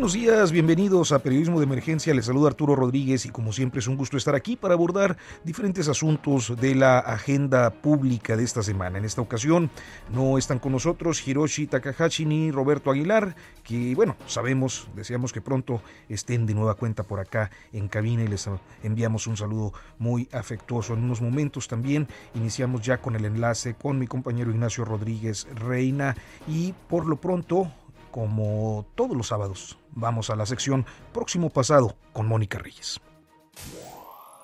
Buenos 0.00 0.14
días, 0.14 0.50
bienvenidos 0.50 1.12
a 1.12 1.18
Periodismo 1.18 1.60
de 1.60 1.66
Emergencia. 1.66 2.14
Les 2.14 2.24
saluda 2.24 2.48
Arturo 2.48 2.74
Rodríguez 2.74 3.26
y 3.26 3.28
como 3.28 3.52
siempre 3.52 3.80
es 3.80 3.86
un 3.86 3.98
gusto 3.98 4.16
estar 4.16 4.34
aquí 4.34 4.56
para 4.56 4.72
abordar 4.72 5.18
diferentes 5.44 5.88
asuntos 5.88 6.58
de 6.58 6.74
la 6.74 7.00
agenda 7.00 7.68
pública 7.68 8.34
de 8.34 8.42
esta 8.42 8.62
semana. 8.62 8.96
En 8.96 9.04
esta 9.04 9.20
ocasión 9.20 9.68
no 10.10 10.38
están 10.38 10.58
con 10.58 10.72
nosotros 10.72 11.28
Hiroshi 11.28 11.66
Takahashi 11.66 12.24
ni 12.24 12.50
Roberto 12.50 12.90
Aguilar, 12.90 13.36
que 13.62 13.94
bueno, 13.94 14.16
sabemos, 14.26 14.88
deseamos 14.96 15.34
que 15.34 15.42
pronto 15.42 15.82
estén 16.08 16.46
de 16.46 16.54
nueva 16.54 16.76
cuenta 16.76 17.02
por 17.02 17.20
acá 17.20 17.50
en 17.70 17.86
cabina 17.86 18.22
y 18.22 18.28
les 18.28 18.48
enviamos 18.82 19.26
un 19.26 19.36
saludo 19.36 19.74
muy 19.98 20.30
afectuoso. 20.32 20.94
En 20.94 21.04
unos 21.04 21.20
momentos 21.20 21.68
también 21.68 22.08
iniciamos 22.34 22.80
ya 22.80 23.02
con 23.02 23.16
el 23.16 23.26
enlace 23.26 23.74
con 23.74 23.98
mi 23.98 24.06
compañero 24.06 24.50
Ignacio 24.50 24.86
Rodríguez 24.86 25.46
Reina 25.54 26.16
y 26.48 26.72
por 26.88 27.04
lo 27.04 27.16
pronto 27.16 27.70
como 28.10 28.86
todos 28.94 29.16
los 29.16 29.28
sábados, 29.28 29.78
vamos 29.92 30.30
a 30.30 30.36
la 30.36 30.46
sección 30.46 30.86
Próximo 31.12 31.50
Pasado 31.50 31.96
con 32.12 32.26
Mónica 32.26 32.58
Reyes. 32.58 33.00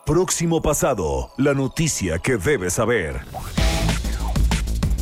Próximo 0.05 0.63
Pasado, 0.63 1.33
la 1.37 1.53
noticia 1.53 2.19
que 2.19 2.37
debes 2.37 2.75
saber. 2.75 3.23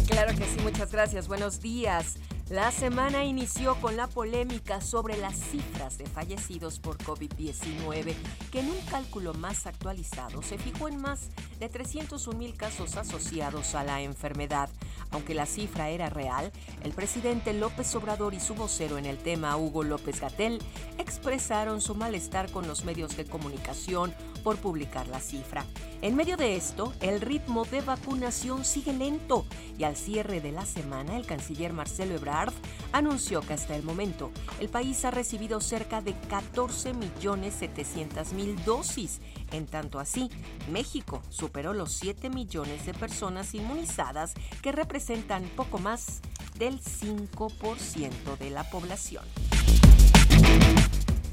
Claro 0.08 0.34
que 0.34 0.44
sí, 0.46 0.60
muchas 0.62 0.90
gracias. 0.92 1.28
Buenos 1.28 1.60
días. 1.60 2.16
La 2.50 2.70
semana 2.70 3.24
inició 3.24 3.74
con 3.80 3.96
la 3.96 4.06
polémica 4.06 4.82
sobre 4.82 5.16
las 5.16 5.34
cifras 5.34 5.96
de 5.96 6.04
fallecidos 6.04 6.78
por 6.78 6.98
COVID-19, 6.98 8.14
que 8.52 8.60
en 8.60 8.68
un 8.68 8.80
cálculo 8.90 9.32
más 9.32 9.66
actualizado 9.66 10.42
se 10.42 10.58
fijó 10.58 10.88
en 10.88 11.00
más 11.00 11.30
de 11.58 11.70
301 11.70 12.38
mil 12.38 12.54
casos 12.54 12.98
asociados 12.98 13.74
a 13.74 13.82
la 13.82 14.02
enfermedad. 14.02 14.68
Aunque 15.10 15.32
la 15.32 15.46
cifra 15.46 15.88
era 15.88 16.10
real, 16.10 16.52
el 16.82 16.92
presidente 16.92 17.54
López 17.54 17.94
Obrador 17.94 18.34
y 18.34 18.40
su 18.40 18.54
vocero 18.54 18.98
en 18.98 19.06
el 19.06 19.16
tema, 19.16 19.56
Hugo 19.56 19.82
López 19.82 20.20
Gatel, 20.20 20.60
expresaron 20.98 21.80
su 21.80 21.94
malestar 21.94 22.50
con 22.50 22.66
los 22.66 22.84
medios 22.84 23.16
de 23.16 23.24
comunicación 23.24 24.12
por 24.42 24.58
publicar 24.58 25.08
la 25.08 25.20
cifra. 25.20 25.64
En 26.04 26.14
medio 26.16 26.36
de 26.36 26.54
esto, 26.54 26.92
el 27.00 27.20
ritmo 27.22 27.64
de 27.64 27.80
vacunación 27.80 28.66
sigue 28.66 28.92
lento 28.92 29.46
y 29.78 29.84
al 29.84 29.96
cierre 29.96 30.42
de 30.42 30.52
la 30.52 30.66
semana, 30.66 31.16
el 31.16 31.24
canciller 31.24 31.72
Marcelo 31.72 32.14
Ebrard 32.14 32.52
anunció 32.92 33.40
que 33.40 33.54
hasta 33.54 33.74
el 33.74 33.84
momento 33.84 34.30
el 34.60 34.68
país 34.68 35.02
ha 35.06 35.10
recibido 35.10 35.62
cerca 35.62 36.02
de 36.02 36.14
14.700.000 36.28 38.64
dosis. 38.64 39.22
En 39.50 39.64
tanto 39.64 39.98
así, 39.98 40.28
México 40.70 41.22
superó 41.30 41.72
los 41.72 41.92
7 41.92 42.28
millones 42.28 42.84
de 42.84 42.92
personas 42.92 43.54
inmunizadas 43.54 44.34
que 44.60 44.72
representan 44.72 45.44
poco 45.56 45.78
más 45.78 46.20
del 46.58 46.82
5% 46.82 48.36
de 48.38 48.50
la 48.50 48.68
población. 48.68 49.24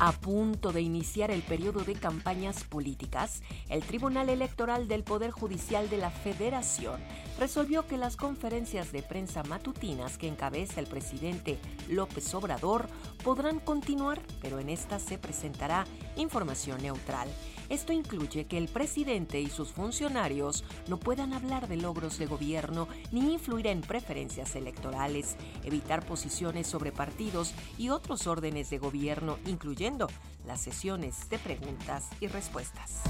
A 0.03 0.13
punto 0.13 0.71
de 0.71 0.81
iniciar 0.81 1.29
el 1.29 1.43
periodo 1.43 1.83
de 1.83 1.93
campañas 1.93 2.63
políticas, 2.63 3.43
el 3.69 3.83
Tribunal 3.83 4.29
Electoral 4.29 4.87
del 4.87 5.03
Poder 5.03 5.29
Judicial 5.29 5.91
de 5.91 5.97
la 5.97 6.09
Federación 6.09 6.99
resolvió 7.37 7.85
que 7.85 7.97
las 7.97 8.17
conferencias 8.17 8.91
de 8.91 9.03
prensa 9.03 9.43
matutinas 9.43 10.17
que 10.17 10.27
encabeza 10.27 10.79
el 10.79 10.87
presidente 10.87 11.59
López 11.87 12.33
Obrador 12.33 12.87
podrán 13.23 13.59
continuar, 13.59 14.19
pero 14.41 14.57
en 14.57 14.69
estas 14.69 15.03
se 15.03 15.19
presentará 15.19 15.85
información 16.15 16.81
neutral. 16.81 17.29
Esto 17.71 17.93
incluye 17.93 18.47
que 18.47 18.57
el 18.57 18.67
presidente 18.67 19.39
y 19.39 19.49
sus 19.49 19.71
funcionarios 19.71 20.65
no 20.89 20.99
puedan 20.99 21.31
hablar 21.31 21.69
de 21.69 21.77
logros 21.77 22.19
de 22.19 22.25
gobierno 22.25 22.89
ni 23.13 23.31
influir 23.31 23.67
en 23.67 23.79
preferencias 23.79 24.57
electorales, 24.57 25.37
evitar 25.63 26.05
posiciones 26.05 26.67
sobre 26.67 26.91
partidos 26.91 27.53
y 27.77 27.87
otros 27.87 28.27
órdenes 28.27 28.69
de 28.71 28.77
gobierno, 28.77 29.37
incluyendo 29.45 30.09
las 30.45 30.61
sesiones 30.61 31.29
de 31.29 31.39
preguntas 31.39 32.07
y 32.19 32.27
respuestas. 32.27 33.01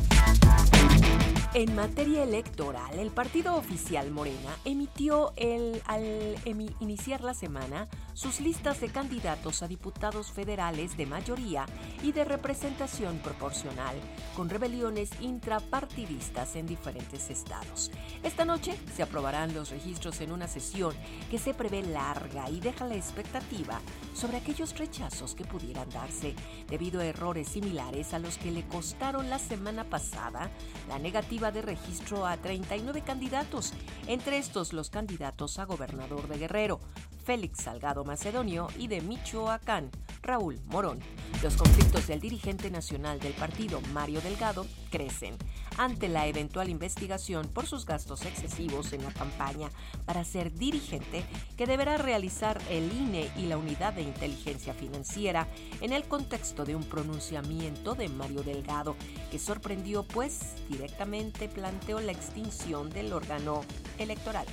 En 1.54 1.76
materia 1.76 2.24
electoral, 2.24 2.98
el 2.98 3.12
partido 3.12 3.56
oficial 3.56 4.10
Morena 4.10 4.56
emitió 4.64 5.34
el, 5.36 5.82
al 5.86 6.38
iniciar 6.80 7.22
la 7.22 7.34
semana 7.34 7.90
sus 8.14 8.40
listas 8.40 8.80
de 8.80 8.88
candidatos 8.88 9.62
a 9.62 9.68
diputados 9.68 10.32
federales 10.32 10.96
de 10.96 11.06
mayoría 11.06 11.66
y 12.04 12.14
de 12.14 12.24
representación 12.24 13.20
proporcional, 13.20 13.96
con 14.36 14.50
rebeliones 14.50 15.10
intrapartidistas 15.20 16.56
en 16.56 16.68
diferentes 16.68 17.30
estados. 17.30 17.92
Esta 18.24 18.46
noche 18.46 18.78
se 18.96 19.04
aprobarán 19.04 19.54
los 19.54 19.72
registros 19.72 20.22
en 20.22 20.32
una 20.32 20.48
sesión 20.48 20.94
que 21.30 21.38
se 21.38 21.54
prevé 21.54 21.82
larga 21.82 22.50
y 22.50 22.62
deja 22.62 22.86
la 22.86 22.96
expectativa 22.96 23.82
sobre 24.14 24.38
aquellos 24.38 24.78
rechazos 24.78 25.36
que 25.36 25.44
pudieran 25.44 25.90
darse 25.90 26.34
debido 26.70 27.02
a 27.02 27.06
errores 27.06 27.22
similares 27.46 28.14
a 28.14 28.20
los 28.20 28.38
que 28.38 28.52
le 28.52 28.68
costaron 28.68 29.30
la 29.30 29.40
semana 29.40 29.86
pasada 29.86 30.52
la 30.88 31.00
negativa 31.00 31.52
de 31.52 31.62
registro 31.62 32.26
a 32.28 32.38
39 32.38 33.02
candidatos, 33.02 33.74
entre 34.08 34.38
estos 34.38 34.74
los 34.74 34.90
candidatos 34.90 35.58
a 35.58 35.66
gobernador 35.66 36.28
de 36.28 36.38
Guerrero, 36.38 36.80
Félix 37.24 37.64
Salgado 37.64 38.04
Macedonio 38.04 38.68
y 38.78 38.88
de 38.88 39.02
Michoacán, 39.02 39.90
Raúl 40.22 40.60
Morón. 40.66 41.00
Los 41.42 41.56
conflictos 41.56 42.08
del 42.08 42.20
dirigente 42.20 42.70
nacional 42.70 43.20
del 43.20 43.34
partido, 43.34 43.80
Mario 43.94 44.22
Delgado, 44.22 44.66
crecen 44.90 45.38
ante 45.78 46.08
la 46.08 46.28
eventual 46.28 46.70
investigación 46.70 47.48
por 47.48 47.66
sus 47.66 47.86
gastos 47.86 48.26
excesivos 48.26 48.94
en 48.94 49.04
la 49.04 49.12
campaña 49.12 49.70
para 50.06 50.24
ser 50.24 50.54
dirigente 50.54 51.24
que 51.58 51.66
deberá 51.66 51.98
realizar 51.98 52.62
el 52.70 52.92
INE 52.92 53.30
y 53.38 53.48
la 53.48 53.58
Unidad 53.58 53.94
de 53.94 54.02
Inteligencia 54.02 54.74
Financiera 54.74 55.48
en 55.82 55.94
el 55.94 56.04
contexto 56.04 56.66
de 56.66 56.76
un 56.76 56.84
pronunciamiento 56.84 57.96
de 57.96 58.10
Mario 58.10 58.44
Delgado 58.44 58.96
que 59.32 59.40
sorprendió 59.40 60.04
pues 60.04 60.56
directamente 60.70 61.48
planteó 61.48 62.00
la 62.00 62.12
extinción 62.12 62.90
del 62.90 63.14
órgano 63.14 63.62
electoral. 63.98 64.46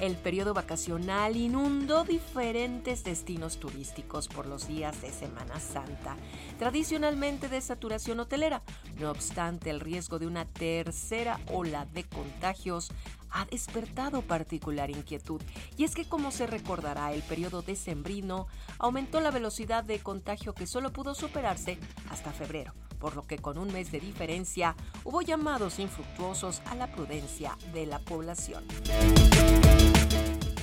El 0.00 0.16
periodo 0.16 0.52
vacacional 0.52 1.36
inundó 1.36 2.04
diferentes 2.04 3.02
destinos 3.02 3.58
turísticos 3.58 4.28
por 4.28 4.46
los 4.46 4.68
días 4.68 5.00
de 5.00 5.10
Semana 5.10 5.58
Santa, 5.58 6.16
tradicionalmente 6.58 7.48
de 7.48 7.62
saturación 7.62 8.20
hotelera. 8.20 8.62
No 9.00 9.10
obstante, 9.10 9.70
el 9.70 9.80
riesgo 9.80 10.18
de 10.18 10.26
una 10.26 10.44
tercera 10.44 11.40
ola 11.50 11.86
de 11.86 12.04
contagios 12.04 12.92
ha 13.30 13.46
despertado 13.46 14.20
particular 14.20 14.90
inquietud. 14.90 15.40
Y 15.78 15.84
es 15.84 15.94
que, 15.94 16.06
como 16.06 16.30
se 16.30 16.46
recordará, 16.46 17.14
el 17.14 17.22
periodo 17.22 17.62
decembrino 17.62 18.48
aumentó 18.78 19.22
la 19.22 19.30
velocidad 19.30 19.82
de 19.82 20.00
contagio 20.00 20.54
que 20.54 20.66
solo 20.66 20.92
pudo 20.92 21.14
superarse 21.14 21.78
hasta 22.10 22.32
febrero 22.32 22.74
por 22.96 23.14
lo 23.14 23.26
que 23.26 23.38
con 23.38 23.58
un 23.58 23.72
mes 23.72 23.92
de 23.92 24.00
diferencia 24.00 24.74
hubo 25.04 25.22
llamados 25.22 25.78
infructuosos 25.78 26.62
a 26.66 26.74
la 26.74 26.90
prudencia 26.90 27.56
de 27.72 27.86
la 27.86 27.98
población. 27.98 28.64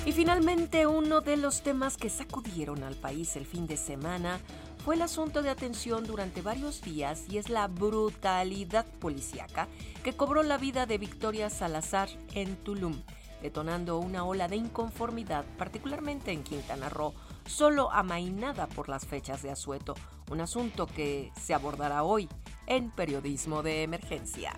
Y 0.06 0.12
finalmente 0.12 0.86
uno 0.86 1.22
de 1.22 1.38
los 1.38 1.62
temas 1.62 1.96
que 1.96 2.10
sacudieron 2.10 2.82
al 2.82 2.94
país 2.94 3.36
el 3.36 3.46
fin 3.46 3.66
de 3.66 3.78
semana 3.78 4.38
fue 4.84 4.96
el 4.96 5.02
asunto 5.02 5.40
de 5.42 5.48
atención 5.48 6.04
durante 6.04 6.42
varios 6.42 6.82
días 6.82 7.22
y 7.30 7.38
es 7.38 7.48
la 7.48 7.68
brutalidad 7.68 8.84
policíaca 9.00 9.66
que 10.02 10.12
cobró 10.12 10.42
la 10.42 10.58
vida 10.58 10.84
de 10.84 10.98
Victoria 10.98 11.48
Salazar 11.48 12.10
en 12.34 12.56
Tulum, 12.56 13.00
detonando 13.40 13.98
una 13.98 14.26
ola 14.26 14.46
de 14.46 14.56
inconformidad, 14.56 15.46
particularmente 15.56 16.32
en 16.32 16.42
Quintana 16.42 16.90
Roo, 16.90 17.14
solo 17.46 17.90
amainada 17.90 18.66
por 18.66 18.90
las 18.90 19.06
fechas 19.06 19.42
de 19.42 19.50
asueto, 19.50 19.94
un 20.30 20.42
asunto 20.42 20.86
que 20.86 21.32
se 21.40 21.54
abordará 21.54 22.02
hoy 22.02 22.28
en 22.66 22.90
Periodismo 22.90 23.62
de 23.62 23.84
Emergencia. 23.84 24.52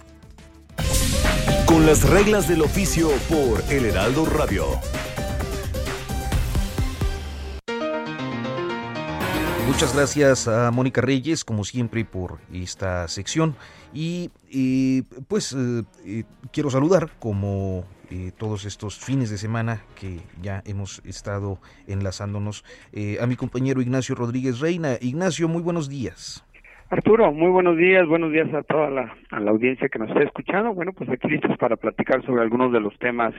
Con 1.67 1.87
las 1.87 2.03
reglas 2.03 2.49
del 2.49 2.63
oficio 2.63 3.11
por 3.29 3.63
El 3.73 3.87
Heraldo 3.87 4.27
Radio. 4.27 4.67
Muchas 9.67 9.95
gracias 9.95 10.47
a 10.47 10.71
Mónica 10.71 11.01
Reyes, 11.01 11.45
como 11.45 11.65
siempre, 11.65 12.05
por 12.05 12.39
esta 12.53 13.09
sección. 13.09 13.57
Y, 13.93 14.31
pues 15.27 15.53
eh, 15.53 15.83
eh, 16.05 16.25
quiero 16.53 16.71
saludar, 16.71 17.11
como 17.19 17.85
eh, 18.11 18.31
todos 18.39 18.65
estos 18.65 18.97
fines 18.97 19.29
de 19.29 19.39
semana 19.39 19.83
que 19.97 20.21
ya 20.41 20.63
hemos 20.67 21.03
estado 21.05 21.59
enlazándonos, 21.89 22.65
a 23.21 23.27
mi 23.27 23.35
compañero 23.35 23.83
Ignacio 23.83 24.15
Rodríguez 24.15 24.61
Reina. 24.61 24.99
Ignacio, 25.01 25.49
muy 25.49 25.63
buenos 25.63 25.89
días. 25.89 26.45
Arturo, 26.89 27.33
muy 27.33 27.51
buenos 27.51 27.77
días, 27.77 28.07
buenos 28.07 28.31
días 28.31 28.53
a 28.55 28.63
toda 28.63 28.91
la, 28.91 29.13
audiencia 29.31 29.89
que 29.89 29.99
nos 29.99 30.09
está 30.09 30.23
escuchando. 30.23 30.73
Bueno, 30.73 30.93
pues 30.93 31.11
aquí 31.11 31.27
listos 31.27 31.57
para 31.59 31.77
platicar 31.77 32.25
sobre 32.25 32.43
algunos 32.43 32.73
de 32.73 32.79
los 32.79 32.97
temas 33.01 33.35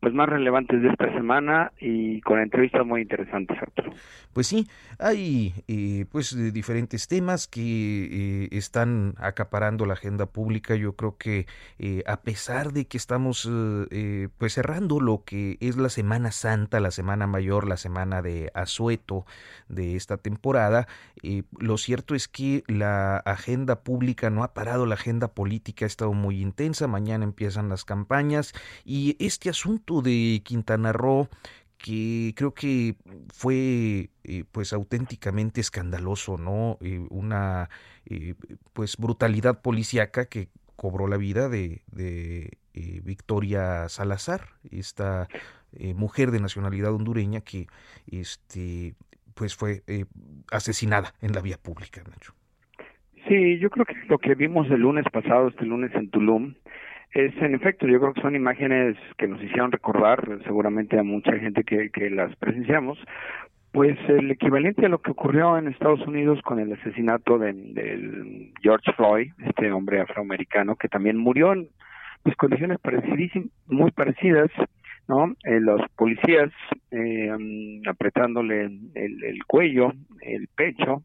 pues 0.00 0.14
más 0.14 0.28
relevantes 0.28 0.80
de 0.80 0.88
esta 0.88 1.12
semana 1.12 1.72
y 1.78 2.22
con 2.22 2.40
entrevistas 2.40 2.86
muy 2.86 3.02
interesantes, 3.02 3.58
Arturo. 3.60 3.92
Pues 4.32 4.46
sí, 4.46 4.66
hay 4.98 5.52
eh, 5.68 6.06
pues 6.10 6.34
diferentes 6.54 7.08
temas 7.08 7.46
que 7.46 7.60
eh, 7.60 8.48
están 8.52 9.14
acaparando 9.18 9.84
la 9.84 9.94
agenda 9.94 10.24
pública. 10.24 10.74
Yo 10.74 10.94
creo 10.94 11.16
que 11.18 11.46
eh, 11.78 12.02
a 12.06 12.22
pesar 12.22 12.72
de 12.72 12.86
que 12.86 12.96
estamos 12.96 13.50
pues 14.38 14.54
cerrando 14.54 15.00
lo 15.00 15.24
que 15.24 15.58
es 15.60 15.76
la 15.76 15.90
Semana 15.90 16.30
Santa, 16.30 16.80
la 16.80 16.90
Semana 16.90 17.26
Mayor, 17.26 17.68
la 17.68 17.76
Semana 17.76 18.22
de 18.22 18.50
Asueto 18.54 19.26
de 19.68 19.96
esta 19.96 20.16
temporada, 20.16 20.86
lo 21.58 21.76
cierto 21.76 22.14
es 22.14 22.28
que 22.28 22.62
la 22.78 23.18
agenda 23.18 23.82
pública 23.82 24.30
no 24.30 24.44
ha 24.44 24.54
parado, 24.54 24.86
la 24.86 24.94
agenda 24.94 25.28
política 25.28 25.84
ha 25.84 25.86
estado 25.86 26.12
muy 26.12 26.40
intensa, 26.40 26.86
mañana 26.86 27.24
empiezan 27.24 27.68
las 27.68 27.84
campañas 27.84 28.52
y 28.84 29.16
este 29.18 29.50
asunto 29.50 30.02
de 30.02 30.42
Quintana 30.44 30.92
Roo 30.92 31.28
que 31.78 32.34
creo 32.36 32.52
que 32.54 32.96
fue 33.32 34.10
eh, 34.24 34.44
pues 34.50 34.72
auténticamente 34.72 35.60
escandaloso, 35.60 36.36
¿no? 36.36 36.76
Eh, 36.80 37.06
una 37.08 37.70
eh, 38.04 38.34
pues 38.72 38.96
brutalidad 38.96 39.62
policíaca 39.62 40.26
que 40.26 40.50
cobró 40.76 41.06
la 41.06 41.16
vida 41.16 41.48
de, 41.48 41.82
de 41.90 42.58
Victoria 43.02 43.88
Salazar, 43.88 44.50
esta 44.70 45.26
mujer 45.96 46.30
de 46.30 46.38
nacionalidad 46.38 46.92
hondureña 46.92 47.40
que 47.40 47.66
este 48.06 48.94
pues 49.34 49.56
fue 49.56 49.82
asesinada 50.52 51.14
en 51.20 51.32
la 51.32 51.40
vía 51.40 51.58
pública, 51.58 52.04
Nacho. 52.08 52.37
Sí, 53.28 53.58
yo 53.58 53.68
creo 53.68 53.84
que 53.84 53.94
lo 54.08 54.18
que 54.18 54.34
vimos 54.34 54.70
el 54.70 54.80
lunes 54.80 55.04
pasado, 55.12 55.48
este 55.48 55.66
lunes 55.66 55.94
en 55.94 56.08
Tulum, 56.08 56.54
es 57.12 57.36
en 57.42 57.54
efecto, 57.54 57.86
yo 57.86 58.00
creo 58.00 58.14
que 58.14 58.22
son 58.22 58.34
imágenes 58.34 58.96
que 59.18 59.28
nos 59.28 59.42
hicieron 59.42 59.70
recordar 59.70 60.26
seguramente 60.44 60.98
a 60.98 61.02
mucha 61.02 61.32
gente 61.38 61.62
que, 61.62 62.10
las 62.10 62.34
presenciamos, 62.36 62.98
pues 63.70 63.98
el 64.08 64.30
equivalente 64.30 64.86
a 64.86 64.88
lo 64.88 65.02
que 65.02 65.10
ocurrió 65.10 65.58
en 65.58 65.68
Estados 65.68 66.06
Unidos 66.06 66.40
con 66.40 66.58
el 66.58 66.72
asesinato 66.72 67.38
de, 67.38 68.50
George 68.62 68.92
Floyd, 68.94 69.30
este 69.44 69.72
hombre 69.72 70.00
afroamericano 70.00 70.76
que 70.76 70.88
también 70.88 71.18
murió 71.18 71.52
en 71.52 71.68
pues, 72.22 72.34
condiciones 72.36 72.78
muy 73.66 73.90
parecidas, 73.90 74.50
¿no? 75.06 75.34
Eh, 75.44 75.60
los 75.60 75.82
policías 75.96 76.50
eh, 76.92 77.30
apretándole 77.86 78.70
el 78.94 79.44
cuello, 79.46 79.92
el 80.22 80.48
pecho, 80.56 81.02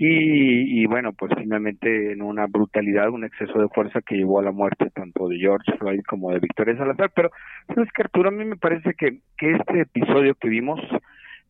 y, 0.00 0.82
y, 0.82 0.86
bueno, 0.86 1.12
pues 1.12 1.32
finalmente 1.36 2.12
en 2.12 2.22
una 2.22 2.46
brutalidad, 2.46 3.10
un 3.10 3.24
exceso 3.24 3.58
de 3.58 3.68
fuerza 3.68 4.00
que 4.00 4.14
llevó 4.14 4.38
a 4.38 4.44
la 4.44 4.52
muerte 4.52 4.90
tanto 4.94 5.28
de 5.28 5.38
George 5.38 5.76
Floyd 5.76 6.02
como 6.08 6.30
de 6.30 6.38
Victoria 6.38 6.76
Salazar. 6.76 7.10
Pero, 7.14 7.30
¿sabes 7.66 7.90
que 7.92 8.02
Arturo? 8.02 8.28
A 8.28 8.32
mí 8.32 8.44
me 8.44 8.56
parece 8.56 8.94
que, 8.94 9.18
que 9.36 9.54
este 9.54 9.80
episodio 9.80 10.36
que 10.36 10.48
vimos 10.48 10.80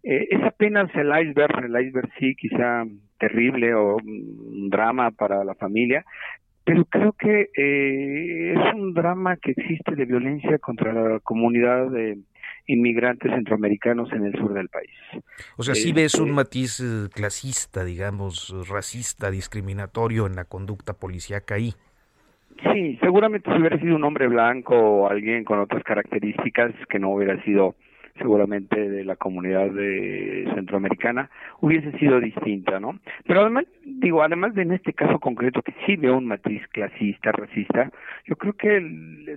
eh, 0.02 0.28
es 0.30 0.42
apenas 0.42 0.90
el 0.94 1.08
iceberg, 1.08 1.64
el 1.64 1.86
iceberg 1.86 2.08
sí, 2.18 2.34
quizá 2.36 2.84
terrible 3.18 3.74
o 3.74 3.96
un 3.96 4.70
drama 4.70 5.10
para 5.10 5.44
la 5.44 5.54
familia, 5.54 6.04
pero 6.64 6.84
creo 6.86 7.12
que 7.12 7.50
eh, 7.54 8.54
es 8.54 8.74
un 8.74 8.94
drama 8.94 9.36
que 9.36 9.50
existe 9.50 9.94
de 9.94 10.04
violencia 10.06 10.58
contra 10.58 10.92
la 10.92 11.20
comunidad 11.20 11.90
de 11.90 12.18
inmigrantes 12.68 13.32
centroamericanos 13.32 14.12
en 14.12 14.26
el 14.26 14.32
sur 14.34 14.52
del 14.52 14.68
país. 14.68 14.90
O 15.56 15.62
sea, 15.62 15.74
sí 15.74 15.92
ves 15.92 16.14
un 16.14 16.28
este 16.28 16.34
matiz 16.34 16.80
eh, 16.80 17.08
clasista, 17.12 17.82
digamos, 17.84 18.54
racista, 18.68 19.30
discriminatorio 19.30 20.26
en 20.26 20.36
la 20.36 20.44
conducta 20.44 20.92
policíaca 20.92 21.56
ahí. 21.56 21.72
Sí, 22.72 22.98
seguramente 23.00 23.50
si 23.50 23.58
hubiera 23.58 23.78
sido 23.78 23.96
un 23.96 24.04
hombre 24.04 24.28
blanco 24.28 24.76
o 24.76 25.08
alguien 25.08 25.44
con 25.44 25.60
otras 25.60 25.82
características 25.82 26.72
que 26.88 26.98
no 26.98 27.10
hubiera 27.10 27.42
sido 27.44 27.74
seguramente 28.18 28.88
de 28.88 29.04
la 29.04 29.16
comunidad 29.16 29.70
de 29.70 30.50
centroamericana 30.54 31.30
hubiese 31.60 31.92
sido 31.98 32.20
distinta, 32.20 32.78
¿no? 32.80 32.98
Pero 33.26 33.40
además, 33.40 33.64
digo, 33.84 34.22
además 34.22 34.54
de 34.54 34.62
en 34.62 34.72
este 34.72 34.92
caso 34.92 35.18
concreto 35.18 35.62
que 35.62 35.74
sí 35.86 35.96
veo 35.96 36.16
un 36.16 36.26
matiz 36.26 36.62
clasista, 36.68 37.32
racista, 37.32 37.90
yo 38.26 38.36
creo 38.36 38.52
que 38.54 38.80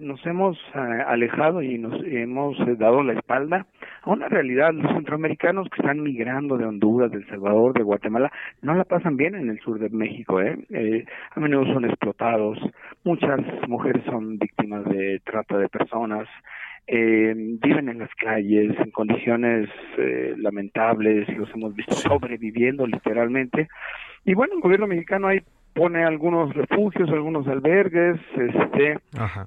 nos 0.02 0.26
hemos 0.26 0.58
eh, 0.76 1.04
alejado 1.08 1.62
y 1.62 1.78
nos 1.78 2.04
hemos 2.06 2.58
dado 2.78 3.04
la 3.04 3.14
espalda 3.14 3.66
a 4.04 4.10
una 4.10 4.28
realidad. 4.28 4.74
Los 4.74 4.92
centroamericanos 4.94 5.70
que 5.70 5.82
están 5.82 6.02
migrando 6.02 6.58
de 6.58 6.66
Honduras, 6.66 7.12
de 7.12 7.18
El 7.18 7.28
Salvador, 7.28 7.74
de 7.74 7.84
Guatemala, 7.84 8.32
no 8.62 8.76
la 8.76 8.84
pasan 8.84 9.18
bien 9.18 9.36
en 9.36 9.50
el 9.50 9.60
sur 9.60 9.80
de 9.80 9.90
México, 9.90 10.42
¿eh? 10.42 10.58
eh 10.70 11.06
a 11.32 11.40
menudo 11.40 11.74
son 11.74 11.86
explotados, 11.86 12.58
muchas 13.04 13.40
mujeres 13.68 14.04
son 14.06 14.38
víctimas 14.38 14.84
de 14.86 15.22
trata 15.24 15.58
de 15.58 15.70
personas, 15.70 16.28
eh, 16.88 17.34
viven 17.36 17.90
en 17.90 18.00
las 18.00 18.14
calles 18.16 18.76
en 18.80 18.92
condiciones 18.92 19.70
eh, 19.98 20.36
lamentables, 20.38 21.28
los 21.38 21.50
hemos 21.54 21.76
visto 21.76 21.96
sobreviviendo 21.96 22.86
literalmente. 22.86 23.68
Y 24.26 24.34
bueno, 24.34 24.56
el 24.56 24.62
gobierno 24.62 24.88
mexicano 24.88 25.28
ahí 25.28 25.42
pone 25.74 26.04
algunos 26.04 26.54
refugios, 26.54 27.10
algunos 27.10 27.48
albergues, 27.48 28.20
este, 28.38 29.00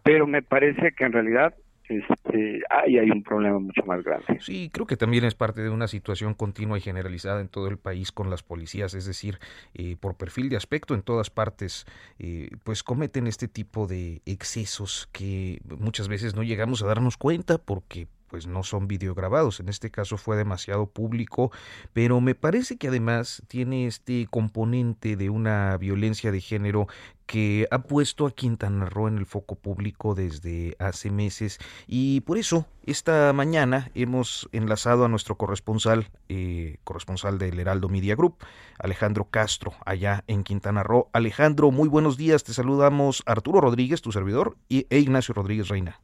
pero 0.02 0.26
me 0.26 0.42
parece 0.42 0.92
que 0.92 1.04
en 1.04 1.12
realidad 1.12 1.54
este, 1.88 2.62
ahí 2.70 2.98
hay 2.98 3.10
un 3.10 3.22
problema 3.22 3.58
mucho 3.58 3.82
más 3.84 4.02
grande. 4.02 4.38
Sí, 4.40 4.70
creo 4.72 4.86
que 4.86 4.96
también 4.96 5.24
es 5.24 5.34
parte 5.34 5.62
de 5.62 5.70
una 5.70 5.86
situación 5.86 6.34
continua 6.34 6.78
y 6.78 6.80
generalizada 6.80 7.40
en 7.40 7.48
todo 7.48 7.68
el 7.68 7.76
país 7.76 8.12
con 8.12 8.30
las 8.30 8.42
policías, 8.42 8.94
es 8.94 9.06
decir, 9.06 9.38
eh, 9.74 9.96
por 9.98 10.16
perfil 10.16 10.48
de 10.48 10.56
aspecto 10.56 10.94
en 10.94 11.02
todas 11.02 11.30
partes, 11.30 11.86
eh, 12.18 12.50
pues 12.64 12.82
cometen 12.82 13.26
este 13.26 13.48
tipo 13.48 13.86
de 13.86 14.22
excesos 14.24 15.08
que 15.12 15.60
muchas 15.78 16.08
veces 16.08 16.34
no 16.34 16.42
llegamos 16.42 16.82
a 16.82 16.86
darnos 16.86 17.16
cuenta 17.16 17.58
porque 17.58 18.06
pues 18.34 18.48
no 18.48 18.64
son 18.64 18.88
videograbados. 18.88 19.60
En 19.60 19.68
este 19.68 19.92
caso 19.92 20.16
fue 20.16 20.36
demasiado 20.36 20.86
público, 20.86 21.52
pero 21.92 22.20
me 22.20 22.34
parece 22.34 22.78
que 22.78 22.88
además 22.88 23.44
tiene 23.46 23.86
este 23.86 24.26
componente 24.28 25.14
de 25.14 25.30
una 25.30 25.76
violencia 25.76 26.32
de 26.32 26.40
género 26.40 26.88
que 27.26 27.68
ha 27.70 27.84
puesto 27.84 28.26
a 28.26 28.32
Quintana 28.32 28.86
Roo 28.86 29.06
en 29.06 29.18
el 29.18 29.26
foco 29.26 29.54
público 29.54 30.16
desde 30.16 30.74
hace 30.80 31.12
meses 31.12 31.60
y 31.86 32.22
por 32.22 32.36
eso 32.36 32.66
esta 32.86 33.32
mañana 33.32 33.92
hemos 33.94 34.48
enlazado 34.50 35.04
a 35.04 35.08
nuestro 35.08 35.36
corresponsal, 35.36 36.10
eh, 36.28 36.78
corresponsal 36.82 37.38
del 37.38 37.60
Heraldo 37.60 37.88
Media 37.88 38.16
Group, 38.16 38.38
Alejandro 38.80 39.26
Castro, 39.30 39.74
allá 39.86 40.24
en 40.26 40.42
Quintana 40.42 40.82
Roo. 40.82 41.08
Alejandro, 41.12 41.70
muy 41.70 41.88
buenos 41.88 42.16
días, 42.16 42.42
te 42.42 42.52
saludamos 42.52 43.22
Arturo 43.26 43.60
Rodríguez, 43.60 44.02
tu 44.02 44.10
servidor, 44.10 44.56
y, 44.68 44.88
e 44.90 44.98
Ignacio 44.98 45.34
Rodríguez 45.34 45.68
Reina. 45.68 46.00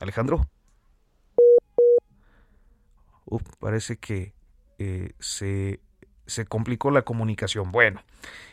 Alejandro. 0.00 0.48
parece 3.60 3.98
que 3.98 4.34
eh, 4.78 5.12
se, 5.20 5.80
se, 6.26 6.46
complicó 6.46 6.90
la 6.90 7.02
comunicación. 7.02 7.70
Bueno, 7.70 8.02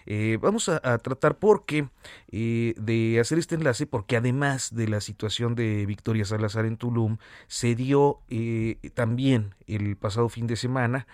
eh, 0.05 0.37
vamos 0.41 0.69
a, 0.69 0.97
tratar 0.99 1.39
porque 1.39 1.87
eh, 2.31 2.75
de 2.77 3.19
hacer 3.19 3.39
este 3.39 3.55
enlace, 3.55 3.87
porque 3.87 4.17
además 4.17 4.75
de 4.75 4.87
la 4.87 5.01
situación 5.01 5.55
de 5.55 5.85
Victoria 5.85 6.25
Salazar 6.25 6.65
en 6.65 6.77
Tulum, 6.77 7.17
se 7.47 7.75
dio 7.75 8.19
también 8.93 9.55
el 9.65 9.95
pasado 9.95 10.29
fin 10.29 10.47
de 10.47 10.57
semana, 10.57 11.07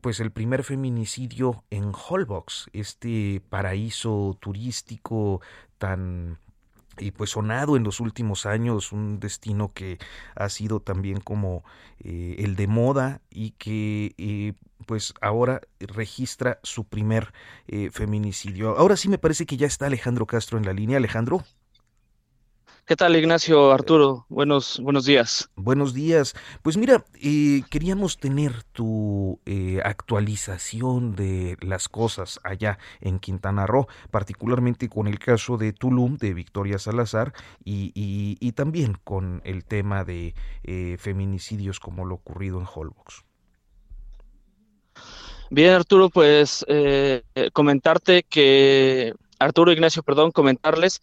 pues 0.00 0.20
el 0.20 0.30
primer 0.30 0.62
feminicidio 0.62 1.64
en 1.70 1.90
Holbox, 1.94 2.68
este 2.72 3.42
paraíso 3.48 4.36
turístico 4.40 5.40
tan 5.78 6.38
y 6.98 7.10
pues 7.10 7.30
sonado 7.30 7.76
en 7.76 7.84
los 7.84 8.00
últimos 8.00 8.46
años, 8.46 8.92
un 8.92 9.20
destino 9.20 9.72
que 9.72 9.98
ha 10.34 10.48
sido 10.48 10.80
también 10.80 11.20
como 11.20 11.64
eh, 12.00 12.36
el 12.38 12.56
de 12.56 12.66
moda 12.66 13.20
y 13.30 13.52
que 13.52 14.14
eh, 14.18 14.54
pues 14.86 15.14
ahora 15.20 15.60
registra 15.80 16.60
su 16.62 16.84
primer 16.84 17.32
eh, 17.66 17.90
feminicidio. 17.90 18.76
Ahora 18.76 18.96
sí 18.96 19.08
me 19.08 19.18
parece 19.18 19.46
que 19.46 19.56
ya 19.56 19.66
está 19.66 19.86
Alejandro 19.86 20.26
Castro 20.26 20.58
en 20.58 20.66
la 20.66 20.72
línea. 20.72 20.96
Alejandro. 20.98 21.44
¿Qué 22.86 22.96
tal, 22.96 23.16
Ignacio 23.16 23.72
Arturo? 23.72 24.26
Buenos, 24.28 24.78
buenos 24.78 25.06
días. 25.06 25.48
Buenos 25.56 25.94
días. 25.94 26.34
Pues 26.60 26.76
mira, 26.76 27.02
eh, 27.14 27.62
queríamos 27.70 28.18
tener 28.18 28.62
tu 28.72 29.40
eh, 29.46 29.80
actualización 29.82 31.16
de 31.16 31.56
las 31.62 31.88
cosas 31.88 32.40
allá 32.44 32.78
en 33.00 33.20
Quintana 33.20 33.66
Roo, 33.66 33.86
particularmente 34.10 34.90
con 34.90 35.06
el 35.06 35.18
caso 35.18 35.56
de 35.56 35.72
Tulum, 35.72 36.18
de 36.18 36.34
Victoria 36.34 36.78
Salazar, 36.78 37.32
y, 37.64 37.90
y, 37.94 38.52
también 38.52 38.98
con 39.02 39.40
el 39.46 39.64
tema 39.64 40.04
de 40.04 40.34
eh, 40.62 40.96
feminicidios 40.98 41.80
como 41.80 42.04
lo 42.04 42.16
ocurrido 42.16 42.60
en 42.60 42.66
Holbox. 42.66 43.24
Bien, 45.48 45.72
Arturo, 45.72 46.10
pues 46.10 46.66
comentarte 47.54 48.24
que, 48.24 49.14
Arturo 49.44 49.72
Ignacio, 49.72 50.02
perdón, 50.02 50.30
comentarles 50.30 51.02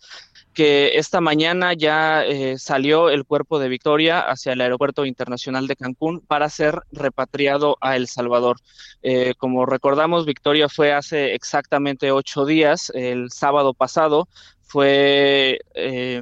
que 0.54 0.98
esta 0.98 1.22
mañana 1.22 1.74
ya 1.74 2.26
eh, 2.26 2.58
salió 2.58 3.10
el 3.10 3.24
cuerpo 3.24 3.60
de 3.60 3.70
Victoria 3.70 4.20
hacia 4.20 4.54
el 4.54 4.62
Aeropuerto 4.62 5.06
Internacional 5.06 5.68
de 5.68 5.76
Cancún 5.76 6.20
para 6.22 6.50
ser 6.50 6.82
repatriado 6.92 7.78
a 7.82 7.96
El 7.96 8.08
Salvador. 8.08 8.58
Eh, 9.02 9.34
como 9.38 9.66
recordamos, 9.66 10.26
Victoria 10.26 10.68
fue 10.70 10.92
hace 10.92 11.34
exactamente 11.36 12.12
ocho 12.12 12.46
días, 12.46 12.92
el 12.94 13.32
sábado 13.32 13.74
pasado, 13.74 14.28
fue... 14.62 15.60
Eh, 15.74 16.22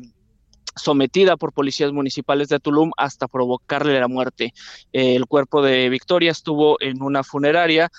sometida 0.76 1.36
por 1.36 1.52
policías 1.52 1.92
municipales 1.92 2.48
de 2.48 2.60
Tulum 2.60 2.92
hasta 2.96 3.28
provocarle 3.28 4.00
la 4.00 4.08
muerte. 4.08 4.54
el 4.94 5.26
cuerpo 5.26 5.62
de 5.62 5.90
Victoria 5.90 6.32
estuvo 6.32 6.78
en 6.80 7.02
una 7.02 7.22
funeraria 7.22 7.92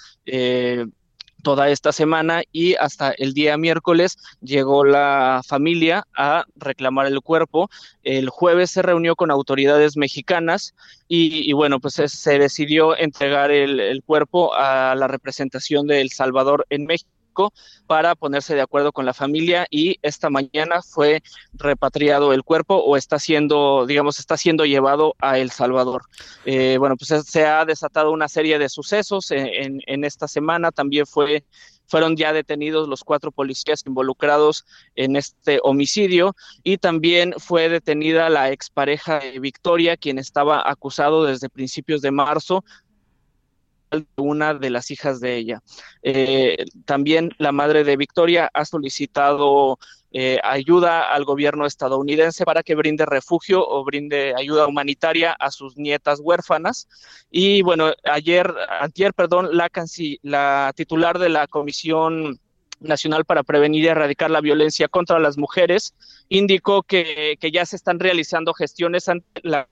toda 1.41 1.69
esta 1.71 1.93
semana 1.93 2.43
y 2.53 2.75
hasta 2.75 3.13
el 3.13 3.35
día 3.35 3.57
miércoles 3.57 4.19
llegó 4.41 4.85
la 4.85 5.43
familia 5.47 6.07
a 6.17 6.45
reclamar 6.57 7.07
el 7.07 7.21
cuerpo. 7.21 7.71
El 8.03 8.29
jueves 8.29 8.71
se 8.71 8.83
reunió 8.83 9.17
con 9.17 9.31
autoridades 9.31 9.97
mexicanas 9.97 10.75
y, 11.09 11.53
bueno, 11.53 11.81
pues 11.81 11.95
se 11.95 12.39
decidió 12.39 12.97
entregar 12.97 13.51
el, 13.51 13.81
el 13.81 14.03
cuerpo 14.03 14.55
a 14.55 14.95
la 14.95 15.09
representación 15.09 15.87
de 15.87 16.01
El 16.01 16.11
Salvador 16.11 16.67
en 16.71 16.87
México 16.87 17.20
para 17.87 18.15
ponerse 18.15 18.55
de 18.55 18.61
acuerdo 18.61 18.93
con 18.93 19.07
la 19.07 19.15
familia 19.15 19.67
y 19.71 19.99
esta 20.03 20.31
mañana 20.31 20.83
fue 20.83 21.23
repatriado 21.55 22.33
el 22.33 22.43
cuerpo 22.43 22.77
o 22.77 22.97
está 22.97 23.19
siendo, 23.19 23.87
digamos, 23.87 24.19
está 24.19 24.37
siendo 24.37 24.65
llevado 24.65 25.15
a 25.19 25.39
El 25.39 25.51
Salvador. 25.51 26.03
Eh, 26.45 26.77
bueno, 26.79 26.97
pues 26.97 27.25
se 27.27 27.47
ha 27.47 27.65
desatado 27.65 28.13
una 28.13 28.29
serie 28.29 28.59
de 28.59 28.69
sucesos 28.69 29.31
en, 29.31 30.05
esta 30.05 30.29
semana. 30.29 30.71
También 30.71 31.07
fue 31.07 31.45
fueron 31.87 32.17
ya 32.17 32.33
detenidos 32.33 32.89
los 32.89 33.03
cuatro 33.03 33.33
policías 33.33 33.83
involucrados 33.85 34.65
en 34.95 35.17
este 35.17 35.59
homicidio 35.65 36.37
y 36.63 36.79
también 36.79 37.35
fue 37.39 37.69
detenida 37.69 38.31
la 38.31 38.53
expareja 38.53 39.19
de 39.19 39.41
Victoria, 39.41 39.97
quien 39.97 40.19
estaba 40.19 40.63
acusado 40.71 41.25
desde 41.25 41.49
principios 41.49 42.01
de 42.01 42.13
marzo 42.13 42.65
una 44.17 44.55
de 44.55 44.71
las 44.71 44.91
hijas 44.91 45.21
de 45.21 45.37
ella. 45.37 45.63
Eh, 46.03 46.65
también 46.85 47.31
la 47.39 47.53
madre 47.53 47.85
de 47.85 47.97
Victoria 47.97 48.51
ha 48.53 48.65
solicitado 48.65 49.79
eh, 50.13 50.39
ayuda 50.43 51.13
al 51.13 51.25
gobierno 51.25 51.67
estadounidense 51.67 52.45
para 52.45 52.63
que 52.63 52.75
brinde 52.75 53.07
refugio 53.07 53.67
o 53.67 53.85
brinde 53.85 54.35
ayuda 54.37 54.67
humanitaria 54.67 55.33
a 55.33 55.51
sus 55.51 55.77
nietas 55.77 56.21
huérfanas. 56.21 56.89
Y 57.31 57.63
bueno, 57.63 57.93
ayer, 58.05 58.53
ayer, 58.81 59.15
perdón, 59.15 59.57
la, 59.57 59.71
la 60.23 60.73
titular 60.75 61.19
de 61.19 61.29
la 61.29 61.47
Comisión 61.47 62.41
Nacional 62.81 63.25
para 63.25 63.43
Prevenir 63.43 63.85
y 63.85 63.89
Erradicar 63.89 64.31
la 64.31 64.41
Violencia 64.41 64.89
contra 64.89 65.19
las 65.19 65.37
Mujeres 65.37 65.95
indicó 66.29 66.83
que, 66.83 67.37
que 67.39 67.51
ya 67.51 67.65
se 67.67 67.77
están 67.77 68.01
realizando 68.01 68.55
gestiones 68.55 69.09
ante 69.09 69.27
la 69.43 69.69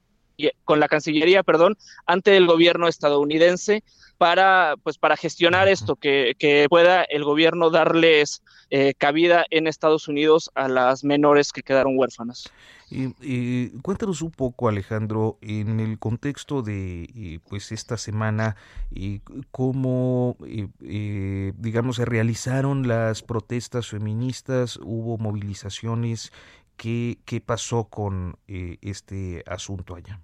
con 0.63 0.79
la 0.79 0.87
Cancillería, 0.87 1.43
perdón, 1.43 1.77
ante 2.05 2.37
el 2.37 2.47
gobierno 2.47 2.87
estadounidense 2.87 3.83
para, 4.17 4.75
pues, 4.83 4.97
para 4.97 5.15
gestionar 5.15 5.67
esto, 5.67 5.95
que, 5.95 6.35
que 6.37 6.67
pueda 6.69 7.03
el 7.03 7.23
gobierno 7.23 7.69
darles 7.69 8.41
eh, 8.71 8.93
cabida 8.95 9.45
en 9.49 9.65
Estados 9.65 10.07
Unidos 10.07 10.51
a 10.53 10.67
las 10.67 11.03
menores 11.03 11.51
que 11.51 11.63
quedaron 11.63 11.97
huérfanas. 11.97 12.51
Y, 12.91 13.69
cuéntanos 13.81 14.21
un 14.21 14.29
poco, 14.29 14.67
Alejandro, 14.67 15.39
en 15.41 15.79
el 15.79 15.97
contexto 15.97 16.61
de 16.61 17.03
eh, 17.15 17.39
pues 17.49 17.71
esta 17.71 17.97
semana, 17.97 18.57
y 18.91 19.21
cómo, 19.49 20.37
eh, 20.45 21.53
digamos, 21.57 21.95
se 21.95 22.05
realizaron 22.05 22.87
las 22.87 23.23
protestas 23.23 23.87
feministas, 23.87 24.77
hubo 24.83 25.17
movilizaciones, 25.17 26.31
¿qué, 26.77 27.17
qué 27.25 27.41
pasó 27.41 27.85
con 27.85 28.37
este 28.47 29.43
asunto 29.47 29.95
allá? 29.95 30.19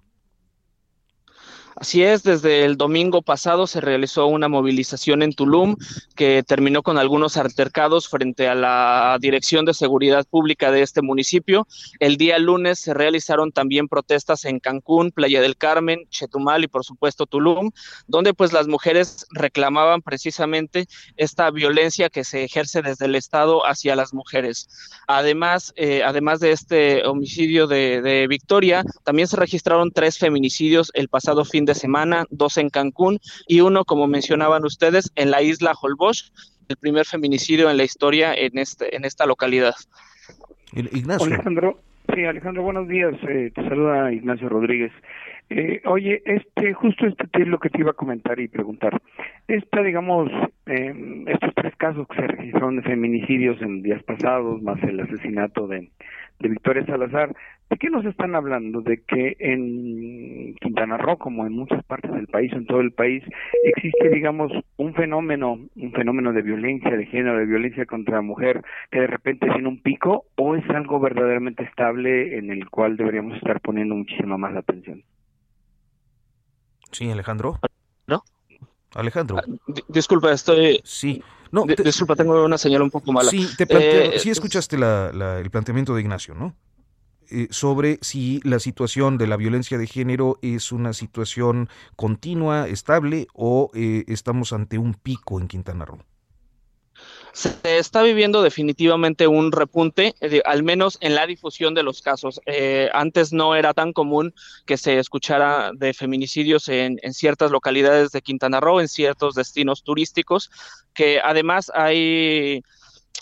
Así 1.77 2.03
es, 2.03 2.23
desde 2.23 2.63
el 2.63 2.77
domingo 2.77 3.21
pasado 3.21 3.67
se 3.67 3.81
realizó 3.81 4.27
una 4.27 4.47
movilización 4.47 5.21
en 5.21 5.33
Tulum 5.33 5.75
que 6.15 6.41
terminó 6.41 6.83
con 6.83 6.97
algunos 6.97 7.35
altercados 7.35 8.07
frente 8.07 8.47
a 8.47 8.55
la 8.55 9.17
Dirección 9.19 9.65
de 9.65 9.73
Seguridad 9.73 10.25
Pública 10.25 10.71
de 10.71 10.81
este 10.81 11.01
municipio. 11.01 11.67
El 11.99 12.15
día 12.15 12.39
lunes 12.39 12.79
se 12.79 12.93
realizaron 12.93 13.51
también 13.51 13.89
protestas 13.89 14.45
en 14.45 14.61
Cancún, 14.61 15.11
Playa 15.11 15.41
del 15.41 15.57
Carmen, 15.57 16.07
Chetumal 16.09 16.63
y 16.63 16.69
por 16.69 16.85
supuesto 16.85 17.25
Tulum, 17.25 17.71
donde 18.07 18.33
pues 18.33 18.53
las 18.53 18.69
mujeres 18.69 19.25
reclamaban 19.31 20.01
precisamente 20.01 20.87
esta 21.17 21.51
violencia 21.51 22.09
que 22.09 22.23
se 22.23 22.45
ejerce 22.45 22.83
desde 22.83 23.07
el 23.07 23.15
Estado 23.15 23.67
hacia 23.67 23.97
las 23.97 24.13
mujeres. 24.13 24.69
Además, 25.07 25.73
eh, 25.75 26.03
además 26.05 26.39
de 26.39 26.51
este 26.51 27.05
homicidio 27.05 27.67
de, 27.67 28.01
de 28.01 28.27
Victoria, 28.27 28.85
también 29.03 29.27
se 29.27 29.35
registraron 29.35 29.91
tres 29.91 30.17
feminicidios 30.17 30.89
el 30.93 31.09
pasado 31.09 31.43
fin 31.43 31.64
de 31.65 31.75
semana, 31.75 32.25
dos 32.29 32.57
en 32.57 32.69
Cancún 32.69 33.19
y 33.47 33.61
uno, 33.61 33.85
como 33.85 34.07
mencionaban 34.07 34.63
ustedes, 34.65 35.11
en 35.15 35.31
la 35.31 35.41
isla 35.41 35.73
Holbox, 35.79 36.31
el 36.69 36.77
primer 36.77 37.05
feminicidio 37.05 37.69
en 37.69 37.77
la 37.77 37.83
historia 37.83 38.33
en, 38.33 38.57
este, 38.57 38.95
en 38.95 39.05
esta 39.05 39.25
localidad. 39.25 39.75
Ignacio. 40.73 41.27
Alejandro, 41.27 41.79
sí, 42.13 42.25
Alejandro, 42.25 42.63
buenos 42.63 42.87
días. 42.87 43.13
Eh, 43.27 43.51
te 43.53 43.63
saluda 43.67 44.11
Ignacio 44.11 44.49
Rodríguez. 44.49 44.91
Eh, 45.49 45.81
oye, 45.85 46.23
este, 46.25 46.73
justo 46.73 47.05
este 47.05 47.25
es 47.33 47.47
lo 47.47 47.59
que 47.59 47.69
te 47.69 47.79
iba 47.79 47.91
a 47.91 47.95
comentar 47.95 48.39
y 48.39 48.47
preguntar. 48.47 48.99
Esta, 49.47 49.83
digamos, 49.83 50.31
eh, 50.65 51.23
estos 51.27 51.53
tres 51.53 51.75
casos 51.75 52.07
que 52.07 52.15
se 52.15 52.27
registraron 52.27 52.77
de 52.77 52.81
feminicidios 52.81 53.61
en 53.61 53.83
días 53.83 54.01
pasados, 54.03 54.61
más 54.63 54.81
el 54.83 54.99
asesinato 54.99 55.67
de, 55.67 55.89
de 56.39 56.49
Victoria 56.49 56.83
Salazar, 56.87 57.35
¿de 57.69 57.77
qué 57.77 57.91
nos 57.91 58.05
están 58.05 58.33
hablando? 58.35 58.81
De 58.81 59.03
que 59.03 59.35
en 59.39 60.55
Quintana 60.55 60.97
Roo, 60.97 61.17
como 61.17 61.45
en 61.45 61.53
muchas 61.53 61.83
partes 61.83 62.11
del 62.11 62.27
país, 62.27 62.51
en 62.53 62.65
todo 62.65 62.81
el 62.81 62.91
país, 62.91 63.23
existe, 63.63 64.09
digamos, 64.09 64.51
un 64.77 64.95
fenómeno, 64.95 65.59
un 65.75 65.91
fenómeno 65.91 66.33
de 66.33 66.41
violencia 66.41 66.89
de 66.89 67.05
género, 67.05 67.37
de 67.37 67.45
violencia 67.45 67.85
contra 67.85 68.15
la 68.15 68.21
mujer, 68.21 68.63
que 68.89 69.01
de 69.01 69.07
repente 69.07 69.47
tiene 69.47 69.67
un 69.67 69.79
pico, 69.79 70.25
o 70.37 70.55
es 70.55 70.67
algo 70.71 70.99
verdaderamente 70.99 71.63
estable 71.63 72.37
en 72.37 72.49
el 72.49 72.67
cual 72.69 72.97
deberíamos 72.97 73.37
estar 73.37 73.61
poniendo 73.61 73.93
muchísima 73.95 74.37
más 74.37 74.55
atención. 74.55 75.03
Sí, 76.95 77.11
Alejandro. 77.11 77.59
¿No? 78.07 78.23
Alejandro. 78.93 79.37
Ah, 79.37 79.73
disculpa, 79.89 80.31
estoy. 80.31 80.79
Sí. 80.85 81.21
No, 81.51 81.65
disculpa, 81.65 82.15
tengo 82.15 82.43
una 82.43 82.57
señal 82.57 82.81
un 82.83 82.89
poco 82.89 83.11
mala. 83.11 83.29
Sí, 83.29 83.49
te 83.57 83.67
planteo, 83.67 84.13
eh, 84.13 84.19
sí 84.19 84.29
escuchaste 84.29 84.77
el 84.77 85.51
planteamiento 85.51 85.93
de 85.93 86.01
Ignacio, 86.01 86.33
¿no? 86.33 86.55
Eh, 87.29 87.47
sobre 87.49 87.97
si 88.01 88.39
la 88.43 88.59
situación 88.59 89.17
de 89.17 89.27
la 89.27 89.35
violencia 89.35 89.77
de 89.77 89.87
género 89.87 90.37
es 90.41 90.71
una 90.71 90.93
situación 90.93 91.69
continua, 91.95 92.67
estable 92.67 93.27
o 93.33 93.71
eh, 93.73 94.05
estamos 94.07 94.53
ante 94.53 94.77
un 94.77 94.93
pico 94.93 95.39
en 95.41 95.47
Quintana 95.47 95.85
Roo 95.85 95.99
se 97.35 97.77
está 97.77 98.01
viviendo 98.01 98.41
definitivamente 98.41 99.27
un 99.27 99.51
repunte, 99.51 100.15
eh, 100.21 100.41
al 100.45 100.63
menos 100.63 100.97
en 101.01 101.15
la 101.15 101.27
difusión 101.27 101.73
de 101.73 101.83
los 101.83 102.01
casos. 102.01 102.39
Eh, 102.45 102.89
antes 102.93 103.33
no 103.33 103.55
era 103.55 103.73
tan 103.73 103.91
común 103.91 104.33
que 104.65 104.77
se 104.77 104.99
escuchara 104.99 105.71
de 105.73 105.93
feminicidios 105.93 106.69
en, 106.69 106.97
en, 107.01 107.13
ciertas 107.13 107.51
localidades 107.51 108.11
de 108.11 108.21
Quintana 108.21 108.61
Roo, 108.61 108.79
en 108.79 108.87
ciertos 108.87 109.35
destinos 109.35 109.83
turísticos, 109.83 110.49
que 110.93 111.19
además 111.21 111.69
hay 111.75 112.63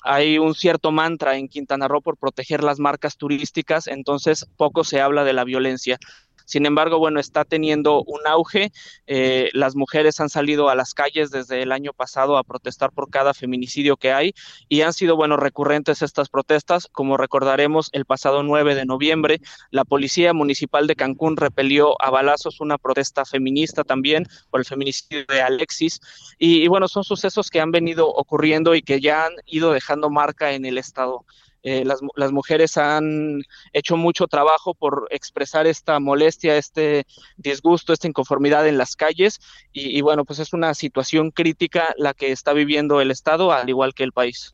hay 0.04 0.38
un 0.38 0.54
cierto 0.54 0.92
mantra 0.92 1.38
en 1.38 1.48
Quintana 1.48 1.88
Roo 1.88 2.02
por 2.02 2.18
proteger 2.18 2.64
las 2.64 2.80
marcas 2.80 3.18
turísticas, 3.18 3.88
entonces 3.88 4.46
poco 4.58 4.84
se 4.84 5.00
habla 5.00 5.24
de 5.24 5.34
la 5.34 5.46
violencia. 5.46 5.98
Sin 6.46 6.66
embargo, 6.66 7.00
bueno, 7.00 7.20
está 7.20 7.46
teniendo 7.46 8.04
un 8.04 8.26
auge. 8.26 8.72
Eh, 9.08 9.50
las 9.54 9.76
mujeres 9.76 10.20
han 10.20 10.30
salido 10.30 10.70
a 10.70 10.76
las 10.76 10.94
calles 10.94 11.32
desde 11.32 11.62
el 11.62 11.72
año 11.72 11.94
pasado 11.94 12.38
a 12.38 12.44
protestar 12.44 12.92
por 12.92 13.10
cada 13.10 13.34
feminicidio 13.34 13.98
que 13.98 14.12
hay 14.12 14.34
y 14.70 14.82
han 14.82 14.94
sido, 14.94 15.16
bueno, 15.16 15.38
recurrentes 15.38 16.02
estas 16.02 16.30
protestas. 16.30 16.88
Como 16.92 17.18
recordaremos, 17.18 17.90
el 17.94 18.06
pasado 18.06 18.44
9 18.44 18.76
de 18.76 18.86
noviembre, 18.86 19.40
la 19.72 19.86
Policía 19.86 20.34
Municipal 20.34 20.88
de 20.88 20.96
Cancún 20.96 21.38
repelió 21.38 22.02
a 22.02 22.10
balazos 22.10 22.60
una 22.60 22.78
protesta 22.78 23.26
feminista 23.26 23.84
también 23.84 24.28
por 24.50 24.60
el 24.60 24.66
feminicidio 24.66 25.26
de 25.28 25.42
Alexis. 25.42 26.00
Y, 26.38 26.64
y 26.64 26.68
bueno, 26.68 26.88
son 26.88 27.04
sucesos 27.04 27.50
que 27.50 27.62
han 27.62 27.72
venido 27.72 28.08
ocurriendo 28.08 28.76
y 28.76 28.82
que 28.82 29.02
ya 29.02 29.26
han 29.26 29.34
ido 29.46 29.72
dejando 29.72 30.10
marca 30.10 30.54
en 30.54 30.66
el 30.66 30.78
Estado. 30.78 31.26
Eh, 31.64 31.86
las, 31.86 32.02
las, 32.16 32.32
mujeres 32.32 32.78
han 32.78 33.42
hecho 33.72 33.98
mucho 33.98 34.28
trabajo 34.28 34.74
por 34.74 35.08
expresar 35.12 35.66
esta 35.66 36.00
molestia, 36.00 36.58
este 36.58 37.06
disgusto, 37.38 37.94
esta 37.94 38.08
inconformidad 38.08 38.68
en 38.68 38.78
las 38.78 38.96
calles 38.96 39.40
y, 39.72 39.98
y 39.98 40.02
bueno, 40.02 40.26
pues 40.26 40.40
es 40.40 40.54
una 40.54 40.74
situación 40.74 41.32
crítica 41.32 41.94
la 41.98 42.14
que 42.14 42.32
está 42.32 42.54
viviendo 42.54 43.00
el 43.02 43.12
Estado, 43.12 43.52
al 43.52 43.70
igual 43.70 43.94
que 43.94 44.04
el 44.04 44.12
país. 44.12 44.54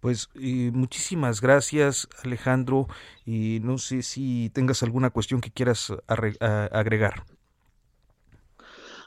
Pues 0.00 0.28
muchísimas 0.36 1.40
gracias 1.40 2.06
Alejandro 2.22 2.86
y 3.24 3.58
no 3.62 3.76
sé 3.78 4.02
si 4.02 4.50
tengas 4.50 4.84
alguna 4.84 5.10
cuestión 5.10 5.40
que 5.40 5.50
quieras 5.50 5.92
agregar. 6.06 7.24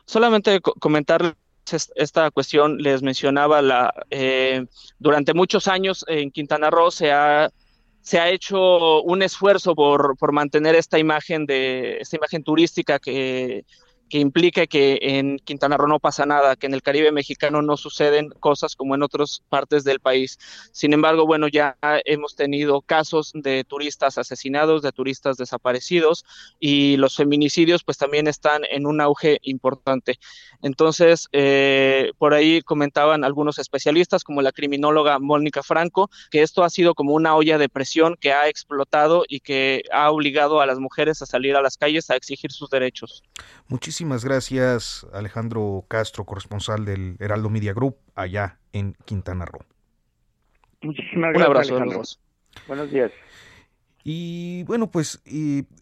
Solamente 0.06 0.60
comentar 0.60 1.38
esta 1.74 2.32
cuestión, 2.32 2.78
les 2.78 3.02
mencionaba, 3.02 3.62
la, 3.62 3.94
eh, 4.10 4.66
durante 4.98 5.34
muchos 5.34 5.68
años 5.68 6.06
en 6.08 6.32
Quintana 6.32 6.70
Roo 6.70 6.92
se 6.92 7.12
ha, 7.12 7.50
se 8.02 8.20
ha 8.20 8.30
hecho 8.30 9.02
un 9.02 9.22
esfuerzo 9.22 9.76
por, 9.76 10.18
por 10.18 10.32
mantener 10.32 10.76
esta 10.76 11.00
imagen 11.00 11.46
de 11.46 11.98
esta 12.00 12.18
imagen 12.18 12.44
turística 12.44 13.00
que 13.00 13.66
que 14.10 14.20
implica 14.20 14.66
que 14.68 15.00
en 15.02 15.38
Quintana 15.40 15.78
Roo 15.78 15.88
no 15.88 16.00
pasa 16.00 16.26
nada, 16.26 16.56
que 16.56 16.68
en 16.68 16.74
el 16.74 16.82
Caribe 16.82 17.12
mexicano 17.12 17.62
no 17.62 17.78
suceden 17.78 18.30
cosas 18.40 18.76
como 18.76 18.96
en 18.96 19.04
otras 19.04 19.42
partes 19.50 19.84
del 19.84 20.00
país. 20.00 20.40
Sin 20.72 20.94
embargo, 20.94 21.26
bueno, 21.26 21.48
ya 21.48 21.78
hemos 22.06 22.36
tenido 22.36 22.82
casos 22.82 23.32
de 23.34 23.64
turistas 23.64 24.18
asesinados, 24.18 24.82
de 24.82 24.92
turistas 24.92 25.38
desaparecidos 25.38 26.26
y 26.60 26.98
los 26.98 27.16
feminicidios 27.16 27.84
pues 27.84 27.98
también 27.98 28.28
están 28.28 28.64
en 28.70 28.86
un 28.86 29.00
auge 29.00 29.38
importante. 29.44 30.20
Entonces, 30.62 31.28
eh, 31.32 32.12
por 32.18 32.34
ahí 32.34 32.62
comentaban 32.62 33.24
algunos 33.24 33.60
especialistas 33.60 34.24
como 34.24 34.42
la 34.42 34.52
criminóloga 34.52 35.20
Mónica 35.20 35.64
Franco, 35.64 36.10
que 36.32 36.42
esto 36.42 36.64
ha 36.64 36.70
sido 36.70 36.96
como 36.96 37.14
una 37.14 37.36
olla 37.36 37.58
de 37.58 37.70
presión 37.70 38.16
que 38.20 38.34
ha 38.34 38.48
explotado 38.48 39.24
y 39.28 39.40
que 39.40 39.84
ha 39.92 40.10
obligado 40.12 40.62
a 40.62 40.66
las 40.66 40.80
mujeres 40.80 41.22
a 41.22 41.26
salir 41.26 41.56
a 41.56 41.62
las 41.62 41.78
calles 41.78 42.10
a 42.10 42.16
exigir 42.16 42.52
sus 42.52 42.70
derechos. 42.70 43.24
Muchísimas 44.00 44.24
gracias, 44.24 45.06
Alejandro 45.12 45.84
Castro, 45.90 46.24
corresponsal 46.24 46.86
del 46.86 47.18
Heraldo 47.20 47.50
Media 47.50 47.74
Group, 47.74 47.98
allá 48.16 48.58
en 48.72 48.94
Quintana 49.04 49.44
Roo. 49.44 49.60
Muchísimas 50.82 51.34
gracias. 51.34 51.36
Un 51.36 51.44
abrazo, 51.44 51.76
Alejandro. 51.76 52.02
Buenos 52.66 52.92
días. 52.92 53.12
Y 54.04 54.64
bueno, 54.64 54.90
pues 54.92 55.22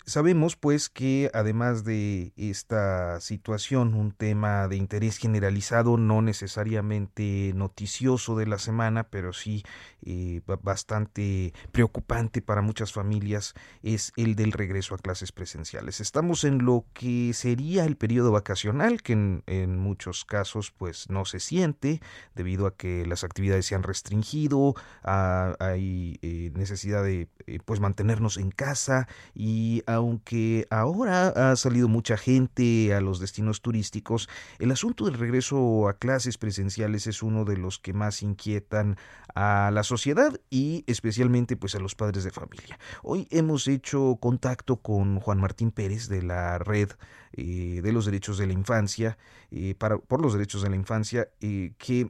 sabemos 0.05 0.55
pues 0.55 0.89
que 0.89 1.29
además 1.33 1.83
de 1.83 2.33
esta 2.35 3.19
situación, 3.21 3.93
un 3.93 4.11
tema 4.11 4.67
de 4.67 4.75
interés 4.75 5.17
generalizado, 5.17 5.97
no 5.97 6.21
necesariamente 6.21 7.51
noticioso 7.55 8.35
de 8.35 8.47
la 8.47 8.57
semana, 8.57 9.03
pero 9.03 9.33
sí 9.33 9.63
eh, 10.09 10.41
bastante 10.63 11.53
preocupante 11.71 12.41
para 12.41 12.61
muchas 12.61 12.93
familias, 12.93 13.53
es 13.83 14.13
el 14.15 14.35
del 14.35 14.51
regreso 14.51 14.95
a 14.95 14.97
clases 14.97 15.31
presenciales. 15.31 15.99
Estamos 15.99 16.43
en 16.43 16.63
lo 16.65 16.85
que 16.93 17.33
sería 17.33 17.83
el 17.85 17.97
periodo 17.97 18.31
vacacional, 18.31 19.01
que 19.01 19.13
en, 19.13 19.77
muchos 19.77 20.25
casos 20.25 20.71
pues 20.71 21.09
no 21.09 21.25
se 21.25 21.39
siente 21.39 22.01
debido 22.35 22.67
a 22.67 22.75
que 22.75 23.05
las 23.05 23.23
actividades 23.23 23.65
se 23.65 23.75
han 23.75 23.83
restringido, 23.83 24.75
hay 25.03 26.17
eh, 26.21 26.51
necesidad 26.55 27.03
de 27.03 27.27
eh, 27.45 27.59
pues 27.63 27.79
mantener 27.79 28.06
en 28.09 28.51
casa 28.51 29.07
y 29.33 29.83
aunque 29.85 30.65
ahora 30.69 31.27
ha 31.27 31.55
salido 31.55 31.87
mucha 31.87 32.17
gente 32.17 32.93
a 32.93 33.01
los 33.01 33.19
destinos 33.19 33.61
turísticos, 33.61 34.29
el 34.59 34.71
asunto 34.71 35.05
del 35.05 35.15
regreso 35.15 35.87
a 35.87 35.93
clases 35.93 36.37
presenciales 36.37 37.07
es 37.07 37.21
uno 37.21 37.45
de 37.45 37.57
los 37.57 37.79
que 37.79 37.93
más 37.93 38.23
inquietan 38.23 38.97
a 39.35 39.71
la 39.71 39.83
sociedad 39.83 40.39
y 40.49 40.83
especialmente 40.87 41.57
pues 41.57 41.75
a 41.75 41.79
los 41.79 41.95
padres 41.95 42.23
de 42.23 42.31
familia. 42.31 42.79
Hoy 43.03 43.27
hemos 43.29 43.67
hecho 43.67 44.17
contacto 44.19 44.77
con 44.77 45.19
Juan 45.19 45.39
Martín 45.39 45.71
Pérez 45.71 46.07
de 46.07 46.21
la 46.23 46.57
red 46.57 46.89
eh, 47.33 47.81
de 47.83 47.91
los 47.91 48.05
derechos 48.05 48.37
de 48.37 48.47
la 48.47 48.53
infancia, 48.53 49.17
eh, 49.51 49.75
para, 49.77 49.97
por 49.97 50.21
los 50.21 50.33
derechos 50.33 50.63
de 50.63 50.69
la 50.69 50.75
infancia, 50.75 51.29
eh, 51.41 51.73
que 51.77 52.09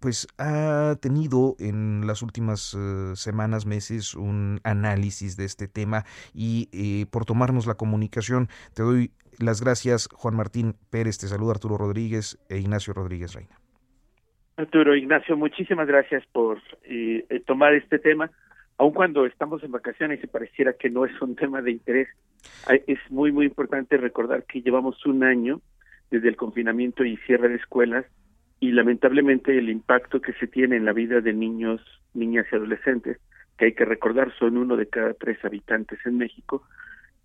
pues 0.00 0.26
ha 0.38 0.96
tenido 1.00 1.56
en 1.58 2.06
las 2.06 2.22
últimas 2.22 2.76
semanas, 3.14 3.66
meses, 3.66 4.14
un 4.14 4.60
análisis 4.64 5.36
de 5.36 5.44
este 5.44 5.68
tema 5.68 6.04
y 6.32 7.06
por 7.06 7.24
tomarnos 7.24 7.66
la 7.66 7.74
comunicación, 7.74 8.48
te 8.74 8.82
doy 8.82 9.10
las 9.38 9.62
gracias, 9.62 10.08
Juan 10.12 10.36
Martín 10.36 10.74
Pérez, 10.90 11.18
te 11.18 11.26
saluda 11.26 11.52
Arturo 11.52 11.76
Rodríguez 11.76 12.38
e 12.48 12.58
Ignacio 12.58 12.92
Rodríguez 12.92 13.34
Reina. 13.34 13.58
Arturo, 14.56 14.94
Ignacio, 14.94 15.36
muchísimas 15.36 15.88
gracias 15.88 16.24
por 16.32 16.60
tomar 17.46 17.74
este 17.74 17.98
tema 17.98 18.30
aun 18.78 18.92
cuando 18.92 19.26
estamos 19.26 19.62
en 19.62 19.72
vacaciones 19.72 20.22
y 20.22 20.26
pareciera 20.26 20.72
que 20.72 20.90
no 20.90 21.04
es 21.04 21.22
un 21.22 21.36
tema 21.36 21.62
de 21.62 21.72
interés, 21.72 22.08
es 22.86 22.98
muy, 23.10 23.30
muy 23.30 23.46
importante 23.46 23.96
recordar 23.96 24.44
que 24.44 24.62
llevamos 24.62 25.04
un 25.06 25.22
año 25.22 25.60
desde 26.10 26.28
el 26.28 26.36
confinamiento 26.36 27.04
y 27.04 27.16
cierre 27.18 27.48
de 27.48 27.56
escuelas 27.56 28.04
y 28.64 28.72
lamentablemente 28.72 29.58
el 29.58 29.68
impacto 29.68 30.22
que 30.22 30.32
se 30.32 30.46
tiene 30.46 30.76
en 30.76 30.86
la 30.86 30.94
vida 30.94 31.20
de 31.20 31.34
niños, 31.34 31.82
niñas 32.14 32.46
y 32.50 32.56
adolescentes, 32.56 33.18
que 33.58 33.66
hay 33.66 33.72
que 33.74 33.84
recordar 33.84 34.32
son 34.38 34.56
uno 34.56 34.78
de 34.78 34.88
cada 34.88 35.12
tres 35.12 35.36
habitantes 35.44 35.98
en 36.06 36.16
México, 36.16 36.62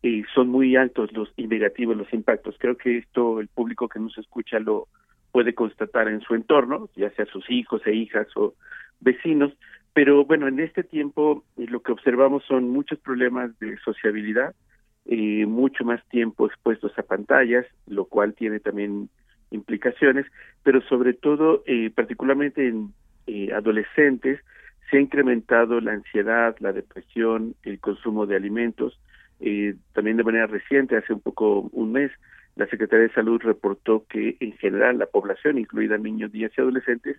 y 0.02 0.24
son 0.36 0.50
muy 0.50 0.76
altos 0.76 1.14
los 1.14 1.32
y 1.38 1.48
negativos 1.48 1.96
los 1.96 2.12
impactos. 2.14 2.58
Creo 2.60 2.76
que 2.76 2.98
esto 2.98 3.40
el 3.40 3.48
público 3.48 3.88
que 3.88 4.00
nos 4.00 4.18
escucha 4.18 4.60
lo 4.60 4.90
puede 5.32 5.54
constatar 5.56 6.10
en 6.10 6.20
su 6.20 6.36
entorno, 6.36 6.90
ya 6.98 7.10
sea 7.12 7.26
sus 7.26 7.50
hijos 7.50 7.82
e 7.86 7.94
hijas 7.94 8.28
o 8.36 8.54
vecinos, 9.00 9.54
pero 9.94 10.26
bueno, 10.26 10.50
en 10.50 10.60
este 10.60 10.84
tiempo 10.84 11.46
eh, 11.56 11.68
lo 11.70 11.82
que 11.82 11.94
observamos 11.94 12.44
son 12.50 12.70
muchos 12.70 13.00
problemas 13.00 13.58
de 13.60 13.78
sociabilidad, 13.78 14.56
eh, 15.06 15.46
mucho 15.46 15.86
más 15.86 16.06
tiempo 16.10 16.48
expuestos 16.48 16.92
a 17.00 17.04
pantallas, 17.04 17.66
lo 17.88 18.04
cual 18.04 18.34
tiene 18.34 18.60
también 18.60 19.10
implicaciones, 19.52 20.26
pero 20.64 20.82
sobre 20.82 21.14
todo, 21.14 21.64
eh, 21.66 21.90
particularmente 21.94 22.68
en 22.68 22.94
eh, 23.28 23.52
adolescentes, 23.54 24.40
se 24.90 24.98
ha 24.98 25.02
incrementado 25.02 25.80
la 25.82 25.94
ansiedad, 25.94 26.56
la 26.60 26.74
depresión, 26.74 27.56
el 27.64 27.80
consumo 27.80 28.26
de 28.26 28.36
alimentos. 28.36 29.00
Eh, 29.40 29.76
también 29.94 30.18
de 30.18 30.24
manera 30.24 30.48
reciente, 30.48 30.98
hace 30.98 31.14
un 31.14 31.22
poco 31.22 31.70
un 31.72 31.92
mes, 31.92 32.12
la 32.56 32.68
Secretaría 32.68 33.08
de 33.08 33.14
Salud 33.14 33.40
reportó 33.42 34.06
que 34.10 34.36
en 34.40 34.54
general 34.58 34.98
la 34.98 35.06
población, 35.06 35.58
incluida 35.58 35.98
niños, 35.98 36.34
niñas 36.34 36.52
y 36.58 36.62
adolescentes, 36.62 37.18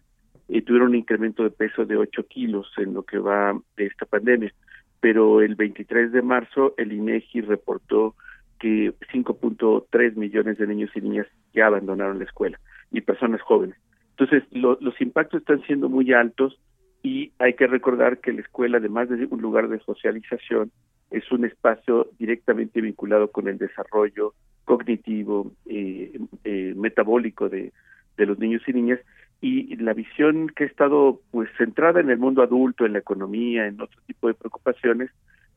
tuvieron 0.67 0.89
un 0.89 0.97
incremento 0.97 1.45
de 1.45 1.51
peso 1.51 1.87
de 1.87 1.97
8 1.97 2.27
kilos 2.27 2.67
en 2.77 2.93
lo 2.93 3.05
que 3.05 3.19
va 3.19 3.59
de 3.77 3.87
esta 3.87 4.05
pandemia. 4.05 4.53
Pero 5.01 5.41
el 5.41 5.55
23 5.55 6.11
de 6.11 6.23
marzo 6.23 6.75
el 6.77 6.93
INEGI 6.93 7.43
reportó 7.43 8.17
que 8.61 8.93
5.3 9.13 10.15
millones 10.17 10.59
de 10.59 10.67
niños 10.67 10.91
y 10.95 11.01
niñas 11.01 11.27
ya 11.53 11.67
abandonaron 11.67 12.19
la 12.19 12.25
escuela 12.25 12.61
y 12.93 13.01
personas 13.01 13.41
jóvenes. 13.41 13.77
Entonces, 14.11 14.45
los 14.53 15.01
impactos 15.01 15.41
están 15.41 15.63
siendo 15.63 15.89
muy 15.89 16.13
altos 16.13 16.61
y 17.03 17.33
hay 17.39 17.55
que 17.55 17.67
recordar 17.67 18.19
que 18.19 18.33
la 18.33 18.43
escuela, 18.43 18.77
además 18.77 19.09
de 19.09 19.27
un 19.31 19.41
lugar 19.41 19.69
de 19.69 19.81
socialización, 19.81 20.71
es 21.11 21.33
un 21.33 21.45
espacio 21.45 22.09
directamente 22.19 22.81
vinculado 22.81 23.33
con 23.33 23.49
el 23.49 23.59
desarrollo 23.59 24.35
cognitivo, 24.65 25.53
eh, 25.67 26.21
eh, 26.45 26.75
metabólico 26.77 27.49
de, 27.49 27.73
de 28.17 28.27
los 28.27 28.39
niños 28.39 28.63
y 28.69 28.73
niñas 28.75 29.01
y 29.41 29.75
la 29.77 29.95
visión 29.95 30.49
que 30.49 30.65
ha 30.65 30.67
estado 30.67 31.21
pues 31.31 31.49
centrada 31.57 32.01
en 32.01 32.11
el 32.11 32.19
mundo 32.19 32.43
adulto, 32.43 32.85
en 32.85 32.93
la 32.93 32.99
economía, 32.99 33.67
en 33.67 33.81
otro 33.81 34.01
tipo 34.07 34.29
de 34.29 34.35
preocupaciones, 34.35 35.11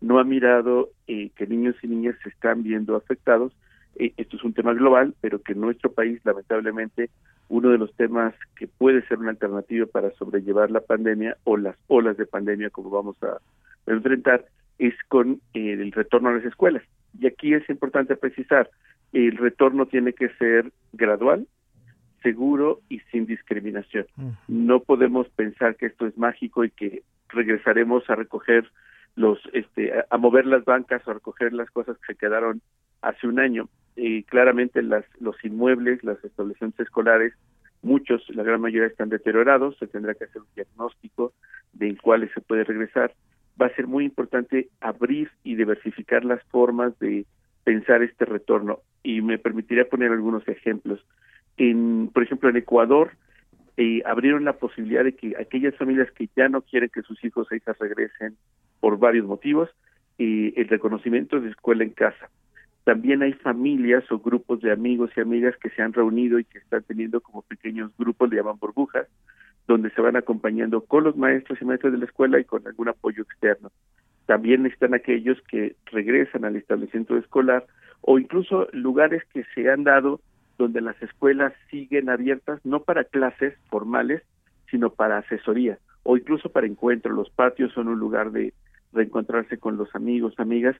no 0.03 0.19
ha 0.19 0.25
mirado 0.25 0.89
eh, 1.07 1.29
que 1.37 1.47
niños 1.47 1.75
y 1.81 1.87
niñas 1.87 2.15
se 2.23 2.29
están 2.29 2.61
viendo 2.61 2.97
afectados. 2.97 3.53
Eh, 3.95 4.13
esto 4.17 4.35
es 4.35 4.43
un 4.43 4.53
tema 4.53 4.73
global, 4.73 5.15
pero 5.21 5.41
que 5.41 5.53
en 5.53 5.61
nuestro 5.61 5.93
país, 5.93 6.19
lamentablemente, 6.25 7.09
uno 7.47 7.69
de 7.69 7.77
los 7.77 7.93
temas 7.95 8.33
que 8.57 8.67
puede 8.67 9.07
ser 9.07 9.19
una 9.19 9.29
alternativa 9.29 9.85
para 9.85 10.11
sobrellevar 10.15 10.71
la 10.71 10.81
pandemia 10.81 11.37
o 11.45 11.55
las 11.55 11.77
olas 11.87 12.17
de 12.17 12.25
pandemia 12.25 12.69
como 12.69 12.89
vamos 12.89 13.15
a 13.23 13.37
enfrentar 13.89 14.43
es 14.77 14.93
con 15.07 15.39
eh, 15.53 15.71
el 15.71 15.93
retorno 15.93 16.29
a 16.29 16.33
las 16.33 16.43
escuelas. 16.43 16.83
Y 17.17 17.25
aquí 17.25 17.53
es 17.53 17.67
importante 17.69 18.17
precisar, 18.17 18.69
el 19.13 19.37
retorno 19.37 19.85
tiene 19.85 20.11
que 20.11 20.29
ser 20.35 20.69
gradual, 20.91 21.47
seguro 22.23 22.81
y 22.89 22.99
sin 23.11 23.25
discriminación. 23.25 24.05
No 24.49 24.81
podemos 24.81 25.29
pensar 25.29 25.77
que 25.77 25.85
esto 25.85 26.07
es 26.07 26.17
mágico 26.17 26.65
y 26.65 26.71
que 26.71 27.03
regresaremos 27.29 28.09
a 28.09 28.15
recoger 28.15 28.65
los, 29.15 29.39
este, 29.53 29.93
a, 30.09 30.17
mover 30.17 30.45
las 30.45 30.65
bancas 30.65 31.01
o 31.07 31.11
a 31.11 31.15
recoger 31.15 31.53
las 31.53 31.69
cosas 31.71 31.97
que 31.99 32.13
se 32.13 32.19
quedaron 32.19 32.61
hace 33.01 33.27
un 33.27 33.39
año. 33.39 33.69
Y 33.95 34.23
claramente 34.23 34.81
las, 34.81 35.05
los 35.19 35.35
inmuebles, 35.43 36.03
las 36.03 36.23
establecimientos 36.23 36.85
escolares, 36.85 37.33
muchos, 37.81 38.23
la 38.29 38.43
gran 38.43 38.61
mayoría 38.61 38.87
están 38.87 39.09
deteriorados, 39.09 39.77
se 39.77 39.87
tendrá 39.87 40.15
que 40.15 40.23
hacer 40.23 40.41
un 40.41 40.47
diagnóstico 40.55 41.33
de 41.73 41.89
en 41.89 41.95
cuáles 41.97 42.31
se 42.33 42.41
puede 42.41 42.63
regresar. 42.63 43.13
Va 43.61 43.67
a 43.67 43.75
ser 43.75 43.85
muy 43.85 44.05
importante 44.05 44.69
abrir 44.81 45.29
y 45.43 45.55
diversificar 45.55 46.25
las 46.25 46.41
formas 46.45 46.97
de 46.99 47.25
pensar 47.63 48.01
este 48.01 48.25
retorno. 48.25 48.79
Y 49.03 49.21
me 49.21 49.37
permitiría 49.37 49.87
poner 49.87 50.11
algunos 50.11 50.47
ejemplos. 50.47 51.05
En, 51.57 52.09
por 52.11 52.23
ejemplo, 52.23 52.49
en 52.49 52.57
Ecuador, 52.57 53.11
eh, 53.77 54.01
abrieron 54.05 54.45
la 54.45 54.53
posibilidad 54.53 55.03
de 55.03 55.15
que 55.15 55.35
aquellas 55.39 55.75
familias 55.75 56.09
que 56.11 56.29
ya 56.35 56.49
no 56.49 56.61
quieren 56.61 56.89
que 56.89 57.01
sus 57.01 57.23
hijos 57.23 57.51
e 57.51 57.57
hijas 57.57 57.77
regresen 57.79 58.37
por 58.83 58.99
varios 58.99 59.25
motivos, 59.25 59.69
eh, 60.17 60.51
el 60.57 60.67
reconocimiento 60.67 61.39
de 61.39 61.51
escuela 61.51 61.85
en 61.85 61.91
casa. 61.91 62.29
También 62.83 63.21
hay 63.21 63.31
familias 63.31 64.03
o 64.11 64.19
grupos 64.19 64.59
de 64.59 64.73
amigos 64.73 65.09
y 65.15 65.21
amigas 65.21 65.55
que 65.55 65.69
se 65.69 65.81
han 65.81 65.93
reunido 65.93 66.37
y 66.37 66.43
que 66.43 66.57
están 66.57 66.83
teniendo 66.83 67.21
como 67.21 67.43
pequeños 67.43 67.91
grupos, 67.97 68.29
le 68.29 68.35
llaman 68.35 68.59
burbujas, 68.59 69.07
donde 69.69 69.89
se 69.91 70.01
van 70.01 70.17
acompañando 70.17 70.81
con 70.81 71.05
los 71.05 71.15
maestros 71.15 71.61
y 71.61 71.63
maestras 71.63 71.93
de 71.93 71.99
la 71.99 72.03
escuela 72.03 72.41
y 72.41 72.43
con 72.43 72.67
algún 72.67 72.89
apoyo 72.89 73.23
externo. 73.23 73.71
También 74.25 74.65
están 74.65 74.93
aquellos 74.93 75.41
que 75.43 75.77
regresan 75.85 76.43
al 76.43 76.57
establecimiento 76.57 77.15
escolar 77.15 77.65
o 78.01 78.19
incluso 78.19 78.67
lugares 78.73 79.23
que 79.33 79.45
se 79.55 79.71
han 79.71 79.85
dado 79.85 80.19
donde 80.57 80.81
las 80.81 81.01
escuelas 81.01 81.53
siguen 81.71 82.09
abiertas, 82.09 82.59
no 82.65 82.81
para 82.83 83.05
clases 83.05 83.53
formales, 83.69 84.23
sino 84.69 84.89
para 84.89 85.19
asesoría 85.19 85.79
o 86.03 86.17
incluso 86.17 86.49
para 86.49 86.67
encuentros. 86.67 87.15
Los 87.15 87.29
patios 87.29 87.71
son 87.71 87.87
un 87.87 87.97
lugar 87.97 88.31
de 88.31 88.53
reencontrarse 88.93 89.57
con 89.57 89.77
los 89.77 89.93
amigos, 89.95 90.33
amigas. 90.37 90.75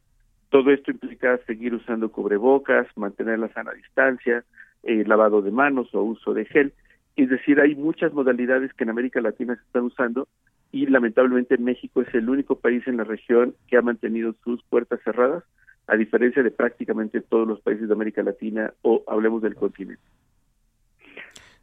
Todo 0.49 0.71
esto 0.71 0.91
implica 0.91 1.37
seguir 1.45 1.73
usando 1.73 2.11
cubrebocas, 2.11 2.87
mantener 2.95 3.39
la 3.39 3.51
sana 3.53 3.71
distancia, 3.73 4.43
eh, 4.83 5.03
lavado 5.05 5.41
de 5.41 5.51
manos 5.51 5.93
o 5.93 6.03
uso 6.03 6.33
de 6.33 6.45
gel. 6.45 6.73
Es 7.15 7.29
decir, 7.29 7.59
hay 7.59 7.75
muchas 7.75 8.13
modalidades 8.13 8.73
que 8.73 8.83
en 8.83 8.89
América 8.89 9.21
Latina 9.21 9.55
se 9.55 9.61
están 9.61 9.83
usando 9.83 10.27
y 10.71 10.87
lamentablemente 10.87 11.57
México 11.57 12.01
es 12.01 12.13
el 12.13 12.29
único 12.29 12.59
país 12.59 12.87
en 12.87 12.97
la 12.97 13.03
región 13.03 13.55
que 13.67 13.77
ha 13.77 13.81
mantenido 13.81 14.35
sus 14.43 14.63
puertas 14.63 14.99
cerradas 15.03 15.43
a 15.87 15.95
diferencia 15.95 16.41
de 16.41 16.51
prácticamente 16.51 17.21
todos 17.21 17.47
los 17.47 17.59
países 17.61 17.87
de 17.87 17.93
América 17.93 18.23
Latina 18.23 18.73
o 18.81 19.03
hablemos 19.07 19.41
del 19.41 19.55
continente. 19.55 20.03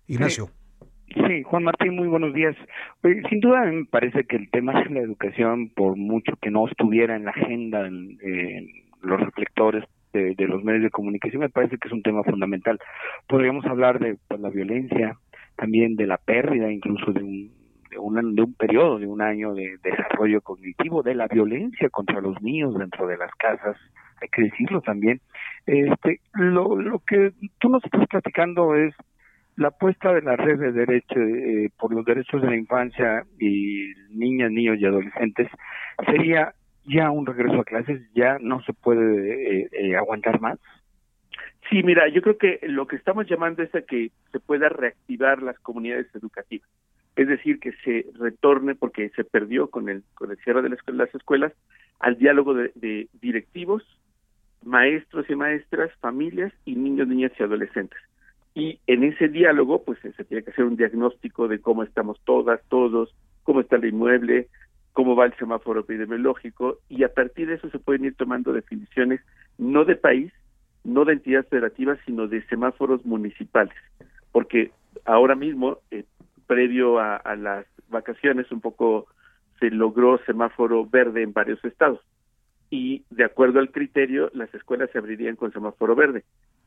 Ignacio. 0.06 0.50
Sí, 1.12 1.42
Juan 1.42 1.64
Martín, 1.64 1.96
muy 1.96 2.06
buenos 2.06 2.32
días. 2.32 2.54
sin 3.02 3.40
duda 3.40 3.64
me 3.64 3.84
parece 3.84 4.24
que 4.24 4.36
el 4.36 4.48
tema 4.50 4.80
de 4.80 4.90
la 4.90 5.00
educación, 5.00 5.70
por 5.70 5.96
mucho 5.96 6.36
que 6.40 6.52
no 6.52 6.68
estuviera 6.68 7.16
en 7.16 7.24
la 7.24 7.32
agenda, 7.32 7.84
en, 7.84 8.16
los 9.02 9.18
reflectores 9.18 9.84
de, 10.12 10.34
los 10.46 10.62
medios 10.62 10.84
de 10.84 10.90
comunicación, 10.90 11.40
me 11.40 11.48
parece 11.48 11.78
que 11.78 11.88
es 11.88 11.94
un 11.94 12.02
tema 12.02 12.22
fundamental. 12.22 12.78
Podríamos 13.26 13.64
hablar 13.66 13.98
de 13.98 14.18
pues, 14.28 14.40
la 14.40 14.50
violencia, 14.50 15.16
también 15.56 15.96
de 15.96 16.06
la 16.06 16.16
pérdida 16.16 16.70
incluso 16.70 17.12
de 17.12 17.22
un, 17.22 17.50
de 17.90 17.98
un, 17.98 18.34
de 18.36 18.42
un 18.42 18.54
periodo, 18.54 18.98
de 19.00 19.08
un 19.08 19.20
año 19.20 19.52
de 19.52 19.78
desarrollo 19.82 20.40
cognitivo, 20.42 21.02
de 21.02 21.16
la 21.16 21.26
violencia 21.26 21.88
contra 21.90 22.20
los 22.20 22.40
niños 22.40 22.78
dentro 22.78 23.08
de 23.08 23.16
las 23.16 23.34
casas, 23.34 23.76
hay 24.22 24.28
que 24.28 24.42
decirlo 24.42 24.80
también. 24.80 25.20
Este, 25.66 26.20
lo, 26.34 26.76
lo 26.76 27.00
que 27.00 27.32
tú 27.58 27.68
nos 27.68 27.84
estás 27.84 28.06
platicando 28.06 28.76
es 28.76 28.94
la 29.56 29.68
apuesta 29.68 30.12
de 30.12 30.22
la 30.22 30.36
red 30.36 30.58
de 30.58 30.72
derecho 30.72 31.18
eh, 31.18 31.70
por 31.78 31.92
los 31.92 32.04
derechos 32.04 32.40
de 32.42 32.48
la 32.48 32.56
infancia 32.56 33.24
y 33.38 33.92
niñas, 34.10 34.50
niños 34.50 34.78
y 34.78 34.86
adolescentes 34.86 35.48
sería 36.06 36.54
ya 36.84 37.10
un 37.10 37.26
regreso 37.26 37.60
a 37.60 37.64
clases, 37.64 38.00
ya 38.14 38.38
no 38.40 38.62
se 38.62 38.72
puede 38.72 39.62
eh, 39.62 39.68
eh, 39.72 39.96
aguantar 39.96 40.40
más. 40.40 40.58
Sí, 41.68 41.82
mira, 41.82 42.08
yo 42.08 42.22
creo 42.22 42.38
que 42.38 42.58
lo 42.62 42.86
que 42.86 42.96
estamos 42.96 43.28
llamando 43.28 43.62
es 43.62 43.74
a 43.74 43.82
que 43.82 44.10
se 44.32 44.40
pueda 44.40 44.68
reactivar 44.68 45.42
las 45.42 45.58
comunidades 45.60 46.12
educativas, 46.14 46.68
es 47.16 47.28
decir, 47.28 47.60
que 47.60 47.72
se 47.84 48.06
retorne 48.18 48.74
porque 48.74 49.10
se 49.10 49.24
perdió 49.24 49.68
con 49.68 49.88
el 49.88 50.02
con 50.14 50.30
el 50.30 50.38
cierre 50.38 50.62
de 50.62 50.76
las 50.94 51.14
escuelas 51.14 51.52
al 52.00 52.18
diálogo 52.18 52.54
de 52.54 53.08
directivos, 53.20 53.84
maestros 54.64 55.28
y 55.28 55.34
maestras, 55.34 55.92
familias 56.00 56.52
y 56.64 56.74
niños, 56.74 57.06
niñas 57.06 57.32
y 57.38 57.42
adolescentes. 57.42 57.98
Y 58.54 58.80
en 58.86 59.04
ese 59.04 59.28
diálogo, 59.28 59.82
pues 59.84 59.98
se 60.00 60.24
tiene 60.24 60.42
que 60.42 60.50
hacer 60.50 60.64
un 60.64 60.76
diagnóstico 60.76 61.48
de 61.48 61.60
cómo 61.60 61.82
estamos 61.82 62.20
todas, 62.24 62.60
todos, 62.68 63.14
cómo 63.44 63.60
está 63.60 63.76
el 63.76 63.86
inmueble, 63.86 64.48
cómo 64.92 65.14
va 65.14 65.26
el 65.26 65.36
semáforo 65.36 65.80
epidemiológico, 65.80 66.78
y 66.88 67.04
a 67.04 67.14
partir 67.14 67.48
de 67.48 67.54
eso 67.54 67.70
se 67.70 67.78
pueden 67.78 68.04
ir 68.04 68.16
tomando 68.16 68.52
definiciones 68.52 69.20
no 69.56 69.84
de 69.84 69.94
país, 69.94 70.32
no 70.82 71.04
de 71.04 71.12
entidades 71.12 71.48
federativas, 71.48 71.98
sino 72.06 72.26
de 72.26 72.44
semáforos 72.46 73.04
municipales. 73.04 73.74
Porque 74.32 74.72
ahora 75.04 75.36
mismo, 75.36 75.78
eh, 75.90 76.04
previo 76.46 76.98
a, 76.98 77.16
a 77.16 77.36
las 77.36 77.66
vacaciones, 77.88 78.50
un 78.50 78.60
poco 78.60 79.06
se 79.60 79.70
logró 79.70 80.18
semáforo 80.24 80.86
verde 80.86 81.22
en 81.22 81.32
varios 81.32 81.64
estados 81.64 82.00
y 82.70 83.04
de 83.10 83.24
acuerdo 83.24 83.58
al 83.58 83.72
criterio 83.72 84.30
las 84.32 84.52
escuelas 84.54 84.90
se 84.92 84.98
abrirían 84.98 85.36
con 85.36 85.52
semáforo 85.52 85.96
verde. 85.96 86.24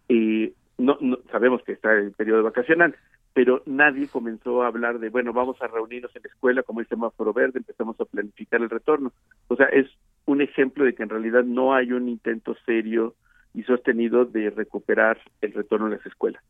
Y 0.09 0.53
no, 0.77 0.97
no 1.01 1.19
sabemos 1.31 1.61
que 1.63 1.73
está 1.73 1.93
el 1.93 2.11
periodo 2.11 2.43
vacacional, 2.43 2.95
pero 3.33 3.63
nadie 3.65 4.07
comenzó 4.07 4.63
a 4.63 4.67
hablar 4.67 4.99
de, 4.99 5.09
bueno, 5.09 5.33
vamos 5.33 5.61
a 5.61 5.67
reunirnos 5.67 6.15
en 6.15 6.23
la 6.23 6.29
escuela 6.29 6.63
como 6.63 6.79
el 6.79 6.87
semáforo 6.87 7.33
verde, 7.33 7.59
empezamos 7.59 7.99
a 7.99 8.05
planificar 8.05 8.61
el 8.61 8.69
retorno. 8.69 9.11
O 9.47 9.55
sea, 9.55 9.67
es 9.67 9.87
un 10.25 10.41
ejemplo 10.41 10.85
de 10.85 10.93
que 10.93 11.03
en 11.03 11.09
realidad 11.09 11.43
no 11.43 11.73
hay 11.73 11.91
un 11.91 12.09
intento 12.09 12.55
serio 12.65 13.15
y 13.53 13.63
sostenido 13.63 14.25
de 14.25 14.49
recuperar 14.49 15.19
el 15.41 15.53
retorno 15.53 15.87
a 15.87 15.89
las 15.89 16.05
escuelas. 16.05 16.43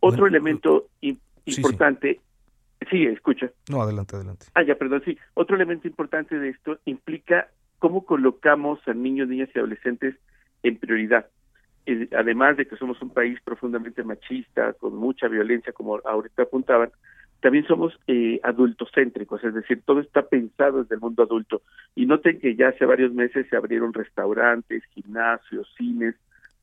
Otro 0.00 0.26
elemento 0.26 0.88
importante 1.44 2.20
Sí, 2.90 3.04
escucha. 3.06 3.50
No, 3.70 3.80
adelante, 3.82 4.16
adelante. 4.16 4.46
Ah, 4.54 4.62
ya, 4.62 4.74
perdón, 4.76 5.02
sí. 5.04 5.18
Otro 5.34 5.56
elemento 5.56 5.88
importante 5.88 6.38
de 6.38 6.50
esto 6.50 6.78
implica 6.84 7.48
cómo 7.78 8.04
colocamos 8.04 8.78
a 8.86 8.92
niños, 8.92 9.28
niñas 9.28 9.48
y 9.54 9.58
adolescentes 9.58 10.14
en 10.62 10.76
prioridad. 10.78 11.26
Además 12.16 12.56
de 12.56 12.66
que 12.66 12.76
somos 12.76 13.00
un 13.02 13.10
país 13.10 13.38
profundamente 13.44 14.02
machista, 14.02 14.72
con 14.74 14.96
mucha 14.96 15.28
violencia, 15.28 15.72
como 15.72 16.00
ahorita 16.04 16.42
apuntaban, 16.42 16.90
también 17.40 17.66
somos 17.66 17.98
eh, 18.06 18.40
adultocéntricos, 18.42 19.44
es 19.44 19.54
decir, 19.54 19.82
todo 19.84 20.00
está 20.00 20.22
pensado 20.22 20.82
desde 20.82 20.96
el 20.96 21.00
mundo 21.00 21.22
adulto. 21.22 21.62
Y 21.94 22.06
noten 22.06 22.40
que 22.40 22.56
ya 22.56 22.68
hace 22.68 22.86
varios 22.86 23.12
meses 23.12 23.46
se 23.48 23.56
abrieron 23.56 23.92
restaurantes, 23.92 24.82
gimnasios, 24.94 25.72
cines, 25.76 26.14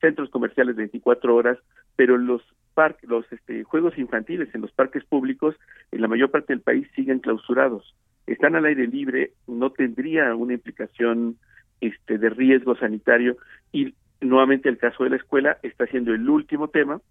centros 0.02 0.30
comerciales 0.30 0.76
24 0.76 1.36
horas, 1.36 1.58
pero 1.96 2.18
los 2.18 2.42
parques, 2.74 3.10
los 3.10 3.32
este, 3.32 3.64
juegos 3.64 3.98
infantiles 3.98 4.54
en 4.54 4.62
los 4.62 4.72
parques 4.72 5.06
públicos 5.06 5.56
en 5.92 6.02
la 6.02 6.08
mayor 6.08 6.32
parte 6.32 6.54
del 6.54 6.62
país 6.62 6.88
siguen 6.96 7.20
clausurados 7.20 7.94
están 8.28 8.56
al 8.56 8.66
aire 8.66 8.88
libre, 8.88 9.32
no 9.48 9.72
tendría 9.72 10.36
una 10.36 10.54
implicación 10.54 11.38
este, 11.82 12.18
de 12.18 12.30
riesgo 12.30 12.76
sanitario 12.76 13.38
y 13.72 13.94
nuevamente 14.24 14.70
el 14.70 14.78
caso 14.78 15.04
de 15.04 15.12
la 15.12 15.16
escuela 15.18 15.58
está 15.64 15.86
siendo 15.88 16.14
el 16.14 16.30
último 16.30 16.68
tema. 16.68 17.02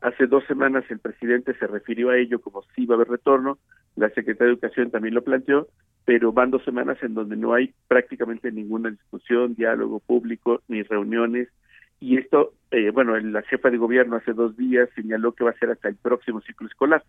Hace 0.00 0.26
dos 0.26 0.44
semanas 0.46 0.84
el 0.90 0.98
presidente 0.98 1.54
se 1.54 1.66
refirió 1.66 2.10
a 2.10 2.18
ello 2.18 2.40
como 2.40 2.62
si 2.74 2.86
va 2.86 2.94
a 2.94 2.96
haber 2.96 3.08
retorno, 3.08 3.58
la 3.94 4.08
Secretaría 4.10 4.46
de 4.46 4.52
Educación 4.52 4.90
también 4.90 5.14
lo 5.14 5.22
planteó, 5.22 5.68
pero 6.04 6.32
van 6.32 6.50
dos 6.50 6.64
semanas 6.64 6.98
en 7.02 7.14
donde 7.14 7.36
no 7.36 7.54
hay 7.54 7.72
prácticamente 7.88 8.50
ninguna 8.50 8.90
discusión, 8.90 9.54
diálogo 9.54 10.00
público 10.00 10.62
ni 10.68 10.82
reuniones. 10.82 11.48
Y 12.00 12.18
esto, 12.18 12.54
eh, 12.72 12.90
bueno, 12.90 13.16
la 13.18 13.42
jefa 13.42 13.70
de 13.70 13.76
gobierno 13.76 14.16
hace 14.16 14.32
dos 14.32 14.56
días 14.56 14.88
señaló 14.96 15.32
que 15.32 15.44
va 15.44 15.50
a 15.50 15.58
ser 15.58 15.70
hasta 15.70 15.88
el 15.88 15.96
próximo 15.96 16.40
ciclo 16.40 16.66
escolar. 16.66 17.04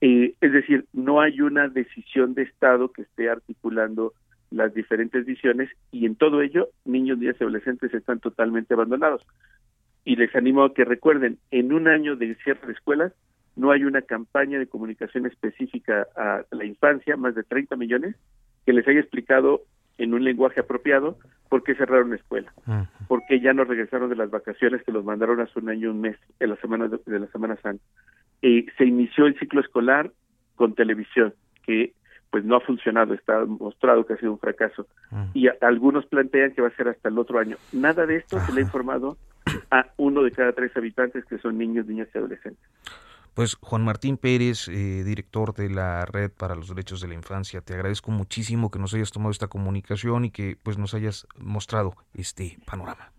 Eh, 0.00 0.34
es 0.40 0.52
decir, 0.52 0.84
no 0.92 1.20
hay 1.20 1.40
una 1.40 1.68
decisión 1.68 2.34
de 2.34 2.42
Estado 2.42 2.92
que 2.92 3.02
esté 3.02 3.30
articulando 3.30 4.12
las 4.54 4.74
diferentes 4.74 5.24
visiones 5.24 5.70
y 5.90 6.06
en 6.06 6.16
todo 6.16 6.42
ello 6.42 6.68
niños, 6.84 7.18
niñas 7.18 7.36
y 7.40 7.44
adolescentes 7.44 7.92
están 7.92 8.20
totalmente 8.20 8.74
abandonados. 8.74 9.26
Y 10.04 10.16
les 10.16 10.34
animo 10.34 10.64
a 10.64 10.74
que 10.74 10.84
recuerden, 10.84 11.38
en 11.50 11.72
un 11.72 11.88
año 11.88 12.16
de 12.16 12.34
cierre 12.36 12.66
de 12.66 12.72
escuelas 12.72 13.12
no 13.56 13.70
hay 13.70 13.84
una 13.84 14.02
campaña 14.02 14.58
de 14.58 14.66
comunicación 14.66 15.26
específica 15.26 16.06
a 16.16 16.42
la 16.50 16.64
infancia, 16.64 17.16
más 17.16 17.34
de 17.34 17.44
30 17.44 17.76
millones, 17.76 18.16
que 18.66 18.72
les 18.72 18.86
haya 18.88 19.00
explicado 19.00 19.62
en 19.96 20.12
un 20.12 20.24
lenguaje 20.24 20.60
apropiado 20.60 21.18
por 21.48 21.62
qué 21.62 21.74
cerraron 21.76 22.10
la 22.10 22.16
escuela, 22.16 22.52
por 23.06 23.22
qué 23.28 23.40
ya 23.40 23.52
no 23.52 23.64
regresaron 23.64 24.10
de 24.10 24.16
las 24.16 24.30
vacaciones 24.30 24.82
que 24.82 24.90
los 24.90 25.04
mandaron 25.04 25.40
hace 25.40 25.58
un 25.60 25.68
año, 25.68 25.92
un 25.92 26.00
mes, 26.00 26.16
en 26.40 26.50
la 26.50 26.56
semana 26.56 26.88
de, 26.88 26.98
de 27.06 27.20
la 27.20 27.26
Semana 27.28 27.56
Santa 27.62 27.84
eh, 28.44 28.66
se 28.76 28.84
inició 28.84 29.24
el 29.24 29.38
ciclo 29.38 29.62
escolar 29.62 30.12
con 30.54 30.74
televisión, 30.74 31.32
que 31.64 31.94
pues 32.34 32.44
no 32.44 32.56
ha 32.56 32.60
funcionado, 32.62 33.14
está 33.14 33.44
mostrado 33.44 34.04
que 34.04 34.14
ha 34.14 34.16
sido 34.16 34.32
un 34.32 34.40
fracaso. 34.40 34.88
Mm. 35.12 35.26
Y 35.34 35.46
algunos 35.60 36.04
plantean 36.06 36.50
que 36.52 36.62
va 36.62 36.66
a 36.66 36.74
ser 36.74 36.88
hasta 36.88 37.08
el 37.08 37.16
otro 37.16 37.38
año. 37.38 37.56
Nada 37.72 38.06
de 38.06 38.16
esto 38.16 38.40
se 38.40 38.52
le 38.52 38.58
ha 38.58 38.64
informado 38.64 39.16
a 39.70 39.86
uno 39.98 40.20
de 40.24 40.32
cada 40.32 40.50
tres 40.50 40.76
habitantes 40.76 41.24
que 41.26 41.38
son 41.38 41.56
niños, 41.56 41.86
niñas 41.86 42.08
y 42.12 42.18
adolescentes. 42.18 42.64
Pues 43.34 43.54
Juan 43.54 43.84
Martín 43.84 44.16
Pérez, 44.16 44.66
eh, 44.66 45.04
director 45.04 45.54
de 45.54 45.70
la 45.70 46.06
Red 46.06 46.32
para 46.36 46.56
los 46.56 46.70
Derechos 46.70 47.00
de 47.00 47.06
la 47.06 47.14
Infancia, 47.14 47.60
te 47.60 47.74
agradezco 47.74 48.10
muchísimo 48.10 48.68
que 48.68 48.80
nos 48.80 48.92
hayas 48.94 49.12
tomado 49.12 49.30
esta 49.30 49.46
comunicación 49.46 50.24
y 50.24 50.32
que 50.32 50.56
pues 50.60 50.76
nos 50.76 50.92
hayas 50.92 51.28
mostrado 51.38 51.92
este 52.14 52.56
panorama. 52.66 53.12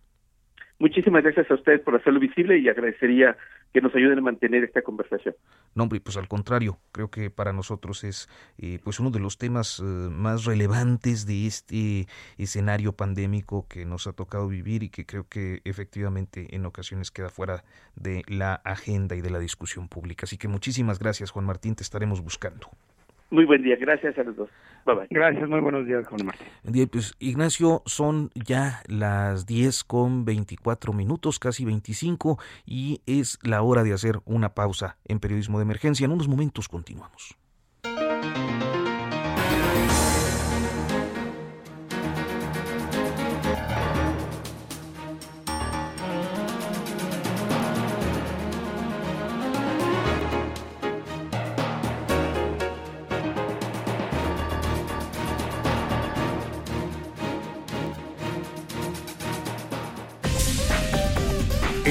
Muchísimas 0.77 1.23
gracias 1.23 1.49
a 1.49 1.53
usted 1.53 1.81
por 1.83 1.95
hacerlo 1.95 2.19
visible 2.19 2.57
y 2.57 2.67
agradecería 2.67 3.37
que 3.73 3.81
nos 3.81 3.93
ayuden 3.93 4.19
a 4.19 4.21
mantener 4.21 4.63
esta 4.63 4.81
conversación. 4.81 5.35
No, 5.73 5.83
hombre, 5.83 5.99
pues 5.99 6.15
al 6.15 6.27
contrario, 6.27 6.79
creo 6.91 7.09
que 7.09 7.29
para 7.29 7.51
nosotros 7.51 8.03
es 8.03 8.29
eh, 8.57 8.79
pues 8.83 8.99
uno 8.99 9.11
de 9.11 9.19
los 9.19 9.37
temas 9.37 9.79
eh, 9.79 9.83
más 9.83 10.45
relevantes 10.45 11.25
de 11.25 11.47
este 11.47 12.07
escenario 12.37 12.93
pandémico 12.93 13.67
que 13.67 13.85
nos 13.85 14.07
ha 14.07 14.13
tocado 14.13 14.47
vivir 14.47 14.83
y 14.83 14.89
que 14.89 15.05
creo 15.05 15.27
que 15.27 15.61
efectivamente 15.65 16.55
en 16.55 16.65
ocasiones 16.65 17.11
queda 17.11 17.29
fuera 17.29 17.65
de 17.95 18.23
la 18.27 18.55
agenda 18.55 19.15
y 19.15 19.21
de 19.21 19.29
la 19.29 19.39
discusión 19.39 19.89
pública. 19.89 20.23
Así 20.23 20.37
que 20.37 20.47
muchísimas 20.47 20.99
gracias, 20.99 21.31
Juan 21.31 21.45
Martín, 21.45 21.75
te 21.75 21.83
estaremos 21.83 22.21
buscando. 22.21 22.69
Muy 23.31 23.45
buen 23.45 23.63
día, 23.63 23.75
gracias 23.75 24.17
a 24.17 24.23
los 24.23 24.35
dos. 24.35 24.49
Bye 24.85 24.95
bye. 24.95 25.07
Gracias, 25.09 25.49
muy 25.49 25.59
buenos 25.59 25.85
días, 25.87 26.05
Juan 26.07 26.25
Martín. 26.25 26.87
Pues, 26.89 27.15
Ignacio, 27.19 27.81
son 27.85 28.29
ya 28.35 28.81
las 28.87 29.45
10 29.45 29.83
con 29.83 30.25
24 30.25 30.93
minutos, 30.93 31.39
casi 31.39 31.65
25, 31.65 32.39
y 32.65 33.01
es 33.05 33.39
la 33.41 33.63
hora 33.63 33.83
de 33.83 33.93
hacer 33.93 34.19
una 34.25 34.49
pausa 34.53 34.97
en 35.05 35.19
periodismo 35.19 35.57
de 35.57 35.63
emergencia. 35.63 36.05
En 36.05 36.11
unos 36.11 36.27
momentos 36.27 36.67
continuamos. 36.67 37.35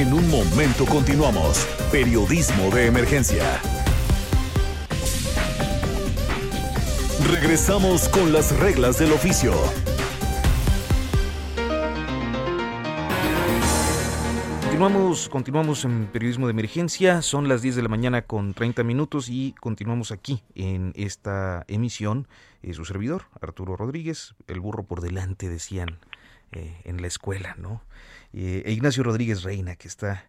En 0.05 0.13
un 0.13 0.29
momento 0.29 0.85
continuamos. 0.85 1.67
Periodismo 1.91 2.69
de 2.69 2.89
emergencia. 2.89 3.43
Regresamos 7.31 8.11
con 8.11 8.31
las 8.31 8.55
reglas 8.59 8.99
del 8.99 9.13
oficio. 9.13 9.55
Continuamos, 14.61 15.31
continuamos 15.31 15.85
en 15.87 16.07
periodismo 16.13 16.49
de 16.49 16.51
emergencia, 16.51 17.23
son 17.23 17.49
las 17.49 17.63
10 17.63 17.77
de 17.77 17.83
la 17.83 17.89
mañana 17.89 18.23
con 18.23 18.53
30 18.53 18.85
minutos 18.85 19.31
y 19.31 19.55
continuamos 19.59 20.13
aquí 20.13 20.43
en 20.55 20.93
esta 20.97 21.65
emisión. 21.67 22.29
Eh, 22.63 22.75
su 22.75 22.85
servidor, 22.85 23.23
Arturo 23.41 23.75
Rodríguez, 23.75 24.35
el 24.49 24.61
burro 24.61 24.83
por 24.83 25.01
delante, 25.01 25.49
decían 25.49 25.99
eh, 26.55 26.81
en 26.85 27.01
la 27.01 27.07
escuela, 27.09 27.55
¿no? 27.59 27.83
e 28.33 28.73
Ignacio 28.73 29.05
Rodríguez 29.05 29.45
Reina, 29.45 29.77
que 29.77 29.87
está 29.87 30.29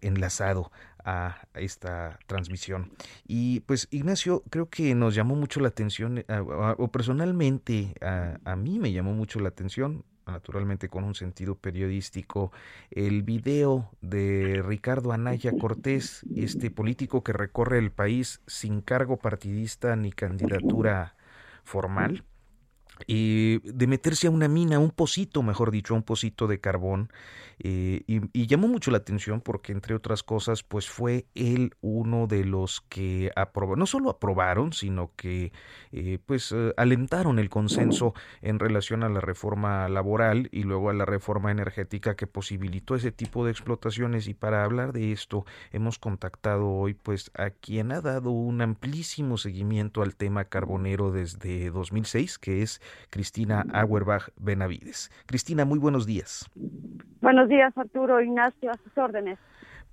enlazado 0.00 0.70
a 1.04 1.46
esta 1.54 2.18
transmisión. 2.26 2.90
Y 3.26 3.60
pues 3.60 3.88
Ignacio, 3.90 4.42
creo 4.50 4.70
que 4.70 4.94
nos 4.94 5.14
llamó 5.14 5.36
mucho 5.36 5.60
la 5.60 5.68
atención, 5.68 6.24
o 6.78 6.88
personalmente 6.88 7.94
a, 8.00 8.38
a, 8.44 8.56
mí 8.56 8.78
me 8.78 8.92
llamó 8.92 9.12
mucho 9.12 9.40
la 9.40 9.48
atención, 9.48 10.04
naturalmente 10.26 10.88
con 10.88 11.04
un 11.04 11.14
sentido 11.14 11.56
periodístico, 11.56 12.52
el 12.90 13.22
video 13.22 13.90
de 14.00 14.62
Ricardo 14.64 15.12
Anaya 15.12 15.52
Cortés, 15.58 16.24
este 16.34 16.70
político 16.70 17.22
que 17.22 17.32
recorre 17.32 17.78
el 17.78 17.90
país 17.90 18.40
sin 18.46 18.80
cargo 18.80 19.18
partidista 19.18 19.96
ni 19.96 20.12
candidatura 20.12 21.14
formal 21.64 22.24
y 23.06 23.58
de 23.60 23.86
meterse 23.86 24.26
a 24.26 24.30
una 24.30 24.48
mina, 24.48 24.78
un 24.78 24.90
pocito, 24.90 25.42
mejor 25.42 25.70
dicho, 25.70 25.94
un 25.94 26.02
pocito 26.02 26.46
de 26.46 26.60
carbón. 26.60 27.10
Eh, 27.58 28.02
y, 28.06 28.46
llamó 28.46 28.68
mucho 28.68 28.90
la 28.90 28.98
atención 28.98 29.40
porque, 29.40 29.72
entre 29.72 29.94
otras 29.94 30.22
cosas, 30.22 30.62
pues 30.62 30.88
fue 30.88 31.26
él 31.34 31.74
uno 31.80 32.26
de 32.26 32.44
los 32.44 32.80
que 32.82 33.30
aprobó, 33.36 33.76
no 33.76 33.86
solo 33.86 34.10
aprobaron, 34.10 34.72
sino 34.72 35.12
que 35.16 35.52
eh, 35.92 36.18
pues 36.24 36.52
eh, 36.52 36.72
alentaron 36.76 37.38
el 37.38 37.48
consenso 37.48 38.14
en 38.42 38.58
relación 38.58 39.02
a 39.02 39.08
la 39.08 39.20
reforma 39.20 39.88
laboral 39.88 40.48
y 40.52 40.64
luego 40.64 40.90
a 40.90 40.94
la 40.94 41.04
reforma 41.04 41.50
energética 41.50 42.16
que 42.16 42.26
posibilitó 42.26 42.94
ese 42.94 43.12
tipo 43.12 43.44
de 43.44 43.50
explotaciones. 43.50 44.28
Y 44.28 44.34
para 44.34 44.64
hablar 44.64 44.92
de 44.92 45.12
esto, 45.12 45.44
hemos 45.72 45.98
contactado 45.98 46.68
hoy 46.68 46.94
pues 46.94 47.30
a 47.34 47.50
quien 47.50 47.92
ha 47.92 48.00
dado 48.00 48.30
un 48.30 48.60
amplísimo 48.60 49.36
seguimiento 49.38 50.02
al 50.02 50.16
tema 50.16 50.44
carbonero 50.44 51.10
desde 51.12 51.70
2006, 51.70 52.38
que 52.38 52.62
es 52.62 52.80
Cristina 53.10 53.64
Auerbach 53.72 54.30
Benavides. 54.36 55.10
Cristina, 55.26 55.64
muy 55.64 55.78
buenos 55.78 56.06
días. 56.06 56.50
Buenos 57.44 57.58
días, 57.58 57.76
Arturo 57.76 58.22
Ignacio, 58.22 58.70
a 58.70 58.74
sus 58.78 58.96
órdenes. 58.96 59.38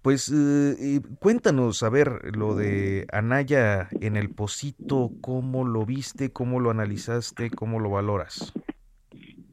Pues 0.02 0.32
eh, 0.32 1.02
cuéntanos, 1.20 1.84
a 1.84 1.90
ver, 1.90 2.34
lo 2.34 2.56
de 2.56 3.06
Anaya 3.12 3.90
en 4.00 4.16
el 4.16 4.30
Pocito, 4.30 5.10
¿cómo 5.20 5.66
lo 5.66 5.86
viste, 5.86 6.32
cómo 6.32 6.62
lo 6.62 6.70
analizaste, 6.70 7.50
cómo 7.50 7.82
lo 7.82 7.90
valoras? 7.90 8.54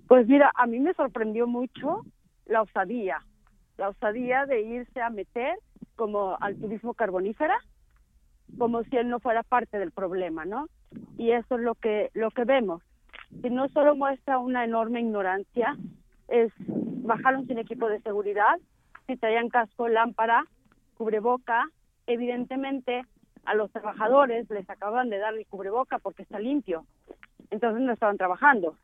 Pues 0.07 0.29
mira, 0.29 0.53
a 0.55 0.69
mí 0.69 0.79
me 0.79 0.95
sorprendió 0.95 1.49
mucho 1.49 2.05
la 2.47 2.63
osadía, 2.63 3.25
la 3.79 3.89
osadía 3.89 4.47
de 4.47 4.61
irse 4.61 5.01
a 5.01 5.11
meter 5.11 5.59
como 5.97 6.37
al 6.41 6.55
turismo 6.55 6.95
carbonífera, 6.95 7.59
como 8.59 8.85
si 8.85 8.97
él 8.97 9.09
no 9.09 9.19
fuera 9.19 9.43
parte 9.43 9.77
del 9.77 9.91
problema, 9.91 10.45
¿no? 10.45 10.69
Y 11.17 11.33
eso 11.33 11.57
es 11.57 11.63
lo 11.63 11.75
que 11.75 12.11
lo 12.15 12.31
que 12.31 12.45
vemos 12.45 12.81
que 13.43 13.51
no 13.51 13.69
solo 13.71 13.97
muestra 13.97 14.39
una 14.39 14.65
enorme 14.65 15.01
ignorancia, 15.01 15.77
es 16.29 16.53
bajaron 17.09 17.47
sin 17.47 17.59
equipo 17.59 17.89
de 17.89 18.01
seguridad, 18.03 18.57
si 19.07 19.17
traían 19.17 19.49
casco, 19.49 19.89
lámpara, 19.89 20.45
cubreboca, 20.97 21.69
evidentemente 22.07 23.03
a 23.45 23.55
los 23.55 23.73
trabajadores 23.73 24.49
les 24.51 24.69
acaban 24.71 25.09
de 25.11 25.19
dar 25.19 25.35
el 25.35 25.47
cubreboca 25.47 25.99
porque 25.99 26.23
está 26.23 26.39
limpio, 26.39 26.85
entonces 27.51 27.83
no 27.83 27.93
estaban 27.93 28.17
trabajando. 28.17 28.77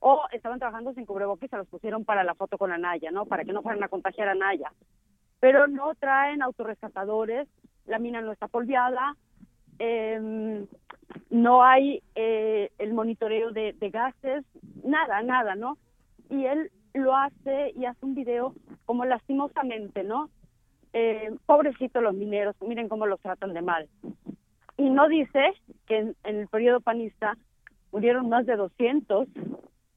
O 0.00 0.22
estaban 0.32 0.58
trabajando 0.58 0.94
sin 0.94 1.04
cubreboca 1.04 1.44
y 1.44 1.48
se 1.48 1.58
los 1.58 1.68
pusieron 1.68 2.04
para 2.04 2.24
la 2.24 2.34
foto 2.34 2.56
con 2.56 2.72
Anaya, 2.72 3.10
¿no? 3.10 3.26
Para 3.26 3.44
que 3.44 3.52
no 3.52 3.62
fueran 3.62 3.84
a 3.84 3.88
contagiar 3.88 4.28
a 4.28 4.32
Anaya. 4.32 4.72
Pero 5.40 5.66
no 5.66 5.94
traen 5.94 6.42
autorrescatadores, 6.42 7.46
la 7.86 7.98
mina 7.98 8.22
no 8.22 8.32
está 8.32 8.48
polviada, 8.48 9.14
eh, 9.78 10.66
no 11.30 11.62
hay 11.62 12.02
eh, 12.14 12.70
el 12.78 12.94
monitoreo 12.94 13.50
de, 13.50 13.74
gases, 13.92 14.44
nada, 14.84 15.22
nada, 15.22 15.54
¿no? 15.54 15.76
Y 16.28 16.44
él 16.44 16.70
lo 16.94 17.16
hace 17.16 17.72
y 17.76 17.84
hace 17.84 18.04
un 18.04 18.14
video 18.14 18.54
como 18.84 19.04
lastimosamente, 19.04 20.02
¿no? 20.04 20.30
Eh, 20.92 21.30
pobrecitos 21.46 22.02
los 22.02 22.14
mineros, 22.14 22.56
miren 22.60 22.88
cómo 22.88 23.06
los 23.06 23.20
tratan 23.20 23.54
de 23.54 23.62
mal. 23.62 23.88
Y 24.76 24.90
no 24.90 25.08
dice 25.08 25.52
que 25.86 25.98
en, 25.98 26.16
el 26.24 26.48
periodo 26.48 26.80
panista 26.80 27.36
murieron 27.92 28.28
más 28.28 28.46
de 28.46 28.56
200 28.56 29.28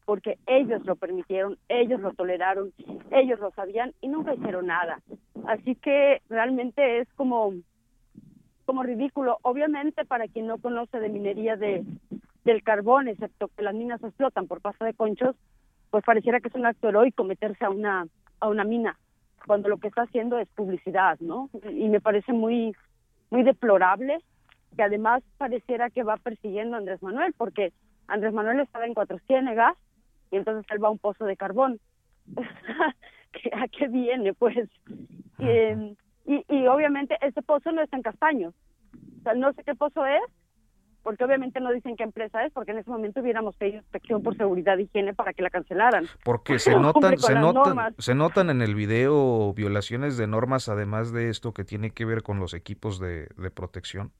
porque 0.06 0.38
ellos 0.46 0.86
lo 0.86 0.96
permitieron, 0.96 1.58
ellos 1.70 2.02
lo 2.02 2.12
toleraron, 2.14 2.74
ellos 3.12 3.40
lo 3.40 3.52
sabían 3.52 3.94
y 4.02 4.10
nunca 4.10 4.34
hicieron 4.34 4.68
nada. 4.68 5.02
Así 5.48 5.76
que 5.76 6.22
realmente 6.30 7.00
es 7.00 7.08
como 7.14 7.54
como 8.66 8.84
ridículo. 8.84 9.38
Obviamente, 9.42 10.06
para 10.06 10.28
quien 10.28 10.48
no 10.48 10.58
conoce 10.58 11.00
de 11.00 11.10
minería 11.10 11.58
de, 11.58 11.84
del 12.46 12.64
carbón, 12.64 13.08
excepto 13.08 13.50
que 13.50 13.64
las 13.64 13.76
minas 13.76 14.04
explotan 14.04 14.48
por 14.48 14.62
pasta 14.62 14.86
de 14.86 14.94
conchos, 14.94 15.36
pues 15.94 16.04
pareciera 16.06 16.40
que 16.40 16.48
es 16.48 16.56
un 16.56 16.66
acto 16.66 16.90
heroico 16.90 17.24
meterse 17.24 17.64
a 17.66 17.70
una, 17.70 18.08
a 18.40 18.48
una 18.48 18.64
mina, 18.64 18.98
cuando 19.46 19.70
lo 19.70 19.78
que 19.78 19.90
está 19.90 20.02
haciendo 20.02 20.40
es 20.40 20.50
publicidad, 20.50 21.20
¿no? 21.20 21.52
Y 21.70 21.88
me 21.88 22.02
parece 22.02 22.34
muy, 22.34 22.76
muy 23.30 23.44
deplorable 23.44 24.18
que 24.76 24.82
además 24.82 25.22
pareciera 25.38 25.92
que 25.92 26.02
va 26.02 26.18
persiguiendo 26.18 26.76
a 26.76 26.80
Andrés 26.80 27.04
Manuel, 27.04 27.36
porque 27.38 27.74
Andrés 28.08 28.34
Manuel 28.34 28.62
estaba 28.62 28.88
en 28.88 28.96
Cuatro 28.96 29.20
Ciénegas 29.28 29.78
y 30.32 30.38
entonces 30.38 30.66
él 30.72 30.84
va 30.84 30.88
a 30.88 30.92
un 30.94 30.98
pozo 30.98 31.26
de 31.26 31.38
carbón. 31.38 31.80
¿A 33.54 33.68
qué 33.68 33.88
viene, 33.88 34.34
pues? 34.34 34.68
Eh, 35.38 35.96
y, 36.26 36.44
y 36.50 36.66
obviamente 36.66 37.20
ese 37.22 37.44
pozo 37.44 37.72
no 37.72 37.84
está 37.84 37.98
en 37.98 38.02
Castaños. 38.02 38.56
O 39.20 39.22
sea, 39.22 39.36
no 39.36 39.54
sé 39.54 39.64
qué 39.64 39.76
pozo 39.76 40.08
es, 40.08 40.24
porque 41.04 41.26
obviamente 41.26 41.60
no 41.60 41.72
dicen 41.72 41.96
qué 41.98 42.04
empresa 42.04 42.46
es, 42.46 42.54
porque 42.54 42.72
en 42.72 42.80
ese 42.80 42.90
momento 42.90 43.20
hubiéramos 43.20 43.56
pedido 43.58 43.78
inspección 43.78 44.24
por 44.24 44.38
seguridad 44.38 44.78
y 44.78 44.84
higiene 44.84 45.14
para 45.14 45.34
que 45.34 45.44
la 45.44 45.50
cancelaran. 45.50 46.06
Porque 46.24 46.60
se 46.60 46.76
notan, 46.80 47.18
se 47.18 47.36
notan, 47.36 47.94
se 47.98 48.16
notan 48.16 48.50
en 48.50 48.62
el 48.62 48.74
video 48.74 49.54
violaciones 49.54 50.18
de 50.18 50.28
normas, 50.28 50.70
además 50.70 51.12
de 51.12 51.30
esto 51.30 51.54
que 51.54 51.66
tiene 51.66 51.92
que 51.92 52.06
ver 52.06 52.24
con 52.24 52.40
los 52.40 52.54
equipos 52.54 53.00
de, 53.00 53.28
de 53.38 53.52
protección. 53.52 54.12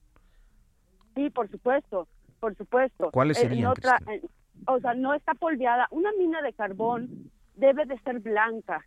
Sí, 1.14 1.30
por 1.30 1.50
supuesto, 1.50 2.06
por 2.38 2.54
supuesto. 2.54 3.10
¿Cuáles 3.10 3.38
eh, 3.38 3.42
serían? 3.42 3.72
Eh, 4.08 4.22
o 4.66 4.78
sea, 4.80 4.94
no 4.94 5.14
está 5.14 5.32
polveada. 5.34 5.88
Una 5.90 6.10
mina 6.18 6.42
de 6.42 6.52
carbón 6.52 7.30
debe 7.56 7.86
de 7.86 7.98
ser 8.00 8.20
blanca. 8.20 8.84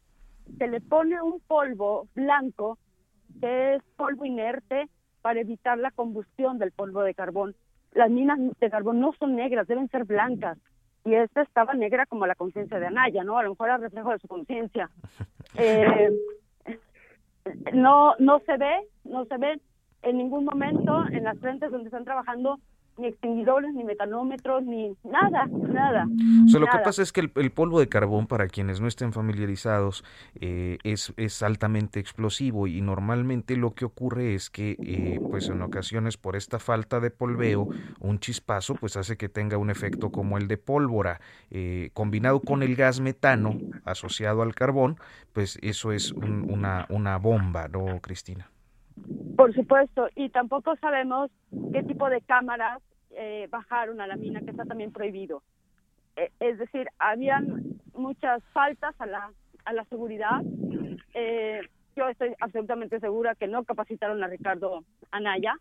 Se 0.60 0.68
le 0.68 0.82
pone 0.82 1.20
un 1.22 1.40
polvo 1.42 2.08
blanco 2.14 2.78
que 3.42 3.76
es 3.76 3.84
polvo 3.96 4.24
inerte 4.24 4.88
para 5.22 5.42
evitar 5.42 5.78
la 5.78 5.92
combustión 5.92 6.60
del 6.60 6.72
polvo 6.72 7.02
de 7.02 7.14
carbón. 7.14 7.56
Las 7.94 8.10
minas 8.10 8.40
de 8.60 8.70
carbón 8.70 9.00
no 9.00 9.14
son 9.14 9.36
negras, 9.36 9.68
deben 9.68 9.90
ser 9.90 10.06
blancas. 10.06 10.58
Y 11.06 11.14
esta 11.14 11.42
estaba 11.42 11.74
negra 11.74 12.06
como 12.06 12.28
la 12.28 12.36
conciencia 12.36 12.80
de 12.80 12.88
Anaya, 12.88 13.24
¿no? 13.24 13.38
A 13.38 13.44
lo 13.44 13.52
mejor 13.52 13.70
era 13.70 13.78
reflejo 13.78 14.12
de 14.12 14.20
su 14.20 14.28
conciencia. 14.28 14.90
Eh, 15.60 16.12
no, 17.74 18.14
no 18.20 18.40
se 18.40 18.58
ve, 18.58 18.88
no 19.06 19.26
se 19.26 19.38
ve 19.38 19.60
en 20.04 20.18
ningún 20.18 20.46
momento 20.46 21.04
en 21.12 21.24
las 21.24 21.40
frentes 21.40 21.72
donde 21.72 21.88
están 21.88 22.04
trabajando 22.04 22.60
ni 22.98 23.08
extinguidores, 23.08 23.74
ni 23.74 23.84
metanómetros, 23.84 24.64
ni 24.64 24.96
nada, 25.04 25.46
nada. 25.48 26.08
O 26.46 26.50
sea, 26.50 26.60
lo 26.60 26.68
que 26.68 26.80
pasa 26.80 27.02
es 27.02 27.12
que 27.12 27.22
el, 27.22 27.52
polvo 27.52 27.80
de 27.80 27.88
carbón, 27.88 28.28
para 28.28 28.48
quienes 28.48 28.82
no 28.82 28.88
estén 28.88 29.14
familiarizados, 29.14 30.04
eh, 30.36 30.78
es, 30.84 31.14
es 31.18 31.44
altamente 31.44 32.00
explosivo 32.00 32.68
y 32.68 32.82
normalmente 32.82 33.56
lo 33.56 33.74
que 33.74 33.86
ocurre 33.86 34.34
es 34.34 34.50
que, 34.50 34.78
eh, 34.80 35.20
pues 35.30 35.50
en 35.50 35.62
ocasiones 35.62 36.18
por 36.18 36.36
esta 36.36 36.60
falta 36.60 37.00
de 37.00 37.12
polveo, 37.12 37.68
un 38.00 38.20
chispazo 38.20 38.76
pues 38.76 38.98
hace 38.98 39.18
que 39.18 39.30
tenga 39.30 39.58
un 39.58 39.70
efecto 39.70 40.12
como 40.12 40.38
el 40.38 40.48
de 40.48 40.58
pólvora, 40.58 41.20
eh, 41.52 41.92
combinado 41.94 42.40
con 42.42 42.64
el 42.64 42.76
gas 42.76 43.00
metano 43.00 43.58
asociado 43.86 44.42
al 44.42 44.56
carbón, 44.56 44.98
pues 45.34 45.58
eso 45.62 45.92
es 45.92 46.12
una, 46.12 46.86
una 46.90 47.18
bomba, 47.18 47.68
¿no, 47.68 48.00
Cristina? 48.02 48.50
Por 49.36 49.54
supuesto, 49.54 50.10
y 50.16 50.30
tampoco 50.30 50.76
sabemos 50.78 51.30
qué 51.72 51.84
tipo 51.84 52.10
de 52.10 52.22
cámaras 52.22 52.82
eh, 53.12 53.48
bajaron 53.50 54.02
a 54.02 54.08
la 54.08 54.16
mina, 54.16 54.42
que 54.42 54.52
está 54.52 54.66
también 54.66 54.92
prohibido. 54.92 55.44
Eh, 56.16 56.32
es 56.40 56.58
decir, 56.58 56.88
habían 56.98 57.64
muchas 57.94 58.44
faltas 58.54 59.00
a 59.00 59.06
la, 59.06 59.32
a 59.66 59.74
la 59.74 59.86
seguridad. 59.86 60.42
Eh, 61.14 61.62
yo 61.96 62.08
estoy 62.08 62.34
absolutamente 62.40 63.00
segura 63.00 63.36
que 63.36 63.48
no 63.48 63.64
capacitaron 63.64 64.24
a 64.24 64.28
Ricardo 64.28 64.84
Anaya 65.12 65.56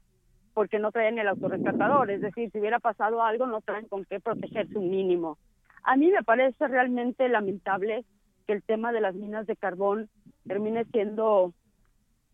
porque 0.55 0.79
no 0.79 0.90
traen 0.90 1.18
el 1.18 1.29
autorrescatador. 1.29 2.11
Es 2.11 2.22
decir, 2.22 2.51
si 2.51 2.59
hubiera 2.59 2.79
pasado 2.79 3.22
algo, 3.22 3.46
no 3.46 3.61
traen 3.61 3.88
con 3.88 4.05
qué 4.07 4.20
protegerse 4.20 4.79
un 4.79 4.90
mínimo. 4.90 5.38
A 5.83 5.96
mí 5.96 6.11
me 6.11 6.22
parece 6.22 6.66
realmente 6.66 7.29
lamentable 7.29 8.05
que 8.46 8.55
el 8.55 8.62
tema 8.62 8.92
de 8.92 9.01
las 9.01 9.14
minas 9.14 9.46
de 9.46 9.57
carbón 9.57 10.09
termine 10.46 10.85
siendo 10.87 11.53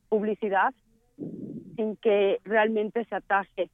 publicidad 0.09 0.73
sin 1.16 1.96
que 1.96 2.40
realmente 2.44 3.05
se 3.05 3.14
ataje 3.14 3.70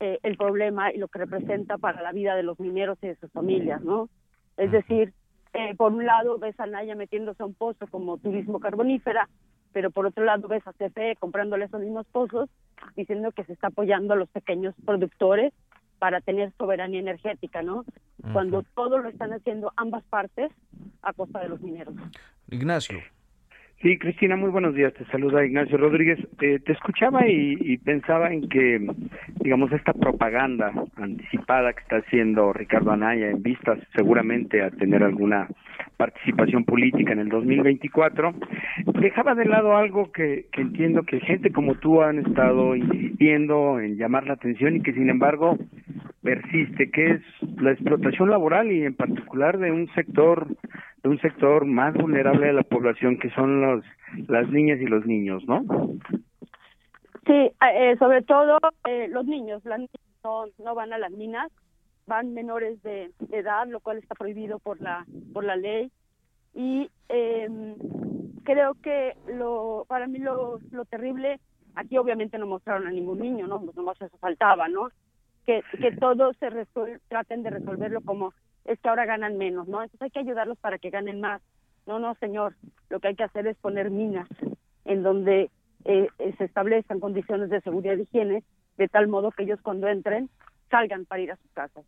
eh, 0.00 0.18
el 0.22 0.36
problema 0.36 0.92
y 0.92 0.98
lo 0.98 1.08
que 1.08 1.20
representa 1.20 1.78
para 1.78 2.02
la 2.02 2.12
vida 2.12 2.34
de 2.34 2.42
los 2.42 2.58
mineros 2.58 2.98
y 3.02 3.08
de 3.08 3.16
sus 3.16 3.30
familias, 3.30 3.82
¿no? 3.82 4.08
Es 4.56 4.72
decir, 4.72 5.12
eh, 5.52 5.74
por 5.76 5.92
un 5.92 6.04
lado 6.04 6.38
ves 6.38 6.58
a 6.58 6.66
Naya 6.66 6.94
metiéndose 6.94 7.42
a 7.42 7.46
un 7.46 7.54
pozo 7.54 7.86
como 7.86 8.18
turismo 8.18 8.60
carbonífera, 8.60 9.28
pero 9.72 9.90
por 9.90 10.06
otro 10.06 10.24
lado 10.24 10.48
ves 10.48 10.66
a 10.66 10.72
CFE 10.72 11.16
comprándole 11.18 11.66
esos 11.66 11.80
mismos 11.80 12.06
pozos, 12.06 12.50
diciendo 12.96 13.32
que 13.32 13.44
se 13.44 13.52
está 13.52 13.68
apoyando 13.68 14.14
a 14.14 14.16
los 14.16 14.28
pequeños 14.28 14.74
productores 14.84 15.52
para 15.98 16.20
tener 16.20 16.52
soberanía 16.58 17.00
energética, 17.00 17.62
¿no? 17.62 17.84
Cuando 18.32 18.64
todo 18.74 18.98
lo 18.98 19.08
están 19.08 19.32
haciendo 19.32 19.72
ambas 19.76 20.04
partes 20.04 20.50
a 21.02 21.12
costa 21.12 21.40
de 21.40 21.48
los 21.48 21.60
mineros. 21.60 21.94
Ignacio, 22.50 22.98
Sí, 23.82 23.98
Cristina, 23.98 24.36
muy 24.36 24.48
buenos 24.48 24.74
días. 24.74 24.94
Te 24.94 25.04
saluda 25.06 25.44
Ignacio 25.44 25.76
Rodríguez. 25.76 26.18
Eh, 26.40 26.58
te 26.64 26.72
escuchaba 26.72 27.28
y, 27.28 27.76
pensaba 27.78 28.32
en 28.32 28.48
que, 28.48 28.80
digamos, 29.40 29.70
esta 29.70 29.92
propaganda 29.92 30.72
anticipada 30.96 31.74
que 31.74 31.82
está 31.82 31.96
haciendo 31.96 32.54
Ricardo 32.54 32.92
Anaya 32.92 33.28
en 33.28 33.42
vistas 33.42 33.78
seguramente 33.94 34.62
a 34.62 34.70
tener 34.70 35.02
alguna 35.02 35.46
participación 35.96 36.64
política 36.64 37.12
en 37.12 37.20
el 37.20 37.28
2024, 37.28 38.34
dejaba 39.00 39.34
de 39.34 39.46
lado 39.46 39.76
algo 39.76 40.12
que, 40.12 40.46
que 40.52 40.60
entiendo 40.60 41.02
que 41.04 41.20
gente 41.20 41.52
como 41.52 41.74
tú 41.76 42.02
han 42.02 42.18
estado 42.18 42.76
insistiendo 42.76 43.80
en 43.80 43.96
llamar 43.96 44.26
la 44.26 44.34
atención 44.34 44.76
y 44.76 44.82
que, 44.82 44.92
sin 44.92 45.08
embargo, 45.08 45.56
persiste, 46.22 46.90
que 46.90 47.12
es 47.12 47.22
la 47.60 47.72
explotación 47.72 48.30
laboral 48.30 48.70
y 48.72 48.84
en 48.84 48.94
particular 48.94 49.58
de 49.58 49.70
un 49.70 49.88
sector 49.94 50.48
un 51.06 51.20
sector 51.20 51.64
más 51.64 51.94
vulnerable 51.94 52.48
de 52.48 52.52
la 52.52 52.62
población 52.62 53.18
que 53.18 53.30
son 53.30 53.60
los 53.60 53.84
las 54.28 54.48
niñas 54.50 54.80
y 54.80 54.86
los 54.86 55.06
niños, 55.06 55.44
¿no? 55.46 55.64
Sí, 57.26 57.50
eh, 57.74 57.96
sobre 57.98 58.22
todo 58.22 58.58
eh, 58.88 59.08
los 59.08 59.26
niños, 59.26 59.64
las 59.64 59.78
niñas 59.78 59.90
no, 60.24 60.44
no 60.58 60.74
van 60.74 60.92
a 60.92 60.98
las 60.98 61.10
minas, 61.12 61.50
van 62.06 62.34
menores 62.34 62.82
de, 62.82 63.12
edad, 63.32 63.66
lo 63.66 63.80
cual 63.80 63.98
está 63.98 64.14
prohibido 64.14 64.58
por 64.58 64.80
la 64.80 65.06
por 65.32 65.44
la 65.44 65.56
ley 65.56 65.90
y 66.54 66.90
eh, 67.08 67.76
creo 68.44 68.74
que 68.74 69.16
lo 69.26 69.84
para 69.88 70.06
mí 70.06 70.18
lo, 70.18 70.58
lo 70.70 70.84
terrible 70.84 71.40
aquí 71.76 71.98
obviamente 71.98 72.38
no 72.38 72.46
mostraron 72.46 72.88
a 72.88 72.90
ningún 72.90 73.20
niño, 73.20 73.46
no, 73.46 73.60
pues 73.60 73.76
nomás 73.76 74.00
eso 74.00 74.16
faltaba, 74.18 74.66
¿no? 74.68 74.88
Que, 75.44 75.62
que 75.78 75.92
todos 75.92 76.36
se 76.38 76.50
traten 77.08 77.44
de 77.44 77.50
resolverlo 77.50 78.00
como 78.00 78.32
es 78.64 78.80
que 78.80 78.88
ahora 78.88 79.04
ganan 79.04 79.38
menos, 79.38 79.68
¿no? 79.68 79.82
Entonces 79.82 80.02
hay 80.02 80.10
que 80.10 80.18
ayudarlos 80.18 80.58
para 80.58 80.78
que 80.78 80.90
ganen 80.90 81.20
más. 81.20 81.40
No, 81.86 82.00
no, 82.00 82.16
señor, 82.16 82.56
lo 82.90 82.98
que 82.98 83.08
hay 83.08 83.14
que 83.14 83.22
hacer 83.22 83.46
es 83.46 83.56
poner 83.58 83.90
minas 83.90 84.28
en 84.84 85.04
donde 85.04 85.50
eh, 85.84 86.08
se 86.36 86.44
establezcan 86.44 86.98
condiciones 86.98 87.48
de 87.48 87.60
seguridad 87.60 87.96
y 87.96 88.02
higiene, 88.02 88.42
de 88.76 88.88
tal 88.88 89.06
modo 89.06 89.30
que 89.30 89.44
ellos 89.44 89.60
cuando 89.62 89.86
entren 89.86 90.28
salgan 90.70 91.04
para 91.04 91.22
ir 91.22 91.32
a 91.32 91.36
sus 91.36 91.50
casas. 91.52 91.84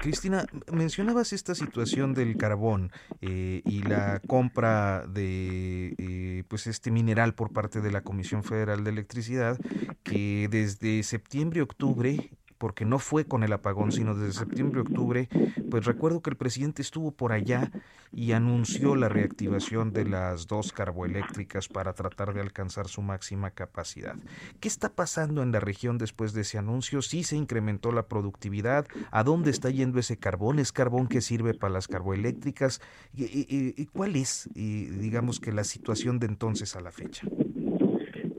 Cristina, 0.00 0.44
mencionabas 0.72 1.32
esta 1.32 1.54
situación 1.54 2.14
del 2.14 2.36
carbón 2.36 2.92
eh, 3.20 3.62
y 3.64 3.82
la 3.82 4.20
compra 4.26 5.06
de 5.06 5.94
eh, 5.98 6.44
pues 6.48 6.66
este 6.66 6.90
mineral 6.90 7.34
por 7.34 7.52
parte 7.52 7.80
de 7.80 7.90
la 7.90 8.02
Comisión 8.02 8.44
Federal 8.44 8.84
de 8.84 8.90
Electricidad 8.90 9.58
que 10.02 10.48
desde 10.50 11.02
septiembre 11.02 11.62
octubre 11.62 12.30
porque 12.64 12.86
no 12.86 12.98
fue 12.98 13.26
con 13.26 13.42
el 13.42 13.52
apagón, 13.52 13.92
sino 13.92 14.14
desde 14.14 14.38
septiembre, 14.38 14.80
octubre, 14.80 15.28
pues 15.70 15.84
recuerdo 15.84 16.22
que 16.22 16.30
el 16.30 16.36
presidente 16.36 16.80
estuvo 16.80 17.10
por 17.10 17.32
allá 17.32 17.70
y 18.10 18.32
anunció 18.32 18.96
la 18.96 19.10
reactivación 19.10 19.92
de 19.92 20.06
las 20.06 20.46
dos 20.46 20.72
carboeléctricas 20.72 21.68
para 21.68 21.92
tratar 21.92 22.32
de 22.32 22.40
alcanzar 22.40 22.88
su 22.88 23.02
máxima 23.02 23.50
capacidad. 23.50 24.16
¿Qué 24.60 24.68
está 24.68 24.88
pasando 24.88 25.42
en 25.42 25.52
la 25.52 25.60
región 25.60 25.98
después 25.98 26.32
de 26.32 26.40
ese 26.40 26.56
anuncio? 26.56 27.02
¿Sí 27.02 27.22
se 27.22 27.36
incrementó 27.36 27.92
la 27.92 28.06
productividad? 28.06 28.86
¿A 29.10 29.24
dónde 29.24 29.50
está 29.50 29.68
yendo 29.68 29.98
ese 29.98 30.16
carbón? 30.16 30.58
¿Es 30.58 30.72
carbón 30.72 31.06
que 31.06 31.20
sirve 31.20 31.52
para 31.52 31.74
las 31.74 31.86
carboeléctricas? 31.86 32.80
¿Y, 33.14 33.84
cuál 33.92 34.16
es, 34.16 34.48
digamos 34.54 35.38
que, 35.38 35.52
la 35.52 35.64
situación 35.64 36.18
de 36.18 36.28
entonces 36.28 36.76
a 36.76 36.80
la 36.80 36.92
fecha? 36.92 37.26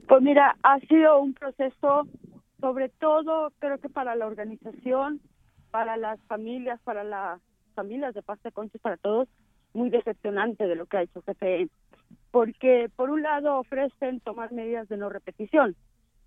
Pues 0.08 0.22
mira, 0.24 0.58
ha 0.64 0.80
sido 0.80 1.20
un 1.20 1.36
proceso 1.36 2.08
sobre 2.60 2.90
todo 2.90 3.52
creo 3.60 3.78
que 3.80 3.90
para 3.90 4.16
la 4.16 4.28
organización, 4.28 5.22
para 5.72 5.98
las 5.98 6.20
familias, 6.24 6.80
para 6.84 7.04
las 7.04 7.42
familias 7.74 8.14
de 8.14 8.24
Pasta 8.24 8.52
Conchos, 8.52 8.82
para 8.82 8.98
todos, 8.98 9.28
muy 9.74 9.90
decepcionante 9.90 10.68
de 10.68 10.76
lo 10.76 10.86
que 10.86 10.98
ha 10.98 11.02
hecho 11.04 11.22
CFE. 11.22 11.70
Porque 12.32 12.90
por 12.96 13.10
un 13.10 13.24
lado 13.24 13.60
ofrecen 13.60 14.20
tomar 14.22 14.52
medidas 14.52 14.88
de 14.88 14.98
no 14.98 15.10
repetición 15.10 15.76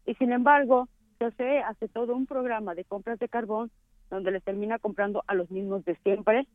y 0.06 0.14
sin 0.14 0.32
embargo 0.32 0.88
CFE 1.18 1.60
hace 1.60 1.88
todo 1.88 2.14
un 2.14 2.26
programa 2.26 2.74
de 2.74 2.84
compras 2.84 3.18
de 3.18 3.28
carbón 3.28 3.70
donde 4.10 4.30
les 4.30 4.42
termina 4.42 4.78
comprando 4.78 5.22
a 5.26 5.34
los 5.34 5.50
mismos 5.50 5.84
de 5.84 5.96
siempre. 5.96 6.46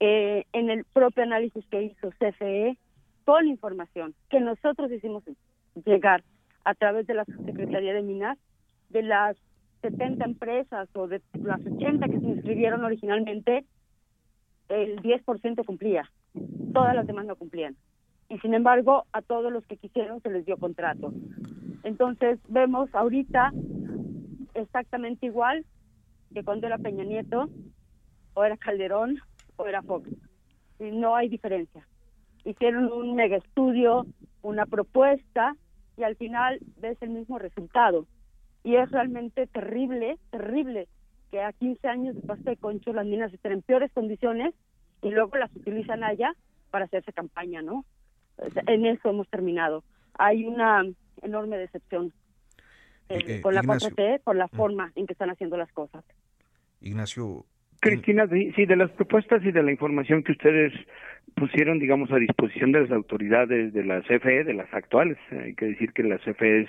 Eh, 0.00 0.44
en 0.52 0.70
el 0.70 0.84
propio 0.84 1.22
análisis 1.22 1.64
que 1.66 1.82
hizo 1.82 2.10
CFE, 2.18 2.76
con 3.24 3.46
información 3.46 4.14
que 4.30 4.40
nosotros 4.40 4.90
hicimos 4.90 5.22
llegar 5.84 6.24
a 6.64 6.74
través 6.74 7.06
de 7.06 7.14
la 7.14 7.24
Secretaría 7.24 7.94
de 7.94 8.02
Minas, 8.02 8.38
de 8.92 9.02
las 9.02 9.36
70 9.80 10.24
empresas 10.24 10.88
o 10.94 11.08
de 11.08 11.20
las 11.34 11.60
80 11.60 12.06
que 12.06 12.20
se 12.20 12.26
inscribieron 12.26 12.84
originalmente, 12.84 13.64
el 14.68 15.02
10% 15.02 15.64
cumplía, 15.64 16.10
todas 16.72 16.94
las 16.94 17.06
demás 17.06 17.26
no 17.26 17.36
cumplían. 17.36 17.76
Y 18.28 18.38
sin 18.38 18.54
embargo, 18.54 19.04
a 19.12 19.20
todos 19.22 19.52
los 19.52 19.66
que 19.66 19.76
quisieron 19.76 20.22
se 20.22 20.30
les 20.30 20.46
dio 20.46 20.56
contrato. 20.56 21.12
Entonces, 21.82 22.38
vemos 22.48 22.88
ahorita 22.94 23.52
exactamente 24.54 25.26
igual 25.26 25.64
que 26.32 26.44
cuando 26.44 26.66
era 26.66 26.78
Peña 26.78 27.04
Nieto, 27.04 27.50
o 28.34 28.44
era 28.44 28.56
Calderón, 28.56 29.18
o 29.56 29.66
era 29.66 29.82
Fox. 29.82 30.08
No 30.78 31.14
hay 31.14 31.28
diferencia. 31.28 31.86
Hicieron 32.44 32.90
un 32.90 33.14
mega 33.14 33.36
estudio, 33.36 34.06
una 34.40 34.64
propuesta, 34.64 35.54
y 35.96 36.04
al 36.04 36.16
final 36.16 36.58
ves 36.78 36.96
el 37.02 37.10
mismo 37.10 37.38
resultado 37.38 38.06
y 38.64 38.76
es 38.76 38.90
realmente 38.90 39.46
terrible, 39.46 40.18
terrible 40.30 40.88
que 41.30 41.40
a 41.40 41.52
15 41.52 41.88
años 41.88 42.14
de 42.14 42.22
pasta 42.22 42.50
de 42.50 42.56
concho 42.56 42.92
las 42.92 43.06
minas 43.06 43.32
estén 43.32 43.52
en 43.52 43.62
peores 43.62 43.90
condiciones 43.92 44.54
y 45.02 45.10
luego 45.10 45.36
las 45.36 45.54
utilizan 45.56 46.04
allá 46.04 46.34
para 46.70 46.84
hacerse 46.84 47.12
campaña, 47.12 47.62
¿no? 47.62 47.84
En 48.66 48.86
eso 48.86 49.10
hemos 49.10 49.28
terminado. 49.28 49.82
Hay 50.14 50.44
una 50.44 50.82
enorme 51.22 51.56
decepción 51.58 52.12
eh, 53.08 53.18
eh, 53.26 53.40
con 53.40 53.54
la 53.54 53.62
4T, 53.62 54.22
con 54.22 54.38
la 54.38 54.46
mm. 54.46 54.56
forma 54.56 54.92
en 54.94 55.06
que 55.06 55.12
están 55.12 55.30
haciendo 55.30 55.56
las 55.56 55.72
cosas. 55.72 56.04
Ignacio. 56.80 57.44
Cristina, 57.80 58.28
sí, 58.28 58.64
de 58.64 58.76
las 58.76 58.92
propuestas 58.92 59.44
y 59.44 59.50
de 59.50 59.60
la 59.60 59.72
información 59.72 60.22
que 60.22 60.32
ustedes 60.32 60.72
pusieron, 61.34 61.80
digamos, 61.80 62.12
a 62.12 62.16
disposición 62.16 62.70
de 62.70 62.82
las 62.82 62.92
autoridades 62.92 63.72
de 63.72 63.84
la 63.84 64.02
CFE, 64.02 64.44
de 64.44 64.54
las 64.54 64.72
actuales, 64.72 65.18
hay 65.32 65.54
que 65.54 65.64
decir 65.64 65.92
que 65.92 66.04
la 66.04 66.18
CFE 66.18 66.62
es 66.62 66.68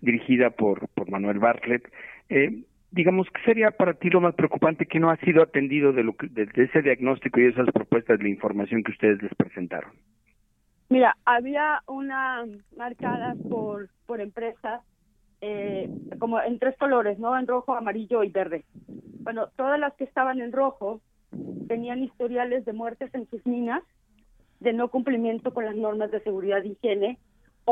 dirigida 0.00 0.50
por, 0.50 0.88
por 0.88 1.10
Manuel 1.10 1.38
Bartlett. 1.38 1.90
Eh, 2.28 2.64
digamos, 2.90 3.28
¿qué 3.30 3.42
sería 3.44 3.70
para 3.70 3.94
ti 3.94 4.10
lo 4.10 4.20
más 4.20 4.34
preocupante 4.34 4.86
que 4.86 5.00
no 5.00 5.10
ha 5.10 5.16
sido 5.18 5.42
atendido 5.42 5.92
de, 5.92 6.04
lo 6.04 6.14
que, 6.14 6.28
de, 6.28 6.48
ese 6.56 6.82
diagnóstico 6.82 7.40
y 7.40 7.46
esas 7.46 7.70
propuestas 7.72 8.18
de 8.18 8.24
la 8.24 8.30
información 8.30 8.82
que 8.82 8.92
ustedes 8.92 9.22
les 9.22 9.34
presentaron? 9.34 9.92
Mira, 10.88 11.16
había 11.24 11.82
una 11.86 12.44
marcadas 12.76 13.36
por, 13.48 13.88
por 14.06 14.20
empresas 14.20 14.82
eh, 15.40 15.88
como 16.18 16.40
en 16.40 16.58
tres 16.58 16.76
colores, 16.78 17.18
¿no? 17.18 17.38
En 17.38 17.46
rojo, 17.46 17.74
amarillo 17.74 18.24
y 18.24 18.30
verde. 18.30 18.64
Bueno, 19.20 19.48
todas 19.56 19.78
las 19.78 19.94
que 19.94 20.04
estaban 20.04 20.40
en 20.40 20.52
rojo 20.52 21.00
tenían 21.68 22.02
historiales 22.02 22.64
de 22.64 22.72
muertes 22.72 23.14
en 23.14 23.28
sus 23.28 23.46
minas, 23.46 23.82
de 24.58 24.72
no 24.72 24.88
cumplimiento 24.88 25.54
con 25.54 25.64
las 25.64 25.76
normas 25.76 26.10
de 26.10 26.20
seguridad 26.20 26.62
y 26.64 26.72
higiene 26.72 27.18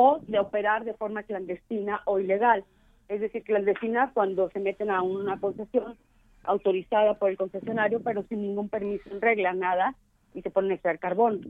o 0.00 0.20
de 0.28 0.38
operar 0.38 0.84
de 0.84 0.94
forma 0.94 1.24
clandestina 1.24 2.02
o 2.04 2.20
ilegal. 2.20 2.64
Es 3.08 3.20
decir, 3.20 3.42
clandestina 3.42 4.12
cuando 4.14 4.48
se 4.50 4.60
meten 4.60 4.90
a 4.90 5.02
una 5.02 5.40
concesión 5.40 5.96
autorizada 6.44 7.14
por 7.14 7.30
el 7.30 7.36
concesionario, 7.36 8.00
pero 8.00 8.22
sin 8.28 8.42
ningún 8.42 8.68
permiso 8.68 9.10
en 9.10 9.20
regla, 9.20 9.52
nada, 9.54 9.96
y 10.34 10.42
se 10.42 10.50
ponen 10.50 10.70
a 10.70 10.74
extraer 10.74 11.00
carbón. 11.00 11.40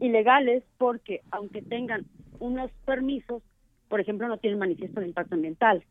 Ilegales 0.00 0.64
porque, 0.76 1.22
aunque 1.30 1.62
tengan 1.62 2.04
unos 2.40 2.70
permisos, 2.84 3.42
por 3.88 4.00
ejemplo, 4.00 4.28
no 4.28 4.36
tienen 4.36 4.58
manifiesto 4.58 5.00
de 5.00 5.06
impacto 5.06 5.34
ambiental. 5.34 5.82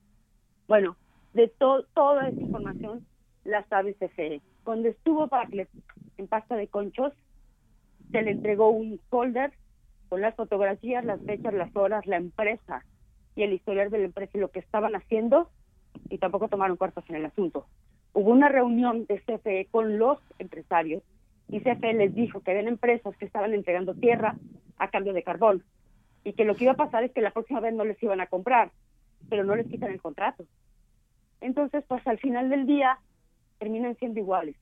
Bueno, 0.67 0.95
de 1.33 1.47
toda 1.47 2.29
esa 2.29 2.39
información 2.39 3.07
la 3.43 3.63
sabe 3.69 3.95
CFE. 3.95 4.39
Cuando 4.63 4.87
estuvo 4.87 5.25
Bartlett 5.25 5.69
en 6.19 6.27
pasta 6.27 6.55
de 6.57 6.67
conchos, 6.67 7.11
se 8.11 8.21
le 8.21 8.29
entregó 8.29 8.69
un 8.69 8.99
folder 9.09 9.51
con 10.13 10.21
las 10.21 10.35
fotografías, 10.35 11.03
las 11.03 11.19
fechas, 11.21 11.55
las 11.55 11.75
horas, 11.75 12.05
la 12.05 12.17
empresa 12.17 12.85
y 13.35 13.41
el 13.41 13.51
historial 13.51 13.89
de 13.89 13.97
la 13.97 14.05
empresa 14.05 14.37
y 14.37 14.41
lo 14.41 14.51
que 14.51 14.59
estaban 14.59 14.95
haciendo 14.95 15.49
y 16.07 16.19
tampoco 16.19 16.49
tomaron 16.49 16.77
cuartos 16.77 17.03
en 17.09 17.15
el 17.15 17.25
asunto. 17.25 17.65
Hubo 18.13 18.29
una 18.29 18.47
reunión 18.47 19.07
de 19.07 19.19
CFE 19.21 19.69
con 19.71 19.97
los 19.97 20.19
empresarios 20.37 21.01
y 21.49 21.61
CFE 21.61 21.93
les 21.93 22.13
dijo 22.13 22.41
que 22.41 22.51
habían 22.51 22.67
empresas 22.67 23.17
que 23.17 23.25
estaban 23.25 23.55
entregando 23.55 23.95
tierra 23.95 24.35
a 24.77 24.91
cambio 24.91 25.13
de 25.13 25.23
carbón 25.23 25.63
y 26.23 26.33
que 26.33 26.45
lo 26.45 26.53
que 26.53 26.65
iba 26.65 26.73
a 26.73 26.77
pasar 26.77 27.03
es 27.03 27.11
que 27.11 27.21
la 27.21 27.31
próxima 27.31 27.59
vez 27.59 27.73
no 27.73 27.83
les 27.83 27.97
iban 28.03 28.21
a 28.21 28.27
comprar, 28.27 28.69
pero 29.31 29.43
no 29.43 29.55
les 29.55 29.65
quitan 29.65 29.89
el 29.89 29.99
contrato. 29.99 30.45
Entonces, 31.41 31.83
pues 31.87 32.05
al 32.05 32.19
final 32.19 32.51
del 32.51 32.67
día 32.67 32.99
terminan 33.57 33.95
siendo 33.95 34.19
iguales. 34.19 34.57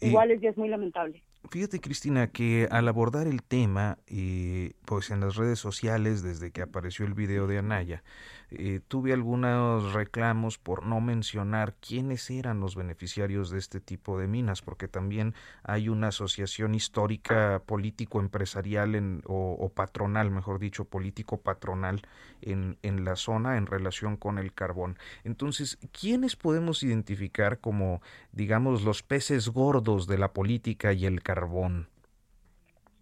Iguales 0.00 0.40
y 0.40 0.46
es 0.46 0.56
muy 0.56 0.68
lamentable. 0.68 1.24
Fíjate, 1.50 1.80
Cristina, 1.80 2.28
que 2.28 2.68
al 2.70 2.88
abordar 2.88 3.26
el 3.26 3.42
tema, 3.42 3.98
eh, 4.06 4.74
pues 4.84 5.10
en 5.10 5.20
las 5.20 5.34
redes 5.34 5.58
sociales, 5.58 6.22
desde 6.22 6.52
que 6.52 6.62
apareció 6.62 7.04
el 7.04 7.14
video 7.14 7.46
de 7.48 7.58
Anaya, 7.58 8.04
eh, 8.50 8.80
tuve 8.86 9.12
algunos 9.12 9.92
reclamos 9.92 10.58
por 10.58 10.86
no 10.86 11.00
mencionar 11.00 11.74
quiénes 11.80 12.30
eran 12.30 12.60
los 12.60 12.76
beneficiarios 12.76 13.50
de 13.50 13.58
este 13.58 13.80
tipo 13.80 14.18
de 14.18 14.28
minas, 14.28 14.62
porque 14.62 14.88
también 14.88 15.34
hay 15.64 15.88
una 15.88 16.08
asociación 16.08 16.74
histórica 16.74 17.60
político-empresarial 17.66 19.22
o, 19.26 19.56
o, 19.58 19.68
patronal, 19.70 20.30
mejor 20.30 20.58
dicho, 20.58 20.84
político-patronal 20.84 22.02
en, 22.40 22.78
en 22.82 23.04
la 23.04 23.16
zona 23.16 23.56
en 23.56 23.66
relación 23.66 24.16
con 24.16 24.38
el 24.38 24.52
carbón. 24.54 24.96
Entonces, 25.24 25.78
¿quiénes 25.98 26.36
podemos 26.36 26.82
identificar 26.82 27.58
como, 27.58 28.00
digamos, 28.32 28.82
los 28.82 29.02
peces 29.02 29.48
gordos 29.48 30.06
de 30.06 30.18
la 30.18 30.32
política 30.32 30.92
y 30.92 31.04
el 31.04 31.22
carbón? 31.22 31.31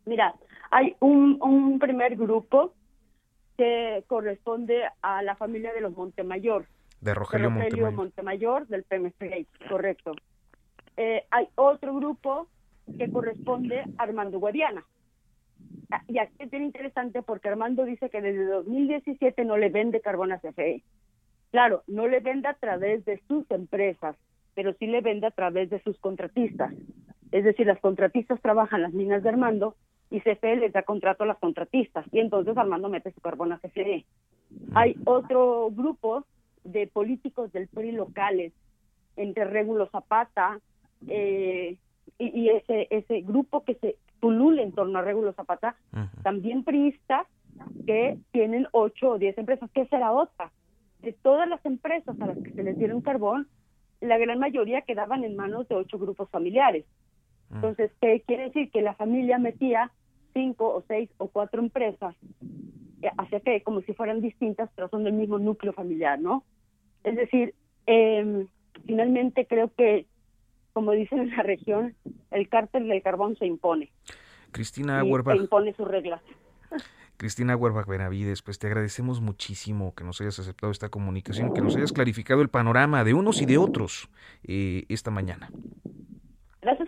Mira, 0.07 0.35
hay 0.71 0.97
un, 1.01 1.39
un 1.41 1.79
primer 1.79 2.17
grupo 2.17 2.75
que 3.57 4.05
corresponde 4.07 4.85
a 5.03 5.23
la 5.23 5.37
familia 5.37 5.73
de 5.73 5.83
los 5.83 5.97
Montemayor. 5.97 6.67
De 7.01 7.15
Rogelio, 7.15 7.51
Montemayor. 7.51 7.93
Montemayor. 7.93 8.67
del 8.69 8.85
PMC, 8.85 9.47
correcto. 9.69 10.13
Eh, 10.97 11.25
hay 11.31 11.49
otro 11.57 11.95
grupo 11.95 12.49
que 12.99 13.11
corresponde 13.11 13.81
a 13.81 14.03
Armando 14.03 14.39
Guadiana. 14.39 14.85
Y 16.09 16.19
aquí 16.19 16.35
es 16.39 16.51
bien 16.51 16.63
interesante 16.63 17.23
porque 17.23 17.49
Armando 17.49 17.85
dice 17.85 18.11
que 18.11 18.21
desde 18.21 18.45
2017 18.45 19.45
no 19.45 19.57
le 19.57 19.69
vende 19.69 20.01
carbón 20.01 20.33
a 20.33 20.39
CFE. 20.39 20.83
Claro, 21.51 21.83
no 21.87 22.07
le 22.07 22.21
vende 22.21 22.49
a 22.49 22.55
través 22.55 23.05
de 23.05 23.21
sus 23.27 23.51
empresas, 23.51 24.17
pero 24.55 24.73
sí 24.75 24.87
le 24.87 25.01
vende 25.01 25.27
a 25.27 25.33
través 25.33 25.69
de 25.69 25.83
sus 25.83 25.99
contratistas. 25.99 26.73
Es 27.33 27.45
decir, 27.45 27.67
las 27.67 27.81
contratistas 27.81 28.41
trabajan 28.41 28.83
las 28.83 28.93
minas 28.93 29.23
de 29.23 29.29
Armando 29.29 29.77
y 30.11 30.21
CFE 30.21 30.57
les 30.57 30.73
da 30.73 30.83
contrato 30.83 31.25
a 31.25 31.27
las 31.27 31.39
contratistas 31.39 32.05
y 32.13 32.19
entonces 32.19 32.57
Armando 32.57 32.89
mete 32.89 33.13
su 33.13 33.21
carbón 33.21 33.53
a 33.53 33.59
CFE. 33.59 34.05
Hay 34.75 34.97
otro 35.05 35.71
grupo 35.71 36.25
de 36.65 36.89
políticos 36.89 37.53
del 37.53 37.69
PRI 37.69 37.93
locales, 37.93 38.53
entre 39.17 39.45
Régulo 39.45 39.89
Zapata 39.91 40.61
eh, 41.07 41.77
y, 42.19 42.49
ese 42.49 42.87
ese 42.91 43.21
grupo 43.21 43.65
que 43.65 43.75
se 43.77 43.97
pulula 44.21 44.63
en 44.63 44.73
torno 44.73 44.99
a 44.99 45.03
Régulo 45.03 45.33
Zapata, 45.33 45.77
también 46.23 46.65
priistas 46.65 47.27
que 47.87 48.19
tienen 48.33 48.67
ocho 48.73 49.13
o 49.13 49.19
diez 49.19 49.37
empresas. 49.39 49.71
¿Qué 49.73 49.87
será 49.87 50.13
otra? 50.13 50.51
De 51.01 51.13
todas 51.13 51.49
las 51.49 51.65
empresas 51.65 52.21
a 52.21 52.27
las 52.27 52.39
que 52.39 52.53
se 52.53 52.63
les 52.63 52.77
dieron 52.77 53.01
carbón, 53.01 53.49
la 54.01 54.19
gran 54.19 54.39
mayoría 54.39 54.83
quedaban 54.83 55.25
en 55.25 55.37
manos 55.37 55.69
de 55.69 55.77
ocho 55.77 55.99
grupos 55.99 56.29
familiares. 56.31 56.85
Entonces, 57.53 57.91
¿qué 58.01 58.23
quiere 58.27 58.45
decir? 58.45 58.71
Que 58.71 58.81
la 58.81 58.95
familia 58.95 59.39
metía 59.39 59.91
cinco 60.33 60.75
o 60.75 60.85
seis 60.87 61.11
o 61.19 61.29
cuatro 61.29 61.61
empresas 61.61 62.15
hacia 63.19 63.41
que 63.41 63.63
como 63.63 63.81
si 63.83 63.93
fueran 63.95 64.21
distintas, 64.21 64.71
pero 64.75 64.89
son 64.89 65.05
del 65.05 65.15
mismo 65.15 65.39
núcleo 65.39 65.73
familiar, 65.73 66.21
¿no? 66.21 66.45
Es 67.03 67.17
decir, 67.17 67.55
eh, 67.87 68.47
finalmente 68.87 69.47
creo 69.47 69.73
que, 69.75 70.07
como 70.73 70.93
dicen 70.93 71.21
en 71.21 71.31
la 71.31 71.43
región, 71.43 71.95
el 72.31 72.49
cártel 72.49 72.89
del 72.89 73.03
carbón 73.03 73.37
se 73.37 73.47
impone. 73.47 73.91
Cristina 74.53 75.03
Huerbach. 75.03 75.37
Se 75.37 75.43
impone 75.43 75.73
sus 75.75 75.89
reglas. 75.89 76.21
Cristina 77.17 77.55
Huerbach 77.55 77.87
Benavides, 77.87 78.41
pues 78.41 78.59
te 78.59 78.67
agradecemos 78.67 79.21
muchísimo 79.21 79.95
que 79.95 80.05
nos 80.05 80.21
hayas 80.23 80.39
aceptado 80.39 80.73
esta 80.73 80.89
comunicación, 80.89 81.53
que 81.53 81.61
nos 81.61 81.77
hayas 81.77 81.93
clarificado 81.93 82.41
el 82.41 82.49
panorama 82.49 83.05
de 83.05 83.13
unos 83.13 83.43
y 83.43 83.47
de 83.47 83.59
otros 83.59 84.09
eh, 84.43 84.87
esta 84.89 85.11
mañana. 85.11 85.51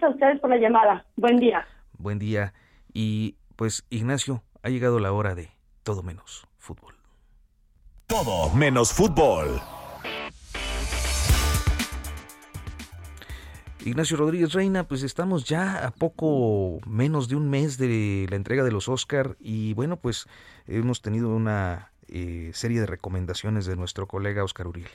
Gracias 0.03 0.21
a 0.21 0.25
ustedes 0.25 0.41
por 0.41 0.51
la 0.51 0.57
llamada. 0.57 1.07
Buen 1.15 1.39
día. 1.39 1.65
Buen 1.97 2.19
día. 2.19 2.53
Y 2.93 3.37
pues 3.55 3.87
Ignacio, 3.89 4.43
ha 4.65 4.69
llegado 4.69 4.99
la 4.99 5.13
hora 5.13 5.37
de 5.37 5.51
todo 5.85 6.03
menos 6.03 6.49
fútbol. 6.59 6.97
Todo 8.09 8.53
menos 8.53 8.93
fútbol. 8.93 9.61
Ignacio 13.85 14.17
Rodríguez 14.17 14.53
Reina, 14.55 14.89
pues 14.89 15.05
estamos 15.05 15.45
ya 15.45 15.87
a 15.87 15.93
poco 15.93 16.81
menos 16.85 17.29
de 17.29 17.37
un 17.37 17.49
mes 17.49 17.79
de 17.79 18.27
la 18.29 18.35
entrega 18.35 18.65
de 18.65 18.73
los 18.73 18.89
Oscar 18.89 19.37
y 19.39 19.73
bueno, 19.75 19.99
pues 19.99 20.27
hemos 20.67 21.01
tenido 21.01 21.29
una 21.29 21.93
eh, 22.09 22.51
serie 22.55 22.81
de 22.81 22.87
recomendaciones 22.87 23.67
de 23.67 23.77
nuestro 23.77 24.09
colega 24.09 24.43
Oscar 24.43 24.67
Uriel. 24.67 24.91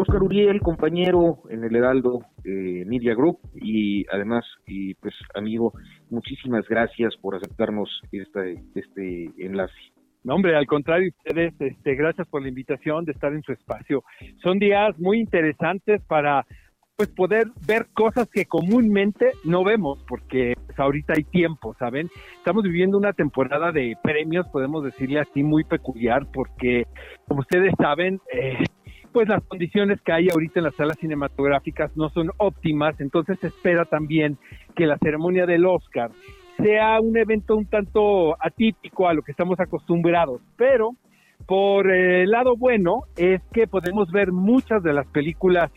Oscar 0.00 0.22
Uriel, 0.22 0.60
compañero 0.60 1.40
en 1.50 1.64
el 1.64 1.74
Heraldo 1.74 2.20
eh, 2.44 2.84
Media 2.86 3.16
Group 3.16 3.40
y 3.56 4.06
además, 4.12 4.44
y 4.64 4.94
pues 4.94 5.12
amigo, 5.34 5.72
muchísimas 6.08 6.68
gracias 6.68 7.16
por 7.16 7.34
aceptarnos 7.34 8.00
este, 8.12 8.62
este 8.76 9.32
enlace. 9.38 9.74
No, 10.22 10.36
hombre, 10.36 10.54
al 10.54 10.68
contrario, 10.68 11.10
ustedes, 11.18 11.52
este, 11.58 11.96
gracias 11.96 12.28
por 12.28 12.42
la 12.42 12.48
invitación 12.48 13.06
de 13.06 13.12
estar 13.12 13.32
en 13.32 13.42
su 13.42 13.50
espacio. 13.50 14.04
Son 14.40 14.60
días 14.60 14.96
muy 15.00 15.18
interesantes 15.18 16.00
para 16.02 16.46
pues 16.94 17.08
poder 17.10 17.48
ver 17.66 17.86
cosas 17.92 18.28
que 18.28 18.46
comúnmente 18.46 19.32
no 19.44 19.64
vemos, 19.64 20.04
porque 20.08 20.54
pues, 20.66 20.78
ahorita 20.78 21.14
hay 21.16 21.24
tiempo, 21.24 21.74
¿saben? 21.76 22.08
Estamos 22.36 22.62
viviendo 22.62 22.98
una 22.98 23.12
temporada 23.12 23.72
de 23.72 23.96
premios, 24.02 24.46
podemos 24.48 24.84
decirle 24.84 25.20
así, 25.20 25.42
muy 25.42 25.64
peculiar, 25.64 26.26
porque 26.32 26.86
como 27.26 27.40
ustedes 27.40 27.72
saben, 27.78 28.20
eh, 28.32 28.64
pues 29.18 29.28
las 29.28 29.42
condiciones 29.42 30.00
que 30.02 30.12
hay 30.12 30.28
ahorita 30.30 30.60
en 30.60 30.66
las 30.66 30.76
salas 30.76 30.96
cinematográficas 31.00 31.90
no 31.96 32.08
son 32.10 32.30
óptimas, 32.36 33.00
entonces 33.00 33.36
se 33.40 33.48
espera 33.48 33.84
también 33.84 34.38
que 34.76 34.86
la 34.86 34.96
ceremonia 34.96 35.44
del 35.44 35.66
Oscar 35.66 36.12
sea 36.56 37.00
un 37.00 37.16
evento 37.16 37.56
un 37.56 37.66
tanto 37.66 38.36
atípico 38.40 39.08
a 39.08 39.14
lo 39.14 39.22
que 39.22 39.32
estamos 39.32 39.58
acostumbrados, 39.58 40.40
pero 40.56 40.92
por 41.46 41.90
el 41.90 42.30
lado 42.30 42.56
bueno 42.56 43.00
es 43.16 43.42
que 43.52 43.66
podemos 43.66 44.08
ver 44.12 44.30
muchas 44.30 44.84
de 44.84 44.92
las 44.92 45.08
películas 45.08 45.72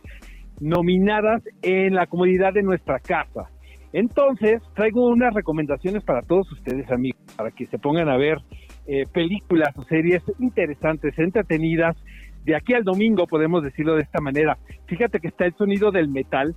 nominadas 0.60 1.42
en 1.64 1.96
la 1.96 2.06
comodidad 2.06 2.54
de 2.54 2.62
nuestra 2.62 3.00
casa. 3.00 3.50
Entonces, 3.92 4.62
traigo 4.76 5.10
unas 5.10 5.34
recomendaciones 5.34 6.04
para 6.04 6.22
todos 6.22 6.52
ustedes, 6.52 6.92
amigos, 6.92 7.20
para 7.36 7.50
que 7.50 7.66
se 7.66 7.80
pongan 7.80 8.08
a 8.08 8.18
ver 8.18 8.38
eh, 8.86 9.06
películas 9.12 9.76
o 9.78 9.84
series 9.86 10.22
interesantes, 10.38 11.18
entretenidas, 11.18 11.98
de 12.44 12.56
aquí 12.56 12.74
al 12.74 12.84
domingo, 12.84 13.28
podemos 13.28 13.64
decirlo 13.64 13.96
de 13.96 14.04
esta 14.04 14.20
manera. 14.20 14.58
Fíjate 14.88 15.20
que 15.20 15.28
está 15.28 15.46
el 15.46 15.56
sonido 15.56 15.92
del 15.92 16.08
metal. 16.08 16.56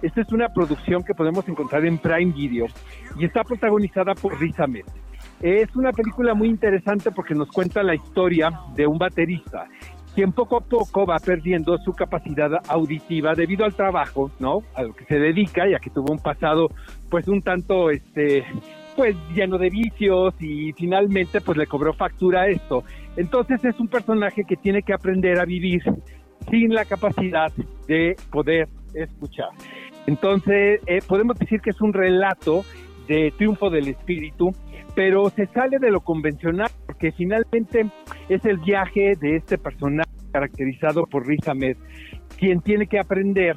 Esta 0.00 0.20
es 0.20 0.32
una 0.32 0.48
producción 0.48 1.04
que 1.04 1.14
podemos 1.14 1.46
encontrar 1.48 1.84
en 1.84 1.98
Prime 1.98 2.32
Video 2.32 2.66
y 3.18 3.24
está 3.24 3.44
protagonizada 3.44 4.14
por 4.14 4.38
Riz 4.40 4.58
Ahmed. 4.58 4.84
Es 5.40 5.74
una 5.76 5.92
película 5.92 6.34
muy 6.34 6.48
interesante 6.48 7.10
porque 7.10 7.34
nos 7.34 7.48
cuenta 7.50 7.82
la 7.82 7.94
historia 7.94 8.50
de 8.74 8.86
un 8.86 8.98
baterista 8.98 9.68
quien 10.14 10.32
poco 10.32 10.58
a 10.58 10.60
poco 10.60 11.06
va 11.06 11.18
perdiendo 11.18 11.78
su 11.78 11.92
capacidad 11.92 12.50
auditiva 12.68 13.34
debido 13.34 13.64
al 13.64 13.74
trabajo, 13.74 14.30
¿no? 14.38 14.62
A 14.74 14.82
lo 14.82 14.94
que 14.94 15.04
se 15.06 15.18
dedica, 15.18 15.66
ya 15.66 15.78
que 15.78 15.90
tuvo 15.90 16.12
un 16.12 16.18
pasado, 16.18 16.68
pues 17.10 17.28
un 17.28 17.40
tanto, 17.42 17.90
este, 17.90 18.44
pues 18.96 19.16
lleno 19.34 19.58
de 19.58 19.70
vicios 19.70 20.34
y 20.40 20.72
finalmente, 20.72 21.40
pues 21.40 21.58
le 21.58 21.66
cobró 21.66 21.92
factura 21.94 22.42
a 22.42 22.48
esto. 22.48 22.84
Entonces 23.16 23.64
es 23.64 23.78
un 23.80 23.88
personaje 23.88 24.44
que 24.44 24.56
tiene 24.56 24.82
que 24.82 24.92
aprender 24.92 25.38
a 25.38 25.44
vivir 25.44 25.82
sin 26.50 26.74
la 26.74 26.84
capacidad 26.84 27.52
de 27.86 28.16
poder 28.30 28.68
escuchar. 28.94 29.48
Entonces, 30.06 30.80
eh, 30.86 31.00
podemos 31.06 31.38
decir 31.38 31.60
que 31.60 31.70
es 31.70 31.80
un 31.80 31.92
relato 31.92 32.64
de 33.06 33.32
triunfo 33.36 33.70
del 33.70 33.88
espíritu, 33.88 34.50
pero 34.94 35.30
se 35.30 35.46
sale 35.46 35.78
de 35.78 35.90
lo 35.90 36.00
convencional, 36.00 36.70
porque 36.86 37.12
finalmente 37.12 37.86
es 38.28 38.44
el 38.44 38.58
viaje 38.58 39.14
de 39.20 39.36
este 39.36 39.58
personaje 39.58 40.10
caracterizado 40.32 41.04
por 41.06 41.26
Riz 41.26 41.46
Ahmed, 41.46 41.76
quien 42.38 42.60
tiene 42.60 42.86
que 42.86 42.98
aprender 42.98 43.56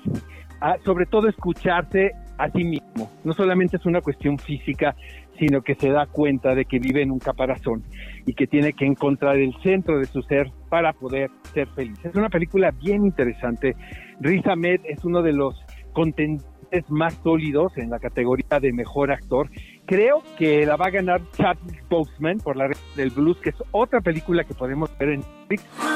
a, 0.62 0.78
sobre 0.80 1.06
todo, 1.06 1.28
escucharse 1.28 2.12
a 2.38 2.50
sí 2.50 2.64
mismo. 2.64 3.10
No 3.24 3.34
solamente 3.34 3.78
es 3.78 3.86
una 3.86 4.02
cuestión 4.02 4.38
física, 4.38 4.96
sino 5.40 5.62
que 5.62 5.76
se 5.76 5.90
da 5.90 6.06
cuenta 6.06 6.56
de 6.56 6.66
que 6.66 6.80
vive 6.80 7.02
en 7.02 7.12
un 7.12 7.20
caparazón 7.20 7.84
y 8.26 8.34
que 8.34 8.48
tiene 8.48 8.74
que 8.74 8.86
encontrar 8.86 9.38
el 9.38 9.54
centro 9.62 10.00
de 10.00 10.06
su 10.06 10.22
ser 10.24 10.52
para 10.70 10.94
poder 10.94 11.30
ser 11.54 11.68
feliz. 11.70 11.98
Es 12.04 12.16
una 12.16 12.30
película 12.30 12.72
bien 12.72 13.06
interesante. 13.06 13.76
Riz 14.20 14.46
Ahmed 14.48 14.82
es 14.86 15.04
uno 15.04 15.22
de 15.22 15.34
los 15.34 15.56
contenidos 15.94 16.46
más 16.90 17.14
sólidos 17.24 17.78
en 17.78 17.90
la 17.90 18.00
categoría 18.00 18.60
de 18.60 18.74
mejor 18.74 19.12
actor. 19.12 19.50
Creo 19.86 20.24
que 20.38 20.66
la 20.66 20.76
va 20.76 20.88
a 20.88 20.92
ganar 20.92 21.22
Chadwick 21.32 21.88
Boseman 21.90 22.40
por 22.40 22.58
la 22.58 22.68
red 22.68 22.78
del 22.96 23.12
blues, 23.12 23.38
que 23.38 23.50
es 23.50 23.64
otra 23.72 24.02
película 24.02 24.44
que 24.44 24.54
podemos 24.54 24.90
ver 24.98 25.10
en 25.10 25.20
Netflix. 25.20 25.95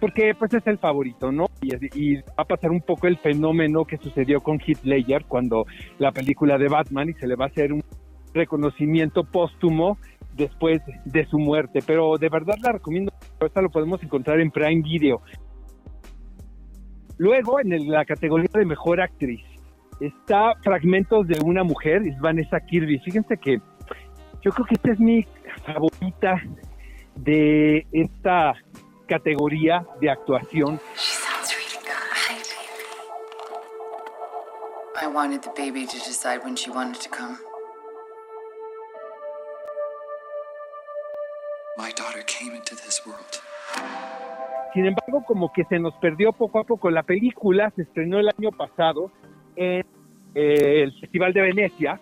Porque 0.00 0.34
pues 0.38 0.54
es 0.54 0.66
el 0.66 0.78
favorito, 0.78 1.32
¿no? 1.32 1.46
Y, 1.60 2.16
va 2.16 2.22
a 2.36 2.44
pasar 2.44 2.70
un 2.70 2.80
poco 2.80 3.06
el 3.06 3.18
fenómeno 3.18 3.84
que 3.84 3.98
sucedió 3.98 4.40
con 4.40 4.58
Ledger 4.82 5.24
cuando 5.26 5.66
la 5.98 6.12
película 6.12 6.58
de 6.58 6.68
Batman 6.68 7.10
y 7.10 7.14
se 7.14 7.26
le 7.26 7.34
va 7.34 7.46
a 7.46 7.48
hacer 7.48 7.72
un 7.72 7.82
reconocimiento 8.34 9.24
póstumo 9.24 9.98
después 10.34 10.80
de 11.04 11.26
su 11.26 11.38
muerte. 11.38 11.80
Pero 11.86 12.16
de 12.18 12.28
verdad 12.28 12.56
la 12.62 12.72
recomiendo. 12.72 13.12
Esta 13.40 13.62
lo 13.62 13.70
podemos 13.70 14.02
encontrar 14.02 14.40
en 14.40 14.50
Prime 14.50 14.82
Video. 14.82 15.20
Luego, 17.18 17.58
en 17.58 17.90
la 17.90 18.04
categoría 18.04 18.48
de 18.54 18.64
mejor 18.64 19.00
actriz, 19.00 19.42
está 20.00 20.54
Fragmentos 20.62 21.26
de 21.26 21.40
una 21.44 21.64
mujer, 21.64 22.02
es 22.06 22.18
Vanessa 22.20 22.60
Kirby. 22.60 23.00
Fíjense 23.00 23.36
que 23.36 23.60
yo 24.42 24.52
creo 24.52 24.66
que 24.66 24.74
esta 24.74 24.92
es 24.92 25.00
mi 25.00 25.26
favorita 25.64 26.42
de 27.16 27.86
esta 27.92 28.54
categoría 29.06 29.86
de 30.00 30.10
actuación. 30.10 30.80
I 35.00 35.06
wanted 35.06 35.42
the 35.42 35.50
baby 35.56 35.86
to 35.86 35.96
decide 35.96 36.40
when 36.44 36.56
she 36.56 36.70
wanted 36.70 37.00
to 37.00 37.08
come. 37.10 37.38
Sin 44.74 44.86
embargo, 44.86 45.24
como 45.26 45.52
que 45.52 45.64
se 45.64 45.78
nos 45.78 45.94
perdió 45.94 46.32
poco 46.32 46.58
a 46.58 46.64
poco. 46.64 46.90
La 46.90 47.02
película 47.02 47.70
se 47.76 47.82
estrenó 47.82 48.18
el 48.18 48.28
año 48.28 48.50
pasado 48.50 49.10
en 49.56 49.86
eh, 50.34 50.82
el 50.82 51.00
Festival 51.00 51.32
de 51.32 51.42
Venecia 51.42 52.00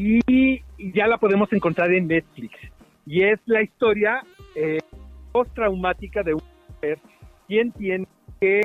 y 0.00 0.62
ya 0.92 1.06
la 1.06 1.18
podemos 1.18 1.52
encontrar 1.52 1.92
en 1.92 2.08
Netflix. 2.08 2.54
Y 3.06 3.22
es 3.22 3.38
la 3.46 3.62
historia 3.62 4.22
eh, 4.54 4.78
post-traumática 5.32 6.22
de 6.22 6.34
una 6.34 6.44
mujer 6.68 6.98
quien 7.46 7.72
tiene 7.72 8.06
que 8.40 8.60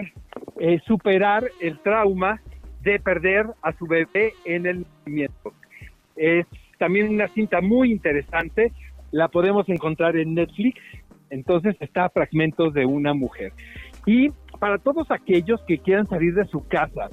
eh, 0.59 0.79
superar 0.86 1.49
el 1.59 1.79
trauma 1.79 2.41
de 2.81 2.99
perder 2.99 3.47
a 3.61 3.73
su 3.73 3.88
bebé 3.88 4.33
en 4.45 4.65
el 4.65 4.81
nacimiento. 4.81 5.53
Es 6.15 6.45
también 6.77 7.09
una 7.09 7.27
cinta 7.29 7.61
muy 7.61 7.91
interesante 7.91 8.71
la 9.11 9.29
podemos 9.29 9.67
encontrar 9.69 10.17
en 10.17 10.36
Netflix. 10.36 10.79
Entonces 11.29 11.75
está 11.79 12.09
Fragmentos 12.09 12.73
de 12.73 12.86
una 12.86 13.13
mujer. 13.13 13.53
Y 14.05 14.29
para 14.59 14.77
todos 14.77 15.09
aquellos 15.09 15.61
que 15.63 15.79
quieran 15.79 16.07
salir 16.07 16.36
de 16.36 16.45
su 16.45 16.67
casa 16.67 17.09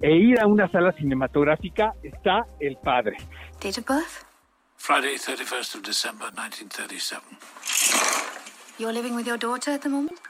e 0.00 0.16
ir 0.16 0.40
a 0.40 0.46
una 0.46 0.68
sala 0.68 0.92
cinematográfica, 0.92 1.94
está 2.02 2.46
El 2.60 2.76
Padre. 2.76 3.16
Date 3.60 3.80
of 3.80 3.86
birth? 3.86 4.24
Friday, 4.76 5.16
31st 5.16 5.76
of 5.76 5.82
December, 5.82 6.26
1937. 6.34 7.22
You're 8.78 8.92
living 8.92 9.14
with 9.14 9.26
your 9.26 9.38
daughter 9.38 9.72
at 9.72 9.82
the 9.82 9.88
moment? 9.88 10.20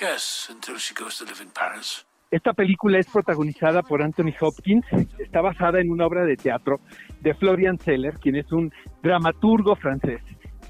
Yes, 0.00 0.48
until 0.50 0.78
she 0.78 0.94
goes 0.94 1.18
to 1.18 1.24
live 1.24 1.42
in 1.42 1.50
Paris. 1.50 2.04
Esta 2.30 2.54
película 2.54 2.98
es 2.98 3.06
protagonizada 3.06 3.82
por 3.82 4.02
Anthony 4.02 4.32
Hopkins, 4.40 4.86
está 5.18 5.42
basada 5.42 5.80
en 5.80 5.90
una 5.90 6.06
obra 6.06 6.24
de 6.24 6.36
teatro 6.36 6.80
de 7.20 7.34
Florian 7.34 7.78
Zeller, 7.78 8.14
quien 8.14 8.36
es 8.36 8.50
un 8.50 8.72
dramaturgo 9.02 9.76
francés, 9.76 10.22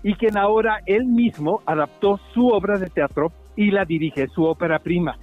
y 0.03 0.14
quien 0.14 0.37
ahora 0.37 0.80
él 0.87 1.05
mismo 1.05 1.62
adaptó 1.64 2.18
su 2.35 2.49
obra 2.49 2.78
de 2.78 2.91
teatro 2.91 3.33
y 3.55 3.70
la 3.70 3.85
dirige, 3.85 4.26
su 4.35 4.45
ópera 4.45 4.80
prima. 4.80 5.16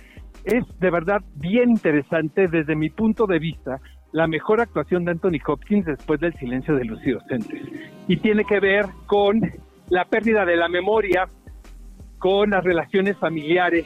Es 0.43 0.63
de 0.79 0.89
verdad 0.89 1.21
bien 1.35 1.71
interesante 1.71 2.47
desde 2.47 2.75
mi 2.75 2.89
punto 2.89 3.27
de 3.27 3.39
vista 3.39 3.79
la 4.11 4.27
mejor 4.27 4.61
actuación 4.61 5.05
de 5.05 5.11
Anthony 5.11 5.39
Hopkins 5.45 5.85
después 5.85 6.19
del 6.19 6.33
silencio 6.35 6.75
de 6.75 6.85
los 6.85 7.05
inocentes. 7.05 7.61
Y 8.07 8.17
tiene 8.17 8.43
que 8.45 8.59
ver 8.59 8.85
con 9.05 9.41
la 9.89 10.05
pérdida 10.05 10.45
de 10.45 10.55
la 10.55 10.67
memoria, 10.67 11.27
con 12.17 12.51
las 12.51 12.63
relaciones 12.63 13.17
familiares, 13.17 13.85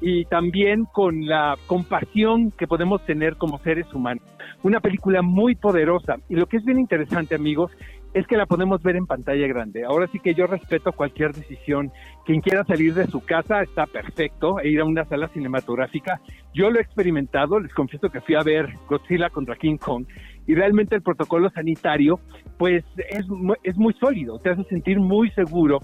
y 0.00 0.24
también 0.26 0.84
con 0.92 1.26
la 1.26 1.56
compasión 1.66 2.50
que 2.50 2.66
podemos 2.66 3.04
tener 3.06 3.36
como 3.36 3.58
seres 3.60 3.92
humanos. 3.94 4.22
Una 4.62 4.80
película 4.80 5.22
muy 5.22 5.54
poderosa 5.54 6.16
y 6.28 6.34
lo 6.34 6.46
que 6.46 6.58
es 6.58 6.64
bien 6.64 6.78
interesante 6.78 7.34
amigos 7.34 7.72
es 8.16 8.26
que 8.26 8.38
la 8.38 8.46
podemos 8.46 8.82
ver 8.82 8.96
en 8.96 9.06
pantalla 9.06 9.46
grande. 9.46 9.84
Ahora 9.84 10.08
sí 10.10 10.18
que 10.18 10.32
yo 10.32 10.46
respeto 10.46 10.90
cualquier 10.92 11.34
decisión. 11.34 11.92
Quien 12.24 12.40
quiera 12.40 12.64
salir 12.64 12.94
de 12.94 13.06
su 13.08 13.20
casa 13.20 13.60
está 13.60 13.84
perfecto 13.84 14.58
e 14.58 14.70
ir 14.70 14.80
a 14.80 14.86
una 14.86 15.04
sala 15.04 15.28
cinematográfica. 15.28 16.18
Yo 16.54 16.70
lo 16.70 16.78
he 16.78 16.82
experimentado, 16.82 17.60
les 17.60 17.74
confieso 17.74 18.08
que 18.08 18.22
fui 18.22 18.34
a 18.34 18.42
ver 18.42 18.72
Godzilla 18.88 19.28
contra 19.28 19.56
King 19.56 19.76
Kong 19.76 20.06
y 20.46 20.54
realmente 20.54 20.94
el 20.94 21.02
protocolo 21.02 21.50
sanitario 21.50 22.18
pues 22.56 22.86
es, 23.10 23.26
es 23.62 23.76
muy 23.76 23.92
sólido, 24.00 24.38
te 24.38 24.48
hace 24.48 24.64
sentir 24.64 24.98
muy 24.98 25.30
seguro 25.32 25.80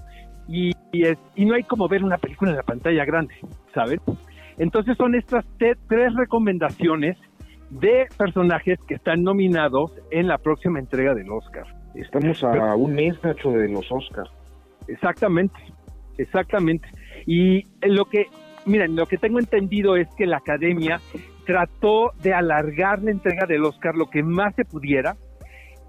y, 0.47 0.71
es, 0.91 1.19
y 1.35 1.45
no 1.45 1.53
hay 1.53 1.63
como 1.63 1.87
ver 1.87 2.03
una 2.03 2.17
película 2.17 2.49
en 2.49 2.57
la 2.57 2.63
pantalla 2.63 3.05
grande, 3.05 3.35
¿saben? 3.75 3.99
Entonces 4.57 4.97
son 4.97 5.13
estas 5.13 5.45
tres 5.57 5.77
recomendaciones 6.15 7.15
de 7.69 8.07
personajes 8.17 8.79
que 8.87 8.95
están 8.95 9.21
nominados 9.21 9.91
en 10.09 10.27
la 10.27 10.39
próxima 10.39 10.79
entrega 10.79 11.13
del 11.13 11.29
Oscar. 11.29 11.82
Estamos 11.95 12.43
a 12.43 12.75
un 12.75 12.95
mes, 12.95 13.15
Nacho, 13.23 13.51
de 13.51 13.69
los 13.69 13.91
Oscars. 13.91 14.31
Exactamente, 14.87 15.59
exactamente. 16.17 16.87
Y 17.25 17.63
lo 17.81 18.05
que, 18.05 18.27
miren, 18.65 18.95
lo 18.95 19.05
que 19.05 19.17
tengo 19.17 19.39
entendido 19.39 19.95
es 19.95 20.07
que 20.17 20.25
la 20.25 20.37
academia 20.37 20.99
trató 21.45 22.11
de 22.21 22.33
alargar 22.33 23.01
la 23.03 23.11
entrega 23.11 23.45
del 23.45 23.63
Oscar 23.63 23.95
lo 23.95 24.09
que 24.09 24.23
más 24.23 24.55
se 24.55 24.65
pudiera 24.65 25.15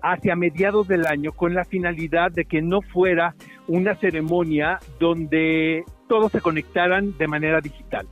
hacia 0.02 0.36
mediados 0.36 0.86
del 0.86 1.07
año 1.07 1.32
con 1.32 1.55
la 1.55 1.64
finalidad 1.64 2.30
de 2.30 2.44
que 2.44 2.61
no 2.61 2.82
fuera 2.82 3.34
una 3.66 3.94
ceremonia 3.94 4.78
donde 5.00 5.84
todos 6.09 6.30
se 6.32 6.42
conectaran 6.42 7.16
de 7.16 7.26
manera 7.26 7.61
digital, 7.62 8.07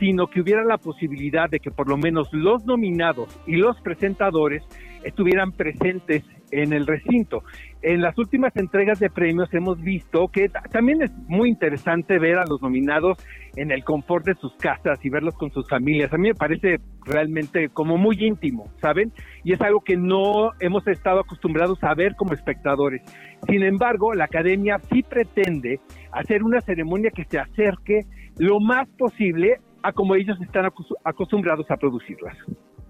sino 0.00 0.26
que 0.26 0.40
hubiera 0.40 0.64
la 0.64 0.78
posibilidad 0.78 1.48
de 1.48 1.60
que 1.60 1.70
por 1.70 1.88
lo 1.88 1.96
menos 1.96 2.28
los 2.32 2.64
nominados 2.64 3.28
y 3.46 3.56
los 3.56 3.80
presentadores 3.80 4.64
estuvieran 5.04 5.52
presentes 5.52 6.24
en 6.50 6.72
el 6.72 6.86
recinto. 6.86 7.42
En 7.82 8.00
las 8.00 8.18
últimas 8.18 8.56
entregas 8.56 8.98
de 8.98 9.10
premios 9.10 9.52
hemos 9.54 9.80
visto 9.80 10.28
que 10.28 10.48
también 10.70 11.02
es 11.02 11.12
muy 11.28 11.48
interesante 11.48 12.18
ver 12.18 12.38
a 12.38 12.44
los 12.46 12.60
nominados 12.62 13.18
en 13.56 13.70
el 13.70 13.84
confort 13.84 14.26
de 14.26 14.34
sus 14.34 14.54
casas 14.56 14.98
y 15.04 15.10
verlos 15.10 15.34
con 15.34 15.50
sus 15.50 15.68
familias. 15.68 16.12
A 16.12 16.18
mí 16.18 16.28
me 16.28 16.34
parece 16.34 16.78
realmente 17.04 17.68
como 17.68 17.96
muy 17.96 18.16
íntimo, 18.18 18.70
¿saben? 18.80 19.12
Y 19.44 19.52
es 19.52 19.60
algo 19.60 19.80
que 19.80 19.96
no 19.96 20.50
hemos 20.60 20.86
estado 20.88 21.20
acostumbrados 21.20 21.82
a 21.82 21.94
ver 21.94 22.14
como 22.16 22.32
espectadores. 22.32 23.02
Sin 23.48 23.62
embargo, 23.62 24.14
la 24.14 24.24
academia 24.24 24.78
sí 24.92 25.02
pretende 25.02 25.80
hacer 26.12 26.42
una 26.42 26.60
ceremonia 26.60 27.10
que 27.10 27.24
se 27.24 27.38
acerque 27.38 28.00
lo 28.38 28.60
más 28.60 28.88
posible 28.98 29.58
a 29.82 29.92
como 29.92 30.14
ellos 30.14 30.38
están 30.40 30.68
acostumbrados 31.04 31.70
a 31.70 31.76
producirlas. 31.76 32.36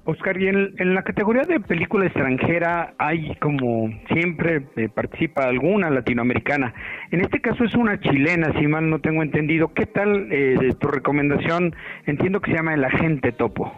Oscar, 0.06 0.40
y 0.40 0.46
en, 0.46 0.94
la 0.94 1.02
categoría 1.02 1.42
de 1.42 1.58
película 1.58 2.06
extranjera 2.06 2.94
hay 2.96 3.34
como 3.36 3.90
siempre 4.12 4.68
eh, 4.76 4.88
participa 4.88 5.44
alguna 5.44 5.90
latinoamericana. 5.90 6.72
En 7.10 7.22
este 7.22 7.40
caso 7.40 7.64
es 7.64 7.74
una 7.74 7.98
chilena, 7.98 8.52
si 8.58 8.68
mal 8.68 8.88
no 8.88 9.00
tengo 9.00 9.24
entendido. 9.24 9.74
¿Qué 9.74 9.86
tal 9.86 10.28
eh, 10.30 10.74
tu 10.78 10.86
recomendación? 10.86 11.74
Entiendo 12.06 12.40
que 12.40 12.52
se 12.52 12.56
llama 12.56 12.74
El 12.74 12.84
Agente 12.84 13.32
Topo. 13.32 13.72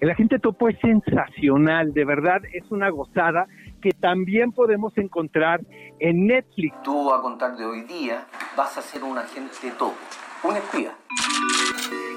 El 0.00 0.10
agente 0.10 0.38
topo 0.38 0.68
es 0.68 0.78
sensacional, 0.80 1.92
de 1.94 2.04
verdad 2.04 2.42
es 2.52 2.70
una 2.70 2.90
gozada 2.90 3.46
que 3.80 3.90
también 3.90 4.52
podemos 4.52 4.96
encontrar 4.98 5.60
en 5.98 6.26
Netflix. 6.26 6.74
Tú 6.82 7.12
a 7.12 7.22
contar 7.22 7.56
de 7.56 7.64
hoy 7.64 7.82
día 7.82 8.26
vas 8.56 8.76
a 8.76 8.82
ser 8.82 9.02
un 9.02 9.16
agente 9.16 9.70
topo, 9.78 9.96
un 10.44 10.56
espía. 10.56 10.92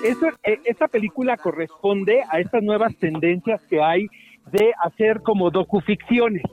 Eso, 0.03 0.27
eh, 0.43 0.59
esta 0.65 0.87
película 0.87 1.37
corresponde 1.37 2.23
a 2.29 2.39
estas 2.39 2.63
nuevas 2.63 2.95
tendencias 2.97 3.61
que 3.69 3.81
hay 3.81 4.07
de 4.51 4.71
hacer 4.83 5.21
como 5.21 5.51
docuficciones. 5.51 6.43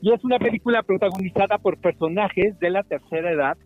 Y 0.00 0.12
es 0.12 0.24
una 0.24 0.38
película 0.38 0.82
protagonizada 0.82 1.58
por 1.58 1.78
personajes 1.78 2.58
de 2.58 2.70
la 2.70 2.82
tercera 2.82 3.30
edad, 3.30 3.56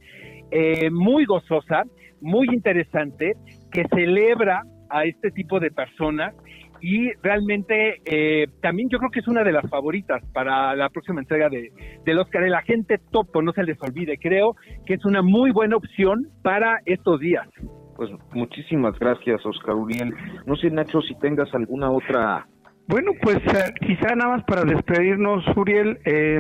eh, 0.51 0.91
muy 0.91 1.25
gozosa, 1.25 1.85
muy 2.21 2.49
interesante, 2.53 3.35
que 3.73 3.85
celebra 3.95 4.63
a 4.91 5.05
este 5.05 5.31
tipo 5.31 5.61
de 5.61 5.71
personas 5.71 6.35
y 6.81 7.13
realmente 7.23 8.01
eh, 8.05 8.47
también 8.61 8.89
yo 8.89 8.99
creo 8.99 9.11
que 9.11 9.21
es 9.21 9.29
una 9.29 9.45
de 9.45 9.53
las 9.53 9.69
favoritas 9.69 10.23
para 10.33 10.75
la 10.75 10.89
próxima 10.89 11.21
entrega 11.21 11.49
de, 11.49 11.73
del 12.05 12.19
Oscar. 12.19 12.43
El 12.43 12.55
agente 12.55 12.99
topo, 13.11 13.43
no 13.43 13.53
se 13.53 13.65
les 13.65 13.81
olvide, 13.83 14.19
creo 14.19 14.57
que 14.87 14.95
es 14.95 15.05
una 15.05 15.23
muy 15.23 15.51
buena 15.51 15.77
opción 15.77 16.29
para 16.43 16.81
estos 16.87 17.21
días. 17.21 17.49
Pues 17.97 18.11
muchísimas 18.33 18.99
gracias, 18.99 19.45
Oscar 19.45 19.75
Uriel. 19.75 20.15
No 20.47 20.55
sé, 20.57 20.71
Nacho, 20.71 21.01
si 21.03 21.15
tengas 21.19 21.53
alguna 21.53 21.91
otra... 21.91 22.47
Bueno, 22.87 23.11
pues 23.21 23.37
eh, 23.39 23.73
quizá 23.81 24.15
nada 24.15 24.37
más 24.37 24.45
para 24.45 24.63
despedirnos, 24.63 25.45
Uriel, 25.57 25.99
eh, 26.05 26.39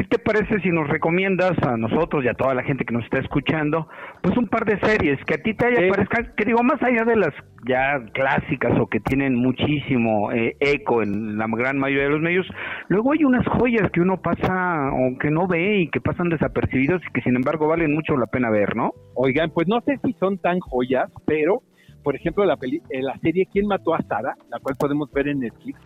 ¿Qué 0.00 0.06
te 0.06 0.18
parece 0.18 0.58
si 0.60 0.70
nos 0.70 0.88
recomiendas 0.88 1.52
a 1.62 1.76
nosotros 1.76 2.24
y 2.24 2.28
a 2.28 2.32
toda 2.32 2.54
la 2.54 2.62
gente 2.62 2.86
que 2.86 2.94
nos 2.94 3.04
está 3.04 3.18
escuchando, 3.18 3.86
pues 4.22 4.34
un 4.38 4.48
par 4.48 4.64
de 4.64 4.80
series 4.80 5.22
que 5.26 5.34
a 5.34 5.42
ti 5.42 5.52
te 5.52 5.66
haya 5.66 5.90
parezca, 5.90 6.34
que 6.34 6.46
digo, 6.46 6.62
más 6.62 6.82
allá 6.82 7.04
de 7.04 7.16
las 7.16 7.34
ya 7.68 8.02
clásicas 8.14 8.72
o 8.80 8.86
que 8.86 9.00
tienen 9.00 9.34
muchísimo 9.34 10.32
eh, 10.32 10.56
eco 10.58 11.02
en 11.02 11.36
la 11.36 11.46
gran 11.48 11.78
mayoría 11.78 12.04
de 12.04 12.10
los 12.12 12.22
medios, 12.22 12.46
luego 12.88 13.12
hay 13.12 13.24
unas 13.24 13.46
joyas 13.46 13.90
que 13.92 14.00
uno 14.00 14.22
pasa 14.22 14.90
o 14.90 15.18
que 15.18 15.30
no 15.30 15.46
ve 15.46 15.82
y 15.82 15.90
que 15.90 16.00
pasan 16.00 16.30
desapercibidos 16.30 17.02
y 17.06 17.12
que 17.12 17.20
sin 17.20 17.36
embargo 17.36 17.68
valen 17.68 17.92
mucho 17.92 18.16
la 18.16 18.26
pena 18.26 18.48
ver, 18.48 18.76
¿no? 18.76 18.92
Oigan, 19.14 19.50
pues 19.50 19.68
no 19.68 19.82
sé 19.82 19.98
si 20.02 20.14
son 20.14 20.38
tan 20.38 20.60
joyas, 20.60 21.10
pero 21.26 21.62
por 22.02 22.16
ejemplo 22.16 22.46
la, 22.46 22.56
peli 22.56 22.80
eh, 22.88 23.02
la 23.02 23.18
serie 23.18 23.46
¿Quién 23.52 23.66
mató 23.66 23.94
a 23.94 24.00
Sara? 24.00 24.34
La 24.48 24.60
cual 24.60 24.76
podemos 24.78 25.12
ver 25.12 25.28
en 25.28 25.40
Netflix. 25.40 25.78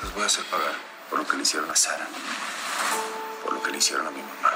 Les 0.00 0.14
voy 0.14 0.22
a 0.22 0.26
hacer 0.26 0.44
pagar 0.48 0.76
por 1.10 1.18
lo 1.18 1.26
que 1.26 1.36
le 1.36 1.42
hicieron 1.42 1.68
a 1.68 1.74
Sara 1.74 2.04
lo 3.50 3.62
que 3.62 3.70
le 3.70 3.78
hicieron 3.78 4.06
a 4.06 4.10
mi 4.10 4.18
mamá. 4.18 4.50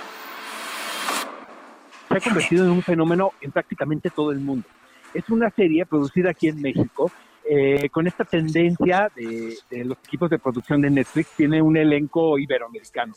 Se 2.08 2.16
ha 2.16 2.20
convertido 2.20 2.64
en 2.64 2.70
un 2.70 2.82
fenómeno 2.82 3.32
en 3.40 3.50
prácticamente 3.50 4.10
todo 4.10 4.32
el 4.32 4.40
mundo. 4.40 4.66
Es 5.14 5.28
una 5.30 5.50
serie 5.50 5.86
producida 5.86 6.30
aquí 6.30 6.48
en 6.48 6.60
México 6.60 7.10
eh, 7.44 7.88
con 7.90 8.06
esta 8.06 8.24
tendencia 8.24 9.10
de, 9.14 9.54
de, 9.70 9.84
los 9.84 9.98
equipos 10.04 10.30
de 10.30 10.38
producción 10.38 10.80
de 10.80 10.90
Netflix. 10.90 11.30
Tiene 11.36 11.60
un 11.62 11.76
elenco 11.76 12.38
iberoamericano, 12.38 13.14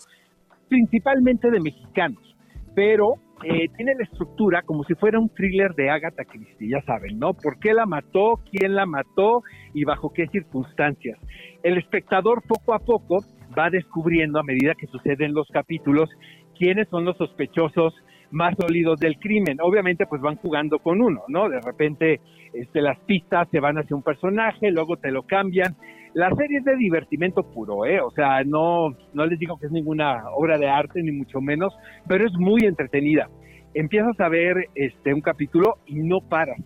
principalmente 0.67 1.51
de 1.51 1.59
mexicanos, 1.59 2.35
pero 2.73 3.15
eh, 3.43 3.67
tiene 3.75 3.93
la 3.95 4.03
estructura 4.03 4.61
como 4.61 4.83
si 4.85 4.95
fuera 4.95 5.19
un 5.19 5.29
thriller 5.29 5.75
de 5.75 5.89
Agatha 5.89 6.23
Christie, 6.23 6.69
ya 6.69 6.81
saben, 6.81 7.19
¿no? 7.19 7.33
¿Por 7.33 7.59
qué 7.59 7.73
la 7.73 7.85
mató? 7.85 8.39
¿Quién 8.49 8.75
la 8.75 8.85
mató? 8.85 9.43
¿Y 9.73 9.83
bajo 9.83 10.13
qué 10.13 10.27
circunstancias? 10.27 11.19
El 11.61 11.77
espectador 11.77 12.41
poco 12.47 12.73
a 12.73 12.79
poco 12.79 13.25
va 13.57 13.69
descubriendo 13.69 14.39
a 14.39 14.43
medida 14.43 14.75
que 14.75 14.87
suceden 14.87 15.33
los 15.33 15.47
capítulos 15.49 16.09
quiénes 16.57 16.87
son 16.89 17.05
los 17.05 17.17
sospechosos 17.17 17.93
más 18.31 18.55
sólidos 18.59 18.99
del 18.99 19.17
crimen. 19.19 19.57
Obviamente 19.61 20.05
pues 20.07 20.21
van 20.21 20.35
jugando 20.37 20.79
con 20.79 21.01
uno, 21.01 21.23
¿no? 21.27 21.49
De 21.49 21.61
repente 21.61 22.19
este, 22.53 22.81
las 22.81 22.99
pistas 23.01 23.47
se 23.51 23.59
van 23.59 23.77
hacia 23.77 23.95
un 23.95 24.03
personaje, 24.03 24.71
luego 24.71 24.97
te 24.97 25.11
lo 25.11 25.23
cambian. 25.23 25.75
La 26.13 26.29
serie 26.33 26.59
es 26.59 26.65
de 26.65 26.77
divertimento 26.77 27.43
puro, 27.43 27.85
¿eh? 27.85 27.99
O 27.99 28.11
sea, 28.11 28.43
no, 28.43 28.95
no 29.13 29.25
les 29.25 29.37
digo 29.37 29.57
que 29.57 29.65
es 29.65 29.71
ninguna 29.71 30.23
obra 30.33 30.57
de 30.57 30.69
arte, 30.69 31.03
ni 31.03 31.11
mucho 31.11 31.41
menos, 31.41 31.73
pero 32.07 32.25
es 32.25 32.33
muy 32.33 32.65
entretenida. 32.65 33.29
Empiezas 33.73 34.17
a 34.21 34.29
ver 34.29 34.69
este, 34.75 35.13
un 35.13 35.19
capítulo 35.19 35.75
y 35.85 35.95
no 35.95 36.21
paras. 36.21 36.61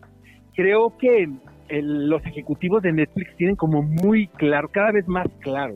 Creo 0.53 0.95
que 0.97 1.27
los 1.71 2.23
ejecutivos 2.25 2.81
de 2.83 2.93
Netflix 2.93 3.35
tienen 3.37 3.55
como 3.55 3.81
muy 3.81 4.27
claro, 4.27 4.69
cada 4.69 4.91
vez 4.91 5.07
más 5.07 5.27
claro, 5.39 5.75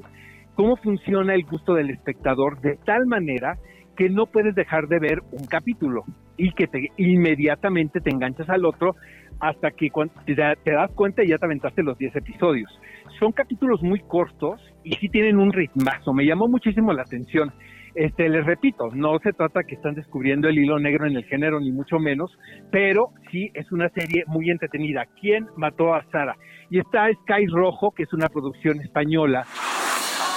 cómo 0.56 0.76
funciona 0.78 1.34
el 1.34 1.44
gusto 1.44 1.74
del 1.74 1.90
espectador 1.90 2.60
de 2.62 2.78
tal 2.86 3.06
manera 3.06 3.58
que 3.96 4.10
no 4.10 4.26
puedes 4.26 4.56
dejar 4.56 4.88
de 4.88 5.00
ver 5.00 5.20
un 5.32 5.46
capítulo 5.46 6.04
y 6.38 6.52
que 6.54 6.68
te, 6.68 6.90
inmediatamente 6.98 8.00
te 8.02 8.10
enganchas 8.10 8.50
al 8.50 8.66
otro 8.66 8.96
hasta 9.40 9.72
que 9.72 9.90
te, 10.26 10.36
das 10.36 10.92
cuenta 10.96 11.24
y 11.24 11.30
ya 11.30 11.38
te 11.38 11.46
aventaste 11.46 11.84
los 11.84 11.98
10 11.98 12.16
episodios. 12.16 12.72
Son 13.20 13.32
capítulos 13.32 13.82
muy 13.84 14.00
cortos 14.00 14.62
y 14.84 14.94
sí 14.96 15.10
tienen 15.10 15.38
un 15.38 15.52
ritmazo. 15.52 16.14
Me 16.14 16.26
llamó 16.26 16.48
muchísimo 16.48 16.94
la 16.94 17.04
atención. 17.04 17.52
Este, 17.96 18.28
les 18.28 18.44
repito, 18.46 18.90
no 18.94 19.20
se 19.20 19.34
trata 19.34 19.64
que 19.64 19.76
están 19.76 19.94
descubriendo 19.94 20.48
el 20.48 20.58
hilo 20.58 20.80
negro 20.80 21.06
en 21.06 21.16
el 21.16 21.26
género, 21.26 21.60
ni 21.60 21.72
mucho 21.72 22.00
menos, 22.00 22.32
pero 22.72 23.10
sí 23.32 23.52
es 23.54 23.72
una 23.72 23.90
serie 23.90 24.24
muy 24.26 24.50
entretenida. 24.50 25.06
¿Quién 25.20 25.46
mató 25.58 25.94
a 25.94 26.04
Sara? 26.12 26.36
Y 26.72 26.80
está 26.80 27.08
Sky 27.12 27.46
Rojo, 27.48 27.92
que 27.92 28.04
es 28.04 28.14
una 28.14 28.30
producción 28.30 28.82
española, 28.82 29.46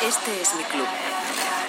este 0.06 0.30
es 0.40 0.54
mi 0.56 0.62
club. 0.62 0.86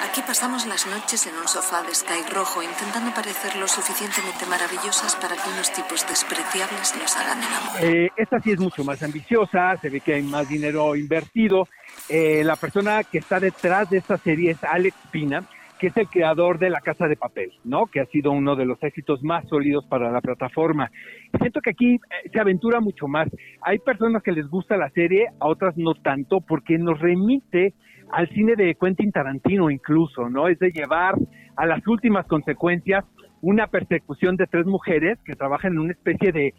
Aquí 0.08 0.22
pasamos 0.22 0.68
las 0.68 0.86
noches 0.86 1.26
en 1.26 1.36
un 1.42 1.48
sofá 1.48 1.82
de 1.82 1.94
sky 1.94 2.22
rojo 2.32 2.62
intentando 2.62 3.10
parecer 3.12 3.56
lo 3.58 3.68
suficientemente 3.68 4.46
maravillosas 4.46 5.16
para 5.16 5.36
que 5.36 5.50
unos 5.50 5.74
tipos 5.74 6.06
despreciables 6.08 6.94
nos 7.02 7.18
hagan 7.18 7.40
el 7.40 7.54
amor. 7.58 7.76
Eh, 7.82 8.10
esta 8.16 8.40
sí 8.40 8.52
es 8.52 8.60
mucho 8.60 8.84
más 8.84 9.02
ambiciosa, 9.02 9.76
se 9.78 9.90
ve 9.90 10.02
que 10.02 10.14
hay 10.14 10.22
más 10.22 10.48
dinero 10.48 10.96
invertido. 10.96 11.68
Eh, 12.10 12.44
la 12.44 12.56
persona 12.56 13.04
que 13.04 13.18
está 13.18 13.40
detrás 13.40 13.90
de 13.90 13.98
esta 13.98 14.18
serie 14.18 14.52
es 14.52 14.64
Alex 14.64 14.96
Pina, 15.10 15.44
que 15.80 15.88
es 15.88 15.98
el 15.98 16.08
creador 16.08 16.60
de 16.60 16.70
La 16.70 16.82
Casa 16.82 17.08
de 17.08 17.16
Papel, 17.16 17.52
¿no? 17.64 17.88
Que 17.88 18.02
ha 18.02 18.06
sido 18.06 18.32
uno 18.32 18.56
de 18.56 18.66
los 18.66 18.82
éxitos 18.84 19.24
más 19.24 19.48
sólidos 19.50 19.86
para 19.88 20.12
la 20.12 20.22
plataforma. 20.22 20.92
Siento 21.40 21.60
que 21.60 21.72
aquí 21.72 21.96
eh, 21.96 22.30
se 22.32 22.40
aventura 22.40 22.82
mucho 22.82 23.08
más. 23.08 23.30
Hay 23.62 23.80
personas 23.80 24.22
que 24.22 24.32
les 24.32 24.48
gusta 24.48 24.78
la 24.78 24.92
serie, 24.92 25.26
a 25.40 25.48
otras 25.48 25.76
no 25.76 25.96
tanto, 25.96 26.40
porque 26.42 26.78
nos 26.78 27.00
remite 27.00 27.74
al 28.12 28.30
cine 28.30 28.55
de 28.55 28.76
Quentin 28.76 29.12
Tarantino 29.12 29.70
incluso, 29.70 30.30
¿no? 30.30 30.47
Es 30.47 30.60
de 30.60 30.72
llevar 30.72 31.16
a 31.55 31.66
las 31.66 31.86
últimas 31.88 32.26
consecuencias 32.28 33.05
una 33.41 33.68
persecución 33.68 34.36
de 34.36 34.47
tres 34.47 34.66
mujeres 34.66 35.20
que 35.24 35.36
trabajan 35.36 35.74
en 35.74 35.80
una 35.80 35.91
especie 35.91 36.32
de, 36.32 36.53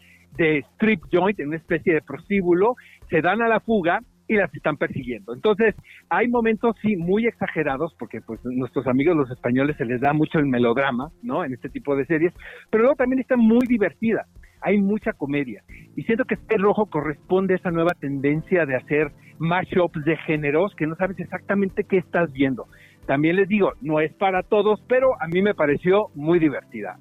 strip 0.75 1.01
joint, 1.11 1.39
en 1.39 1.47
una 1.47 1.57
especie 1.57 1.93
de 1.93 2.01
prostíbulo, 2.01 2.75
se 3.09 3.21
dan 3.21 3.41
a 3.41 3.47
la 3.47 3.59
fuga 3.59 3.99
y 4.27 4.35
las 4.35 4.53
están 4.53 4.77
persiguiendo. 4.77 5.33
Entonces, 5.33 5.75
hay 6.09 6.27
momentos 6.27 6.75
sí 6.81 6.95
muy 6.95 7.25
exagerados, 7.25 7.95
porque 7.97 8.21
pues 8.21 8.39
nuestros 8.43 8.85
amigos 8.87 9.17
los 9.17 9.31
españoles 9.31 9.75
se 9.77 9.85
les 9.85 9.99
da 9.99 10.13
mucho 10.13 10.37
el 10.37 10.45
melodrama, 10.45 11.09
¿no? 11.23 11.43
En 11.43 11.53
este 11.53 11.69
tipo 11.69 11.95
de 11.95 12.05
series, 12.05 12.33
pero 12.69 12.83
luego 12.83 12.95
también 12.95 13.19
está 13.19 13.35
muy 13.35 13.65
divertida. 13.67 14.27
Hay 14.61 14.77
mucha 14.77 15.13
comedia. 15.13 15.63
Y 15.95 16.03
siento 16.03 16.25
que 16.25 16.35
este 16.35 16.57
rojo 16.57 16.85
corresponde 16.85 17.53
a 17.53 17.57
esa 17.57 17.71
nueva 17.71 17.93
tendencia 17.99 18.65
de 18.65 18.75
hacer 18.75 19.11
mashups 19.39 20.03
de 20.05 20.17
géneros 20.17 20.75
que 20.75 20.85
no 20.87 20.95
sabes 20.95 21.19
exactamente 21.19 21.83
qué 21.83 21.97
estás 21.97 22.31
viendo. 22.31 22.67
También 23.07 23.37
les 23.37 23.47
digo, 23.47 23.73
no 23.81 23.99
es 23.99 24.13
para 24.13 24.43
todos, 24.43 24.81
pero 24.87 25.19
a 25.19 25.27
mí 25.27 25.41
me 25.41 25.55
pareció 25.55 26.09
muy 26.13 26.37
divertida. 26.37 26.99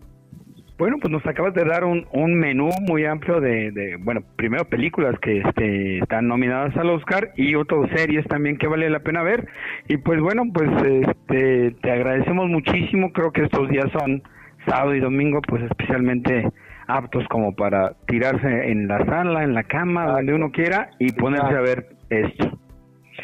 Bueno, 0.78 0.97
pues 1.01 1.11
nos 1.11 1.26
acabas 1.26 1.55
de 1.55 1.64
dar 1.64 1.84
un, 1.84 2.07
un 2.12 2.39
menú 2.39 2.70
muy 2.86 3.05
amplio 3.05 3.41
de, 3.41 3.72
de, 3.72 3.97
bueno, 3.97 4.20
primero 4.36 4.64
películas 4.64 5.18
que 5.18 5.39
este, 5.41 5.99
están 5.99 6.28
nominadas 6.28 6.76
al 6.76 6.91
Oscar 6.91 7.32
y 7.36 7.57
otras 7.57 7.91
series 7.91 8.24
también 8.28 8.57
que 8.59 8.68
vale 8.68 8.89
la 8.89 9.01
pena 9.01 9.24
ver. 9.24 9.49
Y 9.89 9.97
pues 9.97 10.20
bueno, 10.20 10.45
pues 10.55 10.70
este, 10.84 11.72
te 11.82 11.91
agradecemos 11.91 12.49
muchísimo. 12.49 13.12
Creo 13.12 13.32
que 13.32 13.43
estos 13.43 13.68
días 13.68 13.91
son 13.93 14.22
sábado 14.66 14.95
y 14.95 15.01
domingo, 15.01 15.41
pues 15.43 15.64
especialmente 15.64 16.49
aptos 16.86 17.26
como 17.28 17.57
para 17.57 17.95
tirarse 18.07 18.70
en 18.70 18.86
la 18.86 19.05
sala, 19.05 19.43
en 19.43 19.55
la 19.55 19.64
cama, 19.64 20.07
donde 20.07 20.32
uno 20.32 20.53
quiera 20.53 20.91
y 21.01 21.12
ponerse 21.12 21.57
a 21.57 21.61
ver 21.61 21.97
esto. 22.11 22.59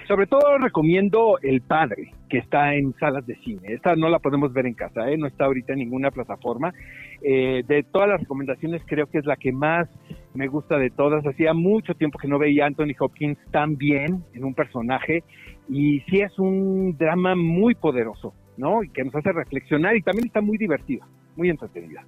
Sobre 0.08 0.26
todo 0.26 0.58
recomiendo 0.58 1.38
El 1.40 1.62
Padre, 1.62 2.12
que 2.28 2.38
está 2.38 2.74
en 2.74 2.92
salas 2.98 3.26
de 3.26 3.36
cine. 3.36 3.72
Esta 3.72 3.96
no 3.96 4.08
la 4.08 4.18
podemos 4.18 4.52
ver 4.52 4.66
en 4.66 4.74
casa, 4.74 5.08
¿eh? 5.10 5.16
no 5.16 5.26
está 5.26 5.46
ahorita 5.46 5.72
en 5.72 5.78
ninguna 5.78 6.10
plataforma. 6.10 6.74
Eh, 7.22 7.62
de 7.66 7.84
todas 7.84 8.08
las 8.08 8.20
recomendaciones 8.20 8.82
creo 8.86 9.06
que 9.06 9.18
es 9.18 9.24
la 9.24 9.36
que 9.36 9.50
más 9.50 9.88
me 10.34 10.46
gusta 10.48 10.76
de 10.78 10.90
todas. 10.90 11.26
Hacía 11.26 11.54
mucho 11.54 11.94
tiempo 11.94 12.18
que 12.18 12.28
no 12.28 12.38
veía 12.38 12.64
a 12.64 12.66
Anthony 12.66 12.94
Hopkins 12.98 13.38
tan 13.50 13.76
bien 13.76 14.24
en 14.34 14.44
un 14.44 14.52
personaje 14.52 15.22
y 15.68 16.00
sí 16.00 16.20
es 16.20 16.38
un 16.38 16.96
drama 16.98 17.34
muy 17.34 17.74
poderoso, 17.74 18.34
¿no? 18.58 18.82
Y 18.82 18.90
que 18.90 19.04
nos 19.04 19.14
hace 19.14 19.32
reflexionar 19.32 19.96
y 19.96 20.02
también 20.02 20.26
está 20.26 20.42
muy 20.42 20.58
divertida, 20.58 21.06
muy 21.36 21.48
entretenida. 21.48 22.04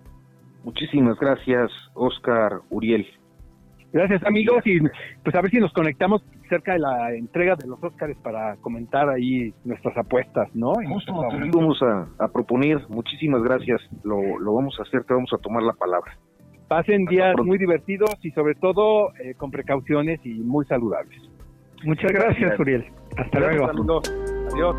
Muchísimas 0.64 1.18
gracias, 1.18 1.70
Oscar 1.94 2.60
Uriel. 2.68 3.06
Gracias 3.92 4.22
amigos 4.24 4.66
y 4.66 4.80
pues 5.22 5.34
a 5.34 5.40
ver 5.40 5.50
si 5.50 5.58
nos 5.58 5.72
conectamos 5.72 6.22
cerca 6.48 6.72
de 6.74 6.80
la 6.80 7.14
entrega 7.14 7.56
de 7.56 7.66
los 7.66 7.82
Óscares 7.82 8.16
para 8.18 8.56
comentar 8.56 9.08
ahí 9.08 9.54
nuestras 9.64 9.96
apuestas, 9.96 10.48
¿no? 10.54 10.74
Justo, 10.88 11.12
vamos 11.14 11.80
a, 11.82 12.28
proponer, 12.28 12.80
muchísimas 12.88 13.42
gracias, 13.42 13.80
lo, 14.04 14.20
vamos 14.54 14.76
a 14.78 14.82
hacer, 14.82 15.04
te 15.04 15.14
vamos 15.14 15.32
a 15.32 15.38
tomar 15.38 15.62
la 15.62 15.72
palabra. 15.72 16.16
Pasen 16.68 17.04
días 17.04 17.36
muy 17.44 17.58
divertidos 17.58 18.10
y 18.22 18.32
sobre 18.32 18.54
todo 18.56 19.14
eh, 19.22 19.34
con 19.34 19.50
precauciones 19.50 20.20
y 20.24 20.34
muy 20.34 20.66
saludables. 20.66 21.22
Muchas 21.84 22.10
gracias, 22.12 22.58
Uriel. 22.58 22.84
Hasta 23.16 23.38
luego. 23.38 24.02
Adiós. 24.52 24.76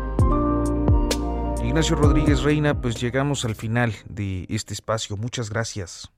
Ignacio 1.64 1.96
Rodríguez 1.96 2.42
Reina, 2.42 2.80
pues 2.80 3.00
llegamos 3.00 3.44
al 3.44 3.54
final 3.54 3.92
de 4.08 4.46
este 4.48 4.74
espacio. 4.74 5.16
Muchas 5.16 5.50
gracias. 5.50 6.12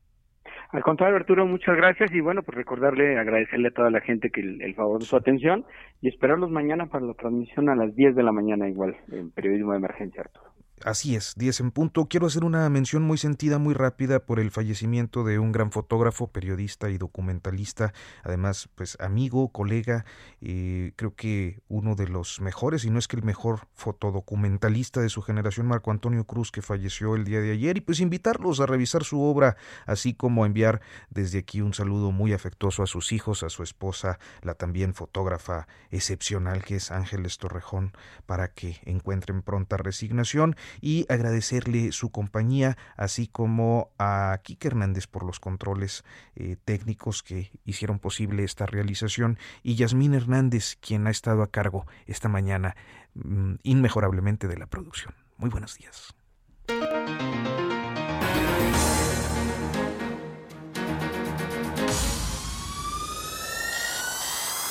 Al 0.72 0.84
contrario, 0.84 1.16
Arturo, 1.16 1.46
muchas 1.46 1.76
gracias 1.76 2.12
y 2.14 2.20
bueno, 2.20 2.42
pues 2.42 2.56
recordarle, 2.56 3.18
agradecerle 3.18 3.68
a 3.68 3.72
toda 3.72 3.90
la 3.90 4.00
gente 4.00 4.30
que 4.30 4.40
el, 4.40 4.62
el, 4.62 4.74
favor 4.76 5.00
de 5.00 5.06
su 5.06 5.16
atención 5.16 5.64
y 6.00 6.08
esperarlos 6.08 6.50
mañana 6.50 6.86
para 6.86 7.04
la 7.06 7.14
transmisión 7.14 7.68
a 7.68 7.74
las 7.74 7.92
10 7.96 8.14
de 8.14 8.22
la 8.22 8.30
mañana 8.30 8.68
igual 8.68 8.96
en 9.10 9.32
Periodismo 9.32 9.72
de 9.72 9.78
Emergencia, 9.78 10.22
Arturo. 10.22 10.49
Así 10.84 11.14
es, 11.14 11.34
10 11.36 11.60
en 11.60 11.70
punto. 11.72 12.06
Quiero 12.06 12.26
hacer 12.26 12.42
una 12.42 12.66
mención 12.70 13.02
muy 13.02 13.18
sentida, 13.18 13.58
muy 13.58 13.74
rápida 13.74 14.20
por 14.20 14.40
el 14.40 14.50
fallecimiento 14.50 15.24
de 15.24 15.38
un 15.38 15.52
gran 15.52 15.72
fotógrafo, 15.72 16.28
periodista 16.28 16.88
y 16.88 16.96
documentalista, 16.96 17.92
además, 18.24 18.70
pues 18.76 18.96
amigo, 18.98 19.52
colega, 19.52 20.06
eh, 20.40 20.92
creo 20.96 21.14
que 21.14 21.60
uno 21.68 21.96
de 21.96 22.08
los 22.08 22.40
mejores, 22.40 22.86
y 22.86 22.90
no 22.90 22.98
es 22.98 23.08
que 23.08 23.16
el 23.16 23.24
mejor 23.24 23.68
fotodocumentalista 23.74 25.02
de 25.02 25.10
su 25.10 25.20
generación, 25.20 25.66
Marco 25.66 25.90
Antonio 25.90 26.24
Cruz, 26.24 26.50
que 26.50 26.62
falleció 26.62 27.14
el 27.14 27.24
día 27.24 27.40
de 27.40 27.52
ayer, 27.52 27.76
y 27.76 27.82
pues 27.82 28.00
invitarlos 28.00 28.60
a 28.60 28.66
revisar 28.66 29.04
su 29.04 29.20
obra, 29.20 29.56
así 29.84 30.14
como 30.14 30.44
a 30.44 30.46
enviar 30.46 30.80
desde 31.10 31.40
aquí 31.40 31.60
un 31.60 31.74
saludo 31.74 32.10
muy 32.10 32.32
afectuoso 32.32 32.82
a 32.82 32.86
sus 32.86 33.12
hijos, 33.12 33.42
a 33.42 33.50
su 33.50 33.62
esposa, 33.62 34.18
la 34.40 34.54
también 34.54 34.94
fotógrafa 34.94 35.68
excepcional 35.90 36.64
que 36.64 36.76
es 36.76 36.90
Ángeles 36.90 37.36
Torrejón, 37.36 37.92
para 38.24 38.48
que 38.48 38.80
encuentren 38.86 39.42
pronta 39.42 39.76
resignación 39.76 40.56
y 40.80 41.06
agradecerle 41.08 41.92
su 41.92 42.10
compañía, 42.10 42.76
así 42.96 43.26
como 43.26 43.90
a 43.98 44.38
Kike 44.42 44.68
Hernández 44.68 45.06
por 45.06 45.24
los 45.24 45.40
controles 45.40 46.04
eh, 46.36 46.56
técnicos 46.64 47.22
que 47.22 47.50
hicieron 47.64 47.98
posible 47.98 48.44
esta 48.44 48.66
realización 48.66 49.38
y 49.62 49.74
Yasmín 49.76 50.14
Hernández, 50.14 50.76
quien 50.80 51.06
ha 51.06 51.10
estado 51.10 51.42
a 51.42 51.50
cargo 51.50 51.86
esta 52.06 52.28
mañana 52.28 52.76
mm, 53.14 53.54
inmejorablemente 53.62 54.48
de 54.48 54.58
la 54.58 54.66
producción. 54.66 55.14
Muy 55.36 55.50
buenos 55.50 55.76
días. 55.78 56.14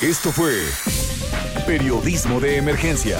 Esto 0.02 0.32
fue 0.32 0.54
Periodismo 1.68 2.40
de 2.40 2.56
Emergencia 2.56 3.20